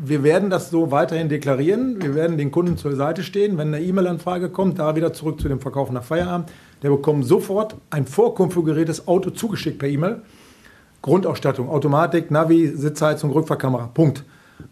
wir 0.04 0.22
werden 0.24 0.50
das 0.50 0.70
so 0.70 0.90
weiterhin 0.90 1.28
deklarieren. 1.28 2.02
Wir 2.02 2.14
werden 2.14 2.36
den 2.36 2.50
Kunden 2.50 2.76
zur 2.76 2.94
Seite 2.96 3.22
stehen. 3.22 3.58
Wenn 3.58 3.72
eine 3.72 3.84
E-Mail-Anfrage 3.84 4.50
kommt, 4.50 4.80
da 4.80 4.96
wieder 4.96 5.12
zurück 5.12 5.40
zu 5.40 5.48
dem 5.48 5.60
Verkauf 5.60 5.90
nach 5.90 6.04
Feierabend, 6.04 6.50
der 6.82 6.90
bekommt 6.90 7.24
sofort 7.26 7.76
ein 7.90 8.06
vorkonfiguriertes 8.06 9.06
Auto 9.08 9.30
zugeschickt 9.30 9.78
per 9.78 9.88
E-Mail. 9.88 10.20
Grundausstattung, 11.02 11.68
Automatik, 11.68 12.30
Navi, 12.30 12.68
Sitzheizung, 12.68 13.30
Rückfahrkamera. 13.30 13.90
Punkt. 13.92 14.24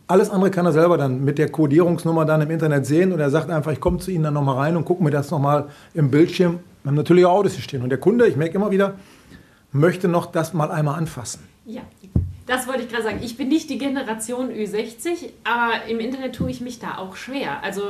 Alles 0.06 0.30
andere 0.30 0.50
kann 0.50 0.66
er 0.66 0.72
selber 0.72 0.96
dann 0.98 1.24
mit 1.24 1.38
der 1.38 1.50
Codierungsnummer 1.50 2.24
dann 2.24 2.40
im 2.40 2.50
Internet 2.50 2.86
sehen 2.86 3.12
und 3.12 3.20
er 3.20 3.30
sagt 3.30 3.50
einfach, 3.50 3.72
ich 3.72 3.80
komme 3.80 3.98
zu 3.98 4.10
Ihnen 4.10 4.24
dann 4.24 4.34
nochmal 4.34 4.56
rein 4.56 4.76
und 4.76 4.84
gucke 4.84 5.02
mir 5.02 5.10
das 5.10 5.30
nochmal 5.30 5.66
im 5.92 6.10
Bildschirm. 6.10 6.60
Wir 6.82 6.90
haben 6.90 6.96
natürlich 6.96 7.24
auch 7.24 7.32
Autos 7.32 7.52
hier 7.52 7.62
stehen. 7.62 7.82
Und 7.82 7.90
der 7.90 7.98
Kunde, 7.98 8.26
ich 8.26 8.36
merke 8.36 8.54
immer 8.54 8.70
wieder, 8.70 8.94
möchte 9.72 10.08
noch 10.08 10.26
das 10.26 10.54
mal 10.54 10.70
einmal 10.70 10.98
anfassen. 10.98 11.40
Ja, 11.66 11.82
das 12.46 12.66
wollte 12.66 12.82
ich 12.82 12.90
gerade 12.90 13.04
sagen. 13.04 13.20
Ich 13.22 13.36
bin 13.36 13.48
nicht 13.48 13.70
die 13.70 13.78
Generation 13.78 14.50
Ü60, 14.50 15.30
aber 15.44 15.86
im 15.88 15.98
Internet 15.98 16.34
tue 16.34 16.50
ich 16.50 16.60
mich 16.60 16.78
da 16.78 16.98
auch 16.98 17.16
schwer. 17.16 17.62
Also 17.62 17.82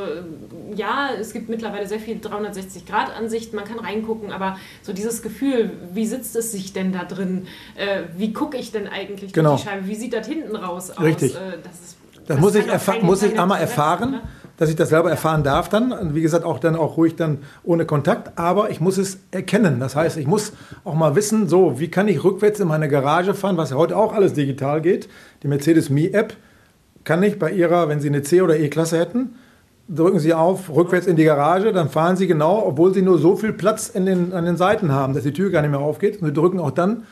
ja, 0.75 1.11
es 1.19 1.33
gibt 1.33 1.49
mittlerweile 1.49 1.88
sehr 1.88 1.99
viel 1.99 2.19
360-Grad-Ansicht, 2.19 3.53
man 3.53 3.64
kann 3.64 3.81
reingucken, 3.81 4.31
aber 4.31 4.57
so 4.83 4.93
dieses 4.93 5.23
Gefühl, 5.23 5.73
wie 5.93 6.07
sitzt 6.07 6.37
es 6.37 6.53
sich 6.53 6.73
denn 6.73 6.93
da 6.93 7.05
drin? 7.05 7.49
Äh, 7.75 8.05
wie 8.17 8.33
gucke 8.33 8.57
ich 8.57 8.71
denn 8.71 8.87
eigentlich 8.87 9.33
genau. 9.33 9.51
durch 9.51 9.62
die 9.62 9.69
Scheibe? 9.69 9.87
Wie 9.88 9.97
sieht 9.97 10.12
das 10.12 10.29
hinten 10.29 10.55
raus 10.55 10.90
aus? 10.90 11.01
Richtig. 11.01 11.35
Äh, 11.35 11.59
das, 11.62 11.73
ist, 11.81 11.97
das, 12.14 12.27
das 12.27 12.40
muss 12.40 12.55
ich, 12.55 13.03
muss 13.03 13.23
ich 13.25 13.38
einmal 13.38 13.61
erfahren. 13.61 14.11
Ne? 14.12 14.23
Dass 14.57 14.71
ich 14.71 14.77
das 14.77 14.88
selber 14.88 15.11
erfahren 15.11 15.43
darf 15.43 15.69
dann. 15.69 16.14
Wie 16.14 16.23
gesagt, 16.23 16.45
auch 16.45 16.59
dann 16.59 16.77
auch 16.77 16.97
ruhig 16.97 17.17
dann 17.17 17.38
ohne 17.64 17.87
Kontakt. 17.87 18.38
Aber 18.38 18.71
ich 18.71 18.81
muss 18.81 18.99
es 18.99 19.19
erkennen. 19.31 19.81
Das 19.81 19.97
heißt, 19.97 20.17
ich 20.17 20.27
muss 20.27 20.53
auch 20.85 20.95
mal 20.95 21.17
wissen, 21.17 21.49
so, 21.49 21.81
wie 21.81 21.88
kann 21.88 22.09
ich 22.09 22.23
rückwärts 22.23 22.61
in 22.61 22.69
meine 22.69 22.88
Garage 22.88 23.35
fahren, 23.35 23.57
was 23.57 23.71
ja 23.71 23.77
heute 23.77 23.97
auch 23.97 24.12
alles 24.12 24.33
digital 24.33 24.81
geht. 24.81 25.09
Die 25.43 25.49
Mercedes 25.49 25.90
Me 25.90 26.12
App 26.12 26.35
kann 27.05 27.23
ich 27.23 27.38
bei 27.38 27.51
ihrer, 27.51 27.88
wenn 27.88 28.01
Sie 28.01 28.09
eine 28.09 28.23
C- 28.23 28.43
oder 28.43 28.59
E-Klasse 28.59 28.99
hätten, 28.99 29.35
drücken 29.88 30.19
Sie 30.19 30.33
auf, 30.33 30.75
rückwärts 30.75 31.07
in 31.07 31.17
die 31.17 31.25
Garage, 31.25 31.73
dann 31.73 31.90
fahren 31.90 32.17
Sie 32.17 32.27
genau, 32.27 32.64
obwohl 32.67 32.95
Sie 32.95 33.03
nur 33.03 33.19
so 33.19 33.37
viel 33.37 33.53
Platz 33.53 33.88
in 33.88 34.07
den, 34.07 34.33
an 34.33 34.47
den 34.47 34.57
Seiten 34.57 34.93
haben, 34.93 35.12
dass 35.12 35.25
die 35.25 35.33
Tür 35.33 35.51
gar 35.51 35.61
nicht 35.61 35.71
mehr 35.71 35.81
aufgeht. 35.81 36.23
Und 36.23 36.29
Sie 36.29 36.33
drücken 36.33 36.59
auch 36.59 36.71
dann 36.71 37.05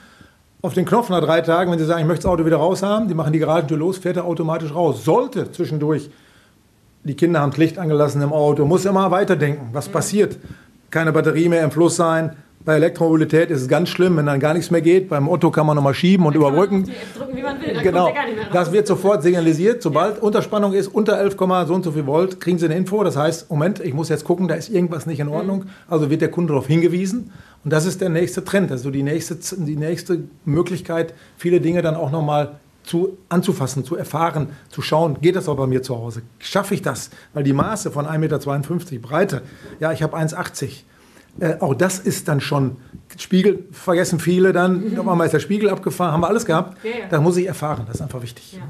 auf 0.63 0.75
den 0.75 0.85
Knopf 0.85 1.11
nach 1.11 1.21
drei 1.21 1.41
Tagen, 1.41 1.71
wenn 1.73 1.79
Sie 1.79 1.85
sagen, 1.85 2.01
ich 2.01 2.07
möchte 2.07 2.23
das 2.23 2.33
Auto 2.33 2.47
wieder 2.47 2.57
raus 2.57 2.83
haben, 2.83 3.09
die 3.09 3.15
machen 3.15 3.33
die 3.33 3.41
Garagentür 3.41 3.77
los, 3.77 3.99
fährt 3.99 4.17
er 4.17 4.25
automatisch 4.25 4.75
raus. 4.75 5.05
Sollte 5.05 5.51
zwischendurch 5.51 6.09
die 7.05 7.15
Kinder 7.15 7.41
haben 7.41 7.51
das 7.51 7.59
Licht 7.59 7.79
angelassen 7.79 8.23
im 8.23 8.33
Auto, 8.33 8.65
muss 8.65 8.85
immer 8.85 9.11
weiterdenken, 9.11 9.71
was 9.73 9.89
passiert. 9.89 10.39
Keine 10.91 11.13
Batterie 11.13 11.49
mehr 11.49 11.65
im 11.65 11.71
Fluss 11.71 11.97
sein. 11.97 12.37
Bei 12.65 12.77
Elektromobilität 12.77 13.51
ist 13.51 13.63
es 13.63 13.69
ganz 13.69 13.89
schlimm, 13.89 14.17
wenn 14.17 14.27
dann 14.27 14.39
gar 14.39 14.55
nichts 14.55 14.71
mehr 14.71 14.83
geht. 14.83 15.09
Beim 15.09 15.29
Otto 15.29 15.51
kann 15.51 15.67
man 15.67 15.75
nochmal 15.75 15.95
schieben 15.95 16.27
und 16.27 16.37
überbrücken. 16.37 16.89
Drücken, 17.17 17.37
wie 17.37 17.43
man 17.43 17.61
will, 17.61 17.77
genau. 17.83 18.13
Das 18.53 18.71
wird 18.71 18.87
sofort 18.87 19.25
signalisiert. 19.25 19.83
Sobald 19.83 20.19
ja. 20.19 20.23
Unterspannung 20.23 20.73
ist, 20.73 20.87
unter 20.87 21.19
11, 21.19 21.37
so 21.67 21.75
und 21.75 21.83
so 21.83 21.91
viel 21.91 22.07
Volt, 22.07 22.41
kriegen 22.41 22.59
Sie 22.59 22.67
eine 22.67 22.77
Info. 22.77 23.03
Das 23.03 23.17
heißt, 23.17 23.51
Moment, 23.51 23.81
ich 23.81 23.95
muss 23.95 24.11
jetzt 24.11 24.25
gucken, 24.25 24.47
da 24.47 24.55
ist 24.55 24.69
irgendwas 24.69 25.07
nicht 25.07 25.19
in. 25.19 25.29
Ordnung. 25.29 25.65
Also 25.89 26.09
wird 26.09 26.21
der 26.21 26.31
Kunde 26.31 26.53
darauf 26.53 26.69
hingewiesen. 26.69 27.33
Und 27.65 27.73
das 27.73 27.85
ist 27.85 28.01
der 28.01 28.11
nächste 28.11 28.45
Trend, 28.45 28.71
also 28.71 28.91
die 28.91 29.03
nächste, 29.03 29.37
die 29.57 29.77
nächste 29.77 30.25
Möglichkeit, 30.45 31.15
viele 31.37 31.61
Dinge 31.61 31.83
dann 31.83 31.95
auch 31.95 32.11
nochmal 32.11 32.57
zu, 32.83 33.19
anzufassen, 33.29 33.85
zu 33.85 33.97
erfahren, 33.97 34.49
zu 34.69 34.83
schauen, 34.83 35.21
geht 35.21 35.37
das 35.37 35.49
auch 35.49 35.57
bei 35.57 35.67
mir 35.67 35.83
zu 35.83 35.97
Hause? 35.97 36.23
Schaffe 36.39 36.75
ich 36.75 36.83
das? 36.83 37.11
Weil 37.33 37.45
die 37.45 37.53
Maße 37.53 37.91
von 37.91 38.07
1,52 38.07 38.19
Meter 38.19 38.99
Breite, 39.01 39.43
ja, 39.81 39.93
ich 39.93 40.03
habe 40.03 40.17
1,80 40.17 40.83
äh, 41.41 41.55
auch 41.61 41.75
das 41.75 41.99
ist 41.99 42.29
dann 42.29 42.41
schon 42.41 42.77
Spiegel, 43.19 43.67
vergessen 43.73 44.19
viele 44.19 44.53
dann, 44.53 44.95
mhm. 44.95 45.05
mal 45.05 45.25
ist 45.25 45.33
der 45.33 45.41
Spiegel 45.41 45.69
abgefahren, 45.69 46.13
haben 46.13 46.21
wir 46.23 46.29
alles 46.29 46.47
gehabt. 46.47 46.83
Ja, 46.83 46.91
ja. 46.91 46.97
Da 47.11 47.21
muss 47.21 47.37
ich 47.37 47.47
erfahren, 47.47 47.85
das 47.87 47.97
ist 47.97 48.01
einfach 48.01 48.23
wichtig. 48.23 48.55
Ja. 48.55 48.61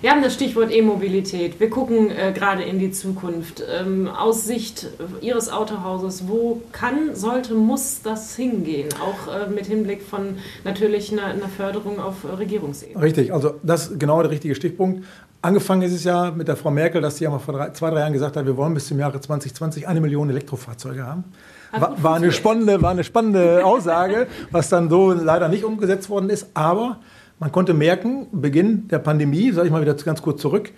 Wir 0.00 0.10
haben 0.10 0.22
das 0.22 0.34
Stichwort 0.34 0.72
E-Mobilität. 0.72 1.60
Wir 1.60 1.70
gucken 1.70 2.10
äh, 2.10 2.32
gerade 2.32 2.62
in 2.62 2.78
die 2.78 2.90
Zukunft. 2.90 3.62
Ähm, 3.70 4.08
aus 4.08 4.44
Sicht 4.44 4.88
Ihres 5.20 5.50
Autohauses, 5.50 6.26
wo 6.26 6.62
kann, 6.72 7.14
sollte, 7.14 7.54
muss 7.54 8.02
das 8.02 8.34
hingehen? 8.34 8.88
Auch 9.00 9.32
äh, 9.32 9.48
mit 9.48 9.66
Hinblick 9.66 10.02
von 10.02 10.36
natürlich 10.64 11.12
einer, 11.12 11.26
einer 11.26 11.48
Förderung 11.48 12.00
auf 12.00 12.24
Regierungsebene. 12.38 13.02
Richtig, 13.02 13.32
also 13.32 13.54
das 13.62 13.90
ist 13.90 14.00
genau 14.00 14.20
der 14.22 14.30
richtige 14.32 14.54
Stichpunkt. 14.54 15.04
Angefangen 15.42 15.82
ist 15.82 15.92
es 15.92 16.04
ja 16.04 16.30
mit 16.30 16.48
der 16.48 16.56
Frau 16.56 16.70
Merkel, 16.70 17.00
dass 17.00 17.18
sie 17.18 17.24
ja 17.24 17.30
mal 17.30 17.38
vor 17.38 17.54
drei, 17.54 17.70
zwei, 17.70 17.90
drei 17.90 18.00
Jahren 18.00 18.12
gesagt 18.12 18.36
hat, 18.36 18.46
wir 18.46 18.56
wollen 18.56 18.74
bis 18.74 18.86
zum 18.86 18.98
Jahre 18.98 19.20
2020 19.20 19.88
eine 19.88 20.00
Million 20.00 20.30
Elektrofahrzeuge 20.30 21.04
haben. 21.04 21.24
War, 21.72 22.02
war, 22.02 22.16
eine 22.16 22.32
spannende, 22.32 22.82
war 22.82 22.90
eine 22.90 23.04
spannende 23.04 23.64
Aussage, 23.64 24.26
was 24.50 24.68
dann 24.68 24.90
so 24.90 25.12
leider 25.12 25.48
nicht 25.48 25.64
umgesetzt 25.64 26.10
worden 26.10 26.30
ist. 26.30 26.48
Aber 26.54 26.98
man 27.38 27.50
konnte 27.50 27.74
merken, 27.74 28.26
Beginn 28.32 28.88
der 28.88 28.98
Pandemie, 28.98 29.50
sage 29.52 29.66
ich 29.66 29.72
mal 29.72 29.80
wieder 29.80 29.94
ganz 29.94 30.22
kurz 30.22 30.40
zurück, 30.40 30.72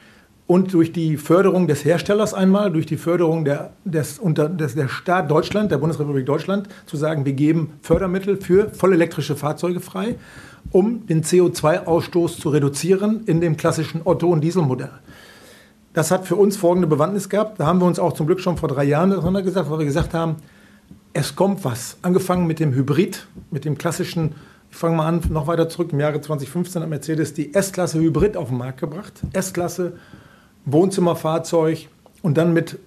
und 0.46 0.74
durch 0.74 0.92
die 0.92 1.16
Förderung 1.16 1.66
des 1.66 1.86
Herstellers 1.86 2.34
einmal, 2.34 2.70
durch 2.70 2.84
die 2.84 2.98
Förderung 2.98 3.46
der, 3.46 3.70
des, 3.84 4.18
unter, 4.18 4.50
des, 4.50 4.74
der 4.74 4.88
Staat 4.88 5.30
Deutschland, 5.30 5.72
der 5.72 5.78
Bundesrepublik 5.78 6.26
Deutschland, 6.26 6.68
zu 6.84 6.98
sagen, 6.98 7.24
wir 7.24 7.32
geben 7.32 7.72
Fördermittel 7.80 8.36
für 8.36 8.68
vollelektrische 8.68 9.36
Fahrzeuge 9.36 9.80
frei 9.80 10.16
um 10.70 11.06
den 11.06 11.22
CO2-Ausstoß 11.22 12.40
zu 12.40 12.48
reduzieren 12.48 13.24
in 13.26 13.40
dem 13.40 13.56
klassischen 13.56 14.02
Otto- 14.04 14.28
und 14.30 14.40
Dieselmodell. 14.40 14.90
Das 15.92 16.10
hat 16.10 16.26
für 16.26 16.36
uns 16.36 16.56
folgende 16.56 16.88
Bewandtnis 16.88 17.28
gehabt. 17.28 17.60
Da 17.60 17.66
haben 17.66 17.80
wir 17.80 17.86
uns 17.86 17.98
auch 17.98 18.14
zum 18.14 18.26
Glück 18.26 18.40
schon 18.40 18.56
vor 18.56 18.68
drei 18.68 18.84
Jahren 18.84 19.10
gesagt, 19.44 19.70
weil 19.70 19.78
wir 19.78 19.86
gesagt 19.86 20.12
haben, 20.14 20.36
es 21.14 21.36
kommt 21.36 21.64
was. 21.64 21.96
Angefangen 22.02 22.46
mit 22.46 22.60
dem 22.60 22.74
Hybrid, 22.74 23.26
mit 23.50 23.64
dem 23.64 23.78
klassischen, 23.78 24.34
ich 24.70 24.76
fange 24.76 24.96
mal 24.96 25.06
an, 25.06 25.22
noch 25.30 25.46
weiter 25.46 25.68
zurück. 25.68 25.92
Im 25.92 26.00
Jahre 26.00 26.20
2015 26.20 26.82
hat 26.82 26.88
Mercedes 26.90 27.32
die 27.32 27.54
S-Klasse 27.54 28.00
Hybrid 28.00 28.36
auf 28.36 28.48
den 28.48 28.58
Markt 28.58 28.80
gebracht. 28.80 29.22
S-Klasse, 29.32 29.94
Wohnzimmerfahrzeug 30.66 31.88
und 32.22 32.36
dann 32.36 32.52
mit 32.52 32.78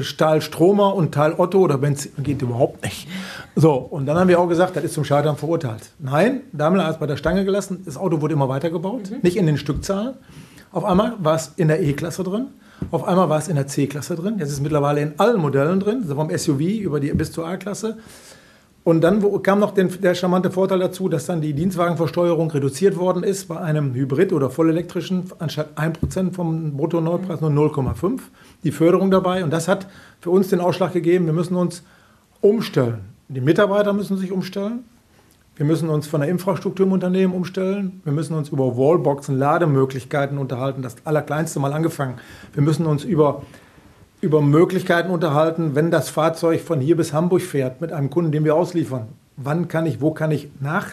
Stahlstromer 0.00 0.94
und 0.94 1.12
Teil 1.12 1.34
Otto 1.36 1.58
oder 1.58 1.76
Benzin 1.76 2.12
geht 2.22 2.40
überhaupt 2.40 2.84
nicht. 2.84 3.08
So, 3.56 3.72
und 3.74 4.06
dann 4.06 4.16
haben 4.16 4.28
wir 4.28 4.38
auch 4.38 4.48
gesagt, 4.48 4.76
das 4.76 4.84
ist 4.84 4.94
zum 4.94 5.04
Scheitern 5.04 5.36
verurteilt. 5.36 5.90
Nein, 5.98 6.42
Daimler 6.52 6.84
hat 6.84 6.94
es 6.94 7.00
bei 7.00 7.06
der 7.06 7.16
Stange 7.16 7.44
gelassen. 7.44 7.82
Das 7.84 7.96
Auto 7.96 8.20
wurde 8.20 8.34
immer 8.34 8.48
weitergebaut, 8.48 9.10
mhm. 9.10 9.18
nicht 9.22 9.36
in 9.36 9.46
den 9.46 9.58
Stückzahlen. 9.58 10.14
Auf 10.70 10.84
einmal 10.84 11.14
war 11.18 11.34
es 11.34 11.52
in 11.56 11.66
der 11.66 11.82
E-Klasse 11.82 12.22
drin, 12.22 12.46
auf 12.90 13.06
einmal 13.06 13.28
war 13.28 13.38
es 13.38 13.48
in 13.48 13.56
der 13.56 13.66
C-Klasse 13.66 14.16
drin. 14.16 14.36
Jetzt 14.38 14.48
ist 14.48 14.54
es 14.54 14.60
mittlerweile 14.60 15.00
in 15.00 15.12
allen 15.18 15.40
Modellen 15.40 15.80
drin, 15.80 15.98
also 16.02 16.14
vom 16.14 16.30
SUV 16.36 16.60
über 16.60 17.00
die 17.00 17.12
bis 17.12 17.32
zur 17.32 17.46
A-Klasse. 17.46 17.98
Und 18.84 19.02
dann 19.02 19.22
kam 19.44 19.60
noch 19.60 19.74
den, 19.74 19.88
der 20.00 20.14
charmante 20.14 20.50
Vorteil 20.50 20.80
dazu, 20.80 21.08
dass 21.08 21.26
dann 21.26 21.40
die 21.40 21.52
Dienstwagenversteuerung 21.52 22.50
reduziert 22.50 22.96
worden 22.96 23.22
ist 23.22 23.46
bei 23.46 23.58
einem 23.58 23.94
Hybrid- 23.94 24.32
oder 24.32 24.50
vollelektrischen, 24.50 25.30
anstatt 25.38 25.68
1% 25.76 26.32
vom 26.32 26.76
Bruttoneupreis 26.76 27.40
nur 27.40 27.50
0,5. 27.50 28.18
Die 28.64 28.72
Förderung 28.72 29.12
dabei. 29.12 29.44
Und 29.44 29.52
das 29.52 29.68
hat 29.68 29.86
für 30.20 30.30
uns 30.30 30.48
den 30.48 30.60
Ausschlag 30.60 30.92
gegeben, 30.92 31.26
wir 31.26 31.32
müssen 31.32 31.54
uns 31.54 31.84
umstellen. 32.40 33.00
Die 33.28 33.40
Mitarbeiter 33.40 33.92
müssen 33.92 34.16
sich 34.16 34.32
umstellen. 34.32 34.84
Wir 35.56 35.66
müssen 35.66 35.90
uns 35.90 36.06
von 36.06 36.20
der 36.20 36.30
Infrastruktur 36.30 36.86
im 36.86 36.92
Unternehmen 36.92 37.34
umstellen. 37.34 38.00
Wir 38.04 38.12
müssen 38.12 38.34
uns 38.34 38.48
über 38.48 38.76
Wallboxen, 38.76 39.38
Lademöglichkeiten 39.38 40.38
unterhalten. 40.38 40.82
Das 40.82 40.96
allerkleinste 41.04 41.60
mal 41.60 41.72
angefangen. 41.72 42.14
Wir 42.54 42.62
müssen 42.62 42.86
uns 42.86 43.04
über 43.04 43.42
über 44.22 44.40
Möglichkeiten 44.40 45.10
unterhalten, 45.10 45.74
wenn 45.74 45.90
das 45.90 46.08
Fahrzeug 46.08 46.60
von 46.60 46.80
hier 46.80 46.96
bis 46.96 47.12
Hamburg 47.12 47.42
fährt 47.42 47.80
mit 47.80 47.92
einem 47.92 48.08
Kunden, 48.08 48.30
den 48.30 48.44
wir 48.44 48.54
ausliefern. 48.54 49.08
Wann 49.36 49.66
kann 49.66 49.84
ich, 49.84 50.00
wo 50.00 50.12
kann 50.12 50.30
ich 50.30 50.48
nach 50.60 50.90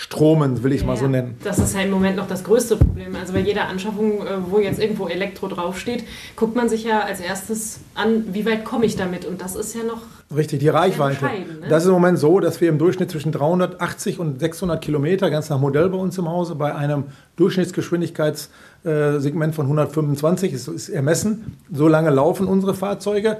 Stromen, 0.00 0.62
will 0.62 0.72
ich 0.72 0.82
ja, 0.82 0.86
mal 0.86 0.96
so 0.96 1.08
nennen. 1.08 1.36
Das 1.42 1.58
ist 1.58 1.74
ja 1.74 1.80
im 1.80 1.90
Moment 1.90 2.16
noch 2.16 2.28
das 2.28 2.44
größte 2.44 2.76
Problem. 2.76 3.16
Also 3.16 3.32
bei 3.32 3.40
jeder 3.40 3.66
Anschaffung, 3.66 4.24
äh, 4.24 4.36
wo 4.48 4.60
jetzt 4.60 4.78
irgendwo 4.78 5.08
Elektro 5.08 5.48
draufsteht, 5.48 6.04
guckt 6.36 6.54
man 6.54 6.68
sich 6.68 6.84
ja 6.84 7.00
als 7.00 7.18
erstes 7.18 7.80
an, 7.96 8.32
wie 8.32 8.46
weit 8.46 8.64
komme 8.64 8.86
ich 8.86 8.94
damit? 8.94 9.24
Und 9.24 9.42
das 9.42 9.56
ist 9.56 9.74
ja 9.74 9.82
noch. 9.82 10.02
Richtig, 10.34 10.58
die 10.60 10.68
Reichweite. 10.68 11.24
Ne? 11.24 11.66
Das 11.68 11.82
ist 11.82 11.88
im 11.88 11.94
Moment 11.94 12.20
so, 12.20 12.38
dass 12.38 12.60
wir 12.60 12.68
im 12.68 12.78
Durchschnitt 12.78 13.10
zwischen 13.10 13.32
380 13.32 14.20
und 14.20 14.38
600 14.38 14.80
Kilometer, 14.80 15.30
ganz 15.30 15.50
nach 15.50 15.58
Modell 15.58 15.88
bei 15.88 15.98
uns 15.98 16.16
im 16.16 16.28
Hause, 16.28 16.54
bei 16.54 16.72
einem 16.72 17.06
Durchschnittsgeschwindigkeitssegment 17.34 19.56
von 19.56 19.64
125, 19.64 20.52
ist, 20.52 20.68
ist 20.68 20.90
ermessen. 20.90 21.56
So 21.72 21.88
lange 21.88 22.10
laufen 22.10 22.46
unsere 22.46 22.74
Fahrzeuge. 22.74 23.38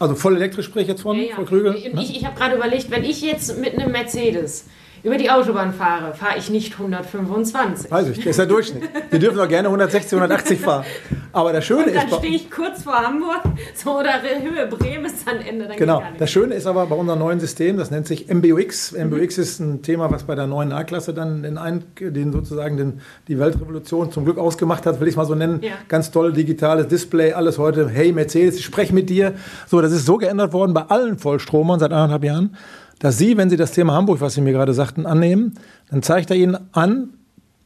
Also 0.00 0.16
voll 0.16 0.34
elektrisch 0.34 0.66
spreche 0.66 0.82
ich 0.82 0.88
jetzt 0.88 1.02
von, 1.02 1.16
ja, 1.16 1.22
ja. 1.22 1.36
Frau 1.36 1.44
Krügel. 1.44 1.76
Ich, 1.76 1.94
ne? 1.94 2.02
ich 2.02 2.24
habe 2.24 2.36
gerade 2.36 2.56
überlegt, 2.56 2.90
wenn 2.90 3.04
ich 3.04 3.22
jetzt 3.22 3.60
mit 3.60 3.78
einem 3.78 3.92
Mercedes 3.92 4.64
über 5.02 5.16
die 5.16 5.30
Autobahn 5.30 5.72
fahre, 5.72 6.14
fahre 6.14 6.38
ich 6.38 6.50
nicht 6.50 6.74
125. 6.74 7.90
Weiß 7.90 8.08
ich, 8.08 8.18
das 8.18 8.26
ist 8.26 8.38
der 8.38 8.46
Durchschnitt. 8.46 8.82
Wir 9.10 9.18
dürfen 9.18 9.40
auch 9.40 9.48
gerne 9.48 9.68
160, 9.68 10.12
180 10.12 10.60
fahren. 10.60 10.84
Aber 11.32 11.52
das 11.52 11.64
Schöne 11.64 11.84
und 11.84 11.94
dann 11.94 12.04
ist. 12.04 12.12
Dann 12.12 12.18
stehe 12.18 12.34
ich 12.34 12.50
kurz 12.50 12.82
vor 12.82 12.94
Hamburg, 12.94 13.42
so 13.74 13.98
oder 13.98 14.20
Höhe 14.20 14.66
Bremen 14.66 15.06
ist 15.06 15.26
dann 15.26 15.40
Ende. 15.40 15.68
Dann 15.68 15.76
genau. 15.76 16.02
Das 16.18 16.30
Schöne 16.30 16.54
ist 16.54 16.66
aber 16.66 16.86
bei 16.86 16.96
unserem 16.96 17.18
neuen 17.18 17.40
System, 17.40 17.76
das 17.76 17.90
nennt 17.90 18.06
sich 18.06 18.28
MBUX. 18.28 18.92
MBUX 18.92 19.36
mhm. 19.36 19.42
ist 19.42 19.60
ein 19.60 19.82
Thema, 19.82 20.10
was 20.10 20.24
bei 20.24 20.34
der 20.34 20.46
neuen 20.46 20.72
A-Klasse 20.72 21.14
dann 21.14 21.42
den, 21.42 21.56
ein, 21.56 21.84
den 21.98 22.32
sozusagen 22.32 22.76
den, 22.76 23.00
die 23.28 23.38
Weltrevolution 23.38 24.10
zum 24.10 24.24
Glück 24.24 24.38
ausgemacht 24.38 24.86
hat, 24.86 25.00
will 25.00 25.08
ich 25.08 25.12
es 25.12 25.16
mal 25.16 25.24
so 25.24 25.34
nennen. 25.34 25.60
Ja. 25.62 25.72
Ganz 25.88 26.10
toll, 26.10 26.32
digitales 26.32 26.88
Display, 26.88 27.32
alles 27.32 27.58
heute. 27.58 27.88
Hey 27.88 28.12
Mercedes, 28.12 28.56
ich 28.56 28.64
spreche 28.64 28.94
mit 28.94 29.08
dir. 29.08 29.34
So, 29.66 29.80
das 29.80 29.92
ist 29.92 30.06
so 30.06 30.16
geändert 30.16 30.52
worden 30.52 30.74
bei 30.74 30.82
allen 30.82 31.18
Vollstromern 31.18 31.78
seit 31.78 31.92
anderthalb 31.92 32.24
Jahren 32.24 32.56
dass 33.00 33.18
Sie, 33.18 33.36
wenn 33.36 33.50
Sie 33.50 33.56
das 33.56 33.72
Thema 33.72 33.94
Hamburg, 33.94 34.20
was 34.20 34.34
Sie 34.34 34.40
mir 34.40 34.52
gerade 34.52 34.72
sagten, 34.72 35.06
annehmen, 35.06 35.54
dann 35.90 36.02
zeigt 36.02 36.30
er 36.30 36.36
Ihnen 36.36 36.56
an, 36.72 37.10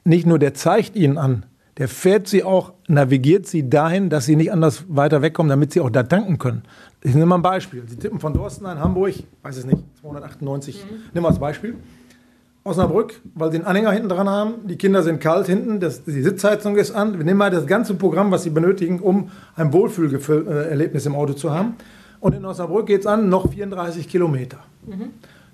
nicht 0.05 0.27
nur 0.27 0.39
der 0.39 0.55
zeigt 0.55 0.97
Ihnen 0.97 1.19
an, 1.19 1.45
der 1.77 1.89
fährt 1.89 2.29
Sie 2.29 2.45
auch, 2.45 2.73
navigiert 2.89 3.47
Sie 3.47 3.69
dahin, 3.69 4.09
dass 4.09 4.25
Sie 4.25 4.37
nicht 4.37 4.53
anders 4.53 4.85
weiter 4.89 5.21
wegkommen, 5.21 5.51
damit 5.51 5.73
Sie 5.73 5.81
auch 5.81 5.91
da 5.91 6.05
tanken 6.05 6.39
können. 6.39 6.63
Ich 7.03 7.15
nehme 7.15 7.27
mal 7.27 7.37
ein 7.37 7.43
Beispiel. 7.43 7.83
Sie 7.87 7.97
tippen 7.97 8.21
von 8.21 8.33
Dorsten 8.33 8.65
an 8.65 8.79
Hamburg, 8.79 9.15
weiß 9.43 9.59
es 9.59 9.67
nicht, 9.67 9.83
298, 10.01 10.85
mhm. 10.85 10.97
nimm 11.13 11.23
mal 11.23 11.31
als 11.31 11.39
Beispiel. 11.39 11.77
Osnabrück, 12.63 13.21
weil 13.35 13.53
sie 13.53 13.59
den 13.59 13.67
Anhänger 13.67 13.93
hinten 13.93 14.09
dran 14.09 14.29
haben, 14.29 14.67
die 14.67 14.77
Kinder 14.77 15.03
sind 15.03 15.21
kalt 15.21 15.47
hinten, 15.47 15.81
das, 15.81 16.05
die 16.05 16.23
Sitzheizung 16.23 16.77
ist 16.77 16.93
an. 16.93 17.19
Wir 17.19 17.25
nehmen 17.25 17.37
mal 17.37 17.51
das 17.51 17.67
ganze 17.67 17.93
Programm, 17.95 18.31
was 18.31 18.45
sie 18.45 18.51
benötigen, 18.51 19.01
um 19.01 19.31
ein 19.55 19.75
Wohlfühlerlebnis 19.75 21.05
im 21.05 21.15
Auto 21.15 21.35
zu 21.35 21.53
haben. 21.53 21.75
Und 22.25 22.35
in 22.35 22.43
Osnabrück 22.47 22.87
geht 22.87 23.03
es 23.03 23.07
an, 23.07 23.29
noch 23.29 23.53
34 23.53 24.09
Kilometer. 24.09 24.57
Mhm. 24.87 25.11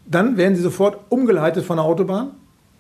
Dann 0.07 0.37
werden 0.37 0.55
sie 0.55 0.63
sofort 0.63 1.01
umgeleitet 1.09 1.65
von 1.65 1.79
der 1.79 1.85
Autobahn. 1.85 2.31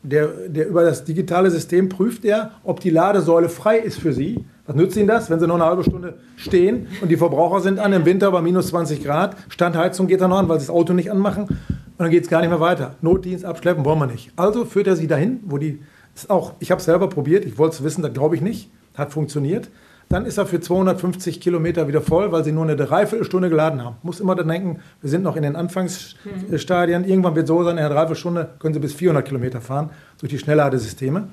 Der, 0.04 0.28
der 0.28 0.68
über 0.68 0.84
das 0.84 1.02
digitale 1.02 1.50
System 1.50 1.88
prüft 1.88 2.24
er, 2.24 2.52
ob 2.62 2.78
die 2.78 2.90
Ladesäule 2.90 3.48
frei 3.48 3.78
ist 3.78 3.98
für 3.98 4.12
sie. 4.12 4.44
Was 4.64 4.76
nützt 4.76 4.96
ihnen 4.96 5.08
das, 5.08 5.28
wenn 5.28 5.40
sie 5.40 5.48
noch 5.48 5.56
eine 5.56 5.64
halbe 5.64 5.82
Stunde 5.82 6.14
stehen 6.36 6.86
und 7.02 7.08
die 7.08 7.16
Verbraucher 7.16 7.58
sind 7.58 7.80
an 7.80 7.92
im 7.92 8.04
Winter 8.04 8.30
bei 8.30 8.40
minus 8.40 8.68
20 8.68 9.02
Grad? 9.02 9.36
Standheizung 9.48 10.06
geht 10.06 10.20
dann 10.20 10.30
noch 10.30 10.38
an, 10.38 10.48
weil 10.48 10.60
sie 10.60 10.66
das 10.66 10.74
Auto 10.74 10.92
nicht 10.92 11.10
anmachen. 11.10 11.46
Und 11.46 11.58
dann 11.98 12.10
geht 12.10 12.22
es 12.22 12.30
gar 12.30 12.42
nicht 12.42 12.50
mehr 12.50 12.60
weiter. 12.60 12.94
Notdienst 13.00 13.44
abschleppen 13.44 13.84
wollen 13.84 13.98
wir 13.98 14.06
nicht. 14.06 14.30
Also 14.36 14.66
führt 14.66 14.86
er 14.86 14.94
sie 14.94 15.08
dahin, 15.08 15.40
wo 15.46 15.58
die. 15.58 15.80
Ist 16.14 16.30
auch, 16.30 16.52
ich 16.60 16.70
habe 16.70 16.78
es 16.78 16.84
selber 16.84 17.08
probiert, 17.08 17.44
ich 17.44 17.58
wollte 17.58 17.74
es 17.74 17.82
wissen, 17.82 18.02
das 18.02 18.12
glaube 18.12 18.36
ich 18.36 18.40
nicht. 18.40 18.70
Hat 18.94 19.12
funktioniert. 19.12 19.68
Dann 20.10 20.26
ist 20.26 20.38
er 20.38 20.46
für 20.46 20.60
250 20.60 21.40
Kilometer 21.40 21.86
wieder 21.86 22.00
voll, 22.00 22.32
weil 22.32 22.42
sie 22.42 22.50
nur 22.50 22.64
eine 22.64 22.74
Dreiviertelstunde 22.74 23.48
geladen 23.48 23.84
haben. 23.84 23.94
Muss 24.02 24.18
immer 24.18 24.34
dann 24.34 24.48
denken, 24.48 24.80
wir 25.00 25.08
sind 25.08 25.22
noch 25.22 25.36
in 25.36 25.44
den 25.44 25.54
Anfangsstadien. 25.54 27.04
Irgendwann 27.04 27.36
wird 27.36 27.46
so 27.46 27.62
sein, 27.62 27.78
in 27.78 27.84
einer 27.84 27.94
Dreiviertelstunde 27.94 28.48
können 28.58 28.74
sie 28.74 28.80
bis 28.80 28.92
400 28.92 29.24
Kilometer 29.24 29.60
fahren 29.60 29.90
durch 30.18 30.30
die 30.30 30.38
Schnellladesysteme. 30.40 31.28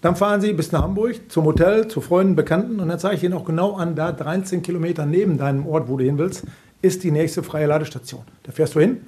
Dann 0.00 0.16
fahren 0.16 0.40
sie 0.40 0.52
bis 0.54 0.72
nach 0.72 0.82
Hamburg 0.82 1.30
zum 1.30 1.44
Hotel, 1.44 1.86
zu 1.86 2.00
Freunden, 2.00 2.34
Bekannten 2.34 2.80
und 2.80 2.88
dann 2.88 2.98
zeige 2.98 3.14
ich 3.14 3.22
ihnen 3.22 3.34
auch 3.34 3.44
genau 3.44 3.76
an, 3.76 3.94
da 3.94 4.10
13 4.10 4.60
Kilometer 4.60 5.06
neben 5.06 5.38
deinem 5.38 5.64
Ort, 5.64 5.88
wo 5.88 5.96
du 5.96 6.04
hin 6.04 6.18
willst, 6.18 6.42
ist 6.82 7.04
die 7.04 7.12
nächste 7.12 7.44
freie 7.44 7.66
Ladestation. 7.66 8.22
Da 8.42 8.50
fährst 8.50 8.74
du 8.74 8.80
hin 8.80 9.02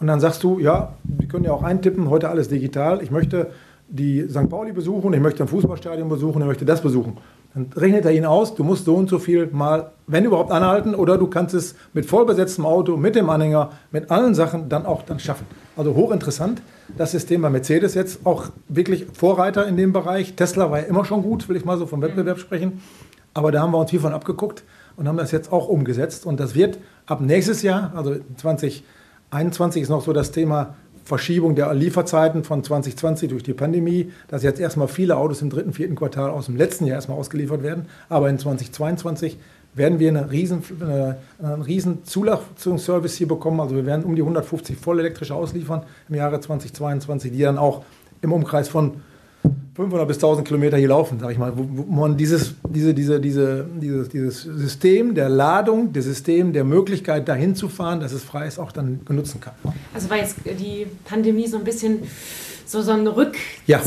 und 0.00 0.06
dann 0.06 0.20
sagst 0.20 0.42
du, 0.42 0.58
ja, 0.58 0.94
wir 1.04 1.28
können 1.28 1.44
ja 1.44 1.52
auch 1.52 1.62
eintippen, 1.62 2.08
heute 2.08 2.30
alles 2.30 2.48
digital. 2.48 3.02
Ich 3.02 3.10
möchte 3.10 3.50
die 3.88 4.26
St. 4.26 4.48
Pauli 4.48 4.72
besuchen, 4.72 5.12
ich 5.12 5.20
möchte 5.20 5.44
ein 5.44 5.48
Fußballstadion 5.48 6.08
besuchen, 6.08 6.40
ich 6.40 6.48
möchte 6.48 6.64
das 6.64 6.80
besuchen. 6.80 7.18
Dann 7.54 7.70
rechnet 7.76 8.04
er 8.04 8.10
ihn 8.10 8.26
aus, 8.26 8.56
du 8.56 8.64
musst 8.64 8.84
so 8.84 8.96
und 8.96 9.08
so 9.08 9.20
viel 9.20 9.46
mal, 9.52 9.92
wenn 10.08 10.24
überhaupt, 10.24 10.50
anhalten 10.50 10.94
oder 10.94 11.16
du 11.18 11.28
kannst 11.28 11.54
es 11.54 11.76
mit 11.92 12.04
vollbesetztem 12.04 12.66
Auto, 12.66 12.96
mit 12.96 13.14
dem 13.14 13.30
Anhänger, 13.30 13.70
mit 13.92 14.10
allen 14.10 14.34
Sachen 14.34 14.68
dann 14.68 14.84
auch 14.86 15.02
dann 15.02 15.20
schaffen. 15.20 15.46
Also 15.76 15.94
hochinteressant. 15.94 16.62
Das 16.98 17.12
System 17.12 17.42
bei 17.42 17.50
Mercedes 17.50 17.94
jetzt 17.94 18.26
auch 18.26 18.46
wirklich 18.68 19.06
Vorreiter 19.12 19.66
in 19.68 19.76
dem 19.76 19.92
Bereich. 19.92 20.34
Tesla 20.34 20.70
war 20.72 20.80
ja 20.80 20.86
immer 20.86 21.04
schon 21.04 21.22
gut, 21.22 21.48
will 21.48 21.56
ich 21.56 21.64
mal 21.64 21.78
so 21.78 21.86
vom 21.86 22.02
Wettbewerb 22.02 22.40
sprechen. 22.40 22.82
Aber 23.34 23.52
da 23.52 23.62
haben 23.62 23.70
wir 23.70 23.78
uns 23.78 23.90
viel 23.90 24.00
von 24.00 24.12
abgeguckt 24.12 24.64
und 24.96 25.06
haben 25.06 25.16
das 25.16 25.30
jetzt 25.30 25.52
auch 25.52 25.68
umgesetzt. 25.68 26.26
Und 26.26 26.40
das 26.40 26.56
wird 26.56 26.78
ab 27.06 27.20
nächstes 27.20 27.62
Jahr, 27.62 27.92
also 27.94 28.16
2021 28.36 29.82
ist 29.82 29.88
noch 29.88 30.02
so 30.02 30.12
das 30.12 30.32
Thema 30.32 30.74
Verschiebung 31.04 31.54
der 31.54 31.72
Lieferzeiten 31.74 32.44
von 32.44 32.64
2020 32.64 33.28
durch 33.28 33.42
die 33.42 33.52
Pandemie, 33.52 34.10
dass 34.28 34.42
jetzt 34.42 34.58
erstmal 34.58 34.88
viele 34.88 35.16
Autos 35.16 35.42
im 35.42 35.50
dritten, 35.50 35.72
vierten 35.72 35.94
Quartal 35.94 36.30
aus 36.30 36.46
dem 36.46 36.56
letzten 36.56 36.86
Jahr 36.86 36.96
erstmal 36.96 37.18
ausgeliefert 37.18 37.62
werden. 37.62 37.86
Aber 38.08 38.30
in 38.30 38.38
2022 38.38 39.38
werden 39.74 39.98
wir 39.98 40.08
eine 40.08 40.30
riesen, 40.30 40.62
eine, 40.80 41.18
einen 41.42 41.62
riesen 41.62 42.04
Zulassungsservice 42.04 43.16
hier 43.16 43.28
bekommen. 43.28 43.60
Also 43.60 43.76
wir 43.76 43.84
werden 43.84 44.04
um 44.04 44.14
die 44.16 44.22
150 44.22 44.76
vollelektrische 44.78 45.34
ausliefern 45.34 45.82
im 46.08 46.14
Jahre 46.14 46.40
2022, 46.40 47.32
die 47.32 47.42
dann 47.42 47.58
auch 47.58 47.84
im 48.22 48.32
Umkreis 48.32 48.68
von 48.68 49.02
500 49.74 50.06
bis 50.06 50.18
1000 50.18 50.46
Kilometer 50.46 50.76
hier 50.76 50.88
laufen, 50.88 51.18
sage 51.18 51.32
ich 51.32 51.38
mal, 51.38 51.52
wo, 51.56 51.66
wo 51.68 52.00
man 52.00 52.16
dieses, 52.16 52.54
diese, 52.68 52.94
diese, 52.94 53.20
diese, 53.20 53.66
dieses, 53.80 54.08
dieses 54.08 54.42
System 54.42 55.14
der 55.14 55.28
Ladung, 55.28 55.92
das 55.92 56.04
System 56.04 56.52
der 56.52 56.64
Möglichkeit, 56.64 57.28
dahin 57.28 57.56
zu 57.56 57.68
fahren, 57.68 58.00
dass 58.00 58.12
es 58.12 58.22
frei 58.22 58.46
ist, 58.46 58.58
auch 58.58 58.70
dann 58.70 59.00
benutzen 59.04 59.40
kann. 59.40 59.54
Also 59.92 60.08
war 60.10 60.18
jetzt 60.18 60.36
die 60.44 60.86
Pandemie 61.04 61.48
so 61.48 61.58
ein 61.58 61.64
bisschen 61.64 62.00
so, 62.66 62.82
so 62.82 62.92
ein 62.92 63.06
Rückzug. 63.06 63.34
Ja. 63.66 63.80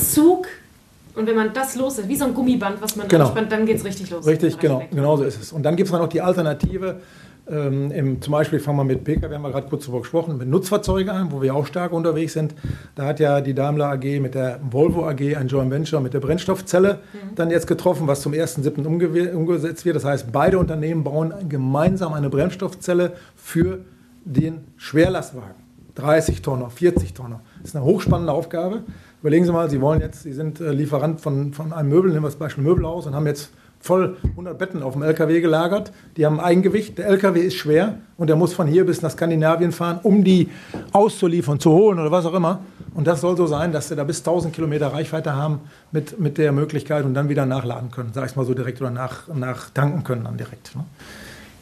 Und 1.15 1.25
wenn 1.25 1.35
man 1.35 1.51
das 1.51 1.75
los 1.75 1.97
ist, 1.97 2.07
wie 2.07 2.15
so 2.15 2.25
ein 2.25 2.33
Gummiband, 2.33 2.79
was 2.79 2.95
man 2.95 3.07
genau. 3.07 3.25
anspannt, 3.25 3.51
dann 3.51 3.65
geht 3.65 3.77
es 3.77 3.85
richtig 3.85 4.09
los. 4.11 4.25
Richtig, 4.27 4.59
genau, 4.59 4.83
genau 4.91 5.17
so 5.17 5.23
ist 5.23 5.41
es. 5.41 5.51
Und 5.51 5.63
dann 5.63 5.75
gibt 5.75 5.89
es 5.89 5.93
noch 5.93 6.07
die 6.09 6.21
Alternative, 6.21 7.01
ähm, 7.49 7.91
im, 7.91 8.21
zum 8.21 8.31
Beispiel 8.31 8.59
fangen 8.59 8.77
wir 8.77 8.83
mit 8.83 9.03
Pkw, 9.03 9.33
haben 9.33 9.41
wir 9.41 9.51
gerade 9.51 9.67
kurz 9.67 9.85
darüber 9.85 10.01
gesprochen, 10.01 10.37
mit 10.37 10.47
Nutzfahrzeugen 10.47 11.09
an, 11.09 11.31
wo 11.31 11.41
wir 11.41 11.55
auch 11.55 11.65
stark 11.65 11.91
unterwegs 11.93 12.33
sind. 12.33 12.53
Da 12.95 13.05
hat 13.05 13.19
ja 13.19 13.41
die 13.41 13.53
Daimler 13.53 13.91
AG 13.91 14.19
mit 14.19 14.35
der 14.35 14.59
Volvo 14.69 15.07
AG 15.07 15.35
ein 15.35 15.47
Joint 15.47 15.71
Venture 15.71 16.01
mit 16.01 16.13
der 16.13 16.19
Brennstoffzelle 16.19 16.95
mhm. 16.95 17.35
dann 17.35 17.49
jetzt 17.49 17.67
getroffen, 17.67 18.07
was 18.07 18.21
zum 18.21 18.33
1.7. 18.33 19.33
umgesetzt 19.33 19.85
wird. 19.85 19.95
Das 19.95 20.05
heißt, 20.05 20.31
beide 20.31 20.59
Unternehmen 20.59 21.03
bauen 21.03 21.33
gemeinsam 21.47 22.13
eine 22.13 22.29
Brennstoffzelle 22.29 23.13
für 23.35 23.79
den 24.25 24.59
Schwerlastwagen. 24.75 25.67
30 25.95 26.41
Tonner, 26.43 26.69
40 26.69 27.13
Tonner. 27.13 27.41
Das 27.59 27.69
ist 27.69 27.75
eine 27.75 27.85
hochspannende 27.85 28.31
Aufgabe. 28.31 28.83
Überlegen 29.21 29.45
Sie 29.45 29.51
mal, 29.51 29.69
Sie 29.69 29.81
wollen 29.81 29.99
jetzt, 29.99 30.23
Sie 30.23 30.33
sind 30.33 30.59
äh, 30.59 30.71
Lieferant 30.71 31.21
von, 31.21 31.53
von 31.53 31.73
einem 31.73 31.89
Möbel, 31.89 32.11
nehmen 32.11 32.23
wir 32.23 32.27
das 32.27 32.37
Beispiel 32.37 32.63
Möbelhaus 32.63 33.07
und 33.07 33.15
haben 33.15 33.25
jetzt 33.25 33.51
voll 33.79 34.17
100 34.31 34.57
Betten 34.57 34.83
auf 34.83 34.93
dem 34.93 35.03
LKW 35.03 35.41
gelagert. 35.41 35.91
Die 36.17 36.25
haben 36.25 36.39
Eigengewicht. 36.39 36.97
Der 36.97 37.07
LKW 37.07 37.41
ist 37.41 37.55
schwer 37.55 37.99
und 38.17 38.27
der 38.27 38.35
muss 38.35 38.53
von 38.53 38.67
hier 38.67 38.85
bis 38.85 39.01
nach 39.01 39.11
Skandinavien 39.11 39.71
fahren, 39.71 39.99
um 40.03 40.23
die 40.23 40.49
auszuliefern, 40.91 41.59
zu 41.59 41.71
holen 41.71 41.99
oder 41.99 42.11
was 42.11 42.25
auch 42.25 42.33
immer. 42.33 42.61
Und 42.93 43.05
das 43.05 43.21
soll 43.21 43.37
so 43.37 43.47
sein, 43.47 43.71
dass 43.71 43.89
sie 43.89 43.95
da 43.95 44.03
bis 44.03 44.19
1000 44.19 44.53
Kilometer 44.53 44.87
Reichweite 44.87 45.35
haben 45.35 45.61
mit, 45.91 46.19
mit 46.19 46.37
der 46.37 46.51
Möglichkeit 46.51 47.05
und 47.05 47.13
dann 47.13 47.29
wieder 47.29 47.45
nachladen 47.45 47.91
können, 47.91 48.11
sag 48.13 48.29
ich 48.29 48.35
mal 48.35 48.45
so 48.45 48.53
direkt 48.53 48.81
oder 48.81 48.91
nach, 48.91 49.27
nach 49.27 49.69
tanken 49.69 50.03
können 50.03 50.23
dann 50.23 50.37
direkt. 50.37 50.75
Ne? 50.75 50.83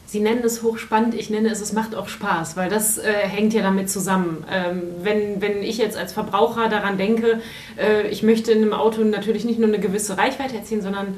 Sie 0.08 0.20
nennen 0.20 0.42
es 0.44 0.62
hochspannend, 0.62 1.14
ich 1.14 1.30
nenne 1.30 1.50
es, 1.50 1.60
es 1.60 1.72
macht 1.72 1.96
auch 1.96 2.08
Spaß, 2.08 2.56
weil 2.56 2.70
das 2.70 2.96
äh, 2.96 3.12
hängt 3.12 3.52
ja 3.52 3.62
damit 3.62 3.90
zusammen. 3.90 4.44
Ähm, 4.50 4.82
wenn, 5.02 5.42
wenn 5.42 5.62
ich 5.62 5.78
jetzt 5.78 5.96
als 5.96 6.12
Verbraucher 6.12 6.68
daran 6.68 6.96
denke, 6.96 7.40
äh, 7.76 8.08
ich 8.08 8.22
möchte 8.22 8.52
in 8.52 8.62
einem 8.62 8.72
Auto 8.72 9.02
natürlich 9.02 9.44
nicht 9.44 9.58
nur 9.58 9.68
eine 9.68 9.80
gewisse 9.80 10.16
Reichweite 10.16 10.56
erzielen, 10.56 10.80
sondern 10.80 11.16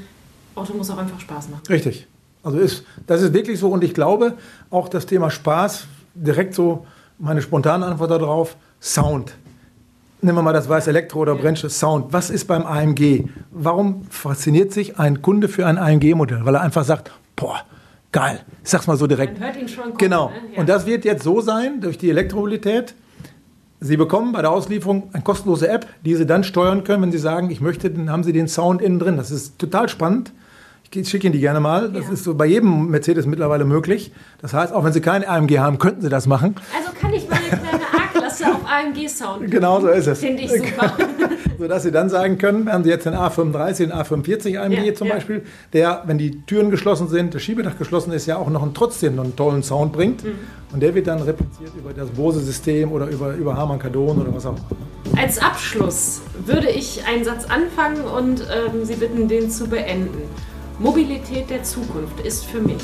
Auto 0.59 0.75
muss 0.75 0.90
auch 0.90 0.99
einfach 0.99 1.21
Spaß 1.21 1.49
machen. 1.51 1.62
Richtig. 1.68 2.07
Also 2.42 2.59
ist, 2.59 2.85
das 3.07 3.23
ist 3.23 3.33
wirklich 3.35 3.59
so 3.59 3.68
und 3.71 3.83
ich 3.83 3.94
glaube 3.94 4.35
auch 4.71 4.88
das 4.88 5.07
Thema 5.07 5.31
Spaß, 5.31 5.87
direkt 6.14 6.55
so 6.55 6.87
meine 7.18 7.42
spontane 7.42 7.85
Antwort 7.85 8.11
darauf, 8.11 8.57
Sound. 8.81 9.35
Nehmen 10.21 10.38
wir 10.38 10.42
mal 10.42 10.53
das 10.53 10.68
Weiß 10.68 10.87
Elektro 10.87 11.21
oder 11.21 11.35
Brennstoff 11.35 11.73
Sound. 11.73 12.12
Was 12.12 12.31
ist 12.31 12.47
beim 12.47 12.64
AMG? 12.64 13.25
Warum 13.51 14.05
fasziniert 14.11 14.73
sich 14.73 14.99
ein 14.99 15.23
Kunde 15.23 15.49
für 15.49 15.66
ein 15.66 15.79
AMG-Modell? 15.79 16.44
Weil 16.44 16.57
er 16.57 16.61
einfach 16.61 16.85
sagt, 16.85 17.12
boah, 17.37 17.61
geil. 18.12 18.40
Ich 18.64 18.71
sag's 18.71 18.87
mal 18.87 18.97
so 18.97 19.07
direkt. 19.07 19.38
Man 19.38 19.49
hört 19.49 19.61
ihn 19.61 19.68
schon 19.68 19.85
kommen, 19.85 19.99
Genau. 19.99 20.29
Ne? 20.31 20.35
Ja. 20.55 20.61
Und 20.61 20.68
das 20.68 20.87
wird 20.87 21.05
jetzt 21.05 21.23
so 21.23 21.40
sein, 21.40 21.81
durch 21.81 21.99
die 21.99 22.11
Elektromobilität. 22.11 22.94
Sie 23.81 23.97
bekommen 23.97 24.33
bei 24.33 24.42
der 24.42 24.51
Auslieferung 24.51 25.11
eine 25.12 25.23
kostenlose 25.23 25.68
App, 25.68 25.87
die 26.05 26.16
Sie 26.16 26.27
dann 26.27 26.42
steuern 26.42 26.83
können, 26.83 27.03
wenn 27.03 27.12
Sie 27.12 27.18
sagen, 27.18 27.51
ich 27.51 27.61
möchte, 27.61 27.88
dann 27.90 28.11
haben 28.11 28.25
Sie 28.25 28.33
den 28.33 28.49
Sound 28.49 28.83
innen 28.83 28.99
drin. 28.99 29.16
Das 29.16 29.31
ist 29.31 29.59
total 29.59 29.88
spannend. 29.88 30.33
Ich 30.94 31.09
schicke 31.09 31.27
Ihnen 31.27 31.35
die 31.35 31.40
gerne 31.40 31.61
mal. 31.61 31.90
Das 31.90 32.07
ja. 32.07 32.12
ist 32.12 32.24
so 32.24 32.35
bei 32.35 32.46
jedem 32.46 32.88
Mercedes 32.88 33.27
mittlerweile 33.27 33.64
möglich. 33.64 34.12
Das 34.40 34.55
heißt, 34.55 34.72
auch 34.72 34.85
wenn 34.85 34.92
Sie 34.92 35.01
kein 35.01 35.27
AMG 35.27 35.59
haben, 35.59 35.79
könnten 35.79 36.01
Sie 36.01 36.09
das 36.09 36.27
machen. 36.27 36.55
Also 36.77 36.90
kann 36.98 37.12
ich 37.12 37.29
meine 37.29 37.46
kleine 37.46 37.85
A-Klasse 37.94 38.46
auf 38.46 38.61
AMG 38.64 39.09
Sound. 39.09 39.51
Genau 39.51 39.80
so 39.80 39.89
ist 39.89 40.07
es. 40.07 40.20
Finde 40.20 40.43
ich 40.43 40.51
super. 40.51 40.97
sodass 41.59 41.82
Sie 41.82 41.91
dann 41.91 42.09
sagen 42.09 42.39
können, 42.39 42.72
haben 42.72 42.84
Sie 42.84 42.91
jetzt 42.91 43.05
den 43.05 43.14
A35, 43.14 43.76
den 43.78 43.93
A45 43.93 44.59
AMG 44.59 44.86
ja, 44.86 44.95
zum 44.95 45.09
ja. 45.09 45.14
Beispiel, 45.14 45.43
der, 45.72 46.05
wenn 46.07 46.16
die 46.16 46.43
Türen 46.43 46.70
geschlossen 46.70 47.09
sind, 47.09 47.34
das 47.34 47.43
Schiebedach 47.43 47.76
geschlossen 47.76 48.12
ist, 48.12 48.26
ja 48.26 48.36
auch 48.36 48.49
noch 48.49 48.62
einen, 48.62 48.74
trotzdem 48.74 49.16
noch 49.16 49.24
einen 49.24 49.36
tollen 49.36 49.62
Sound 49.62 49.93
bringt. 49.93 50.24
Mhm. 50.24 50.39
Und 50.72 50.80
der 50.80 50.95
wird 50.95 51.07
dann 51.07 51.20
repliziert 51.20 51.72
über 51.76 51.93
das 51.93 52.09
Bose-System 52.11 52.93
oder 52.93 53.09
über, 53.09 53.34
über 53.34 53.57
Harman 53.57 53.78
Kardon 53.78 54.20
oder 54.20 54.34
was 54.34 54.47
auch 54.47 54.55
immer. 54.55 55.20
Als 55.20 55.39
Abschluss 55.39 56.20
würde 56.45 56.68
ich 56.68 57.05
einen 57.07 57.24
Satz 57.24 57.47
anfangen 57.47 58.05
und 58.05 58.41
ähm, 58.43 58.84
Sie 58.84 58.95
bitten, 58.95 59.28
den 59.28 59.51
zu 59.51 59.66
beenden. 59.66 60.22
Mobilität 60.79 61.51
der 61.51 61.64
Zukunft 61.64 62.20
ist 62.20 62.45
für 62.45 62.61
mich 62.61 62.83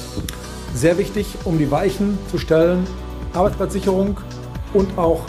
sehr 0.74 0.98
wichtig, 0.98 1.26
um 1.44 1.58
die 1.58 1.70
Weichen 1.70 2.18
zu 2.28 2.38
stellen, 2.38 2.84
Arbeitsplatzsicherung 3.32 4.16
und 4.72 4.98
auch 4.98 5.22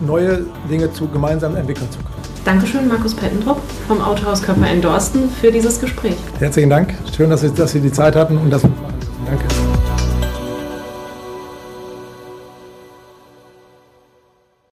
neue 0.00 0.46
Dinge 0.70 0.90
zu 0.92 1.08
gemeinsam 1.08 1.56
entwickeln 1.56 1.90
zu 1.90 1.98
können. 1.98 2.10
Dankeschön, 2.46 2.88
Markus 2.88 3.14
Pettendrup 3.14 3.60
vom 3.86 4.00
Autohaus 4.00 4.42
Körper 4.42 4.70
in 4.70 4.80
Dorsten 4.80 5.28
für 5.28 5.52
dieses 5.52 5.78
Gespräch. 5.78 6.16
Herzlichen 6.38 6.70
Dank. 6.70 6.94
Schön, 7.14 7.28
dass 7.28 7.42
Sie, 7.42 7.52
dass 7.52 7.72
Sie 7.72 7.80
die 7.80 7.92
Zeit 7.92 8.16
hatten 8.16 8.38
und 8.38 8.48
dass 8.48 8.62
wir 8.62 8.70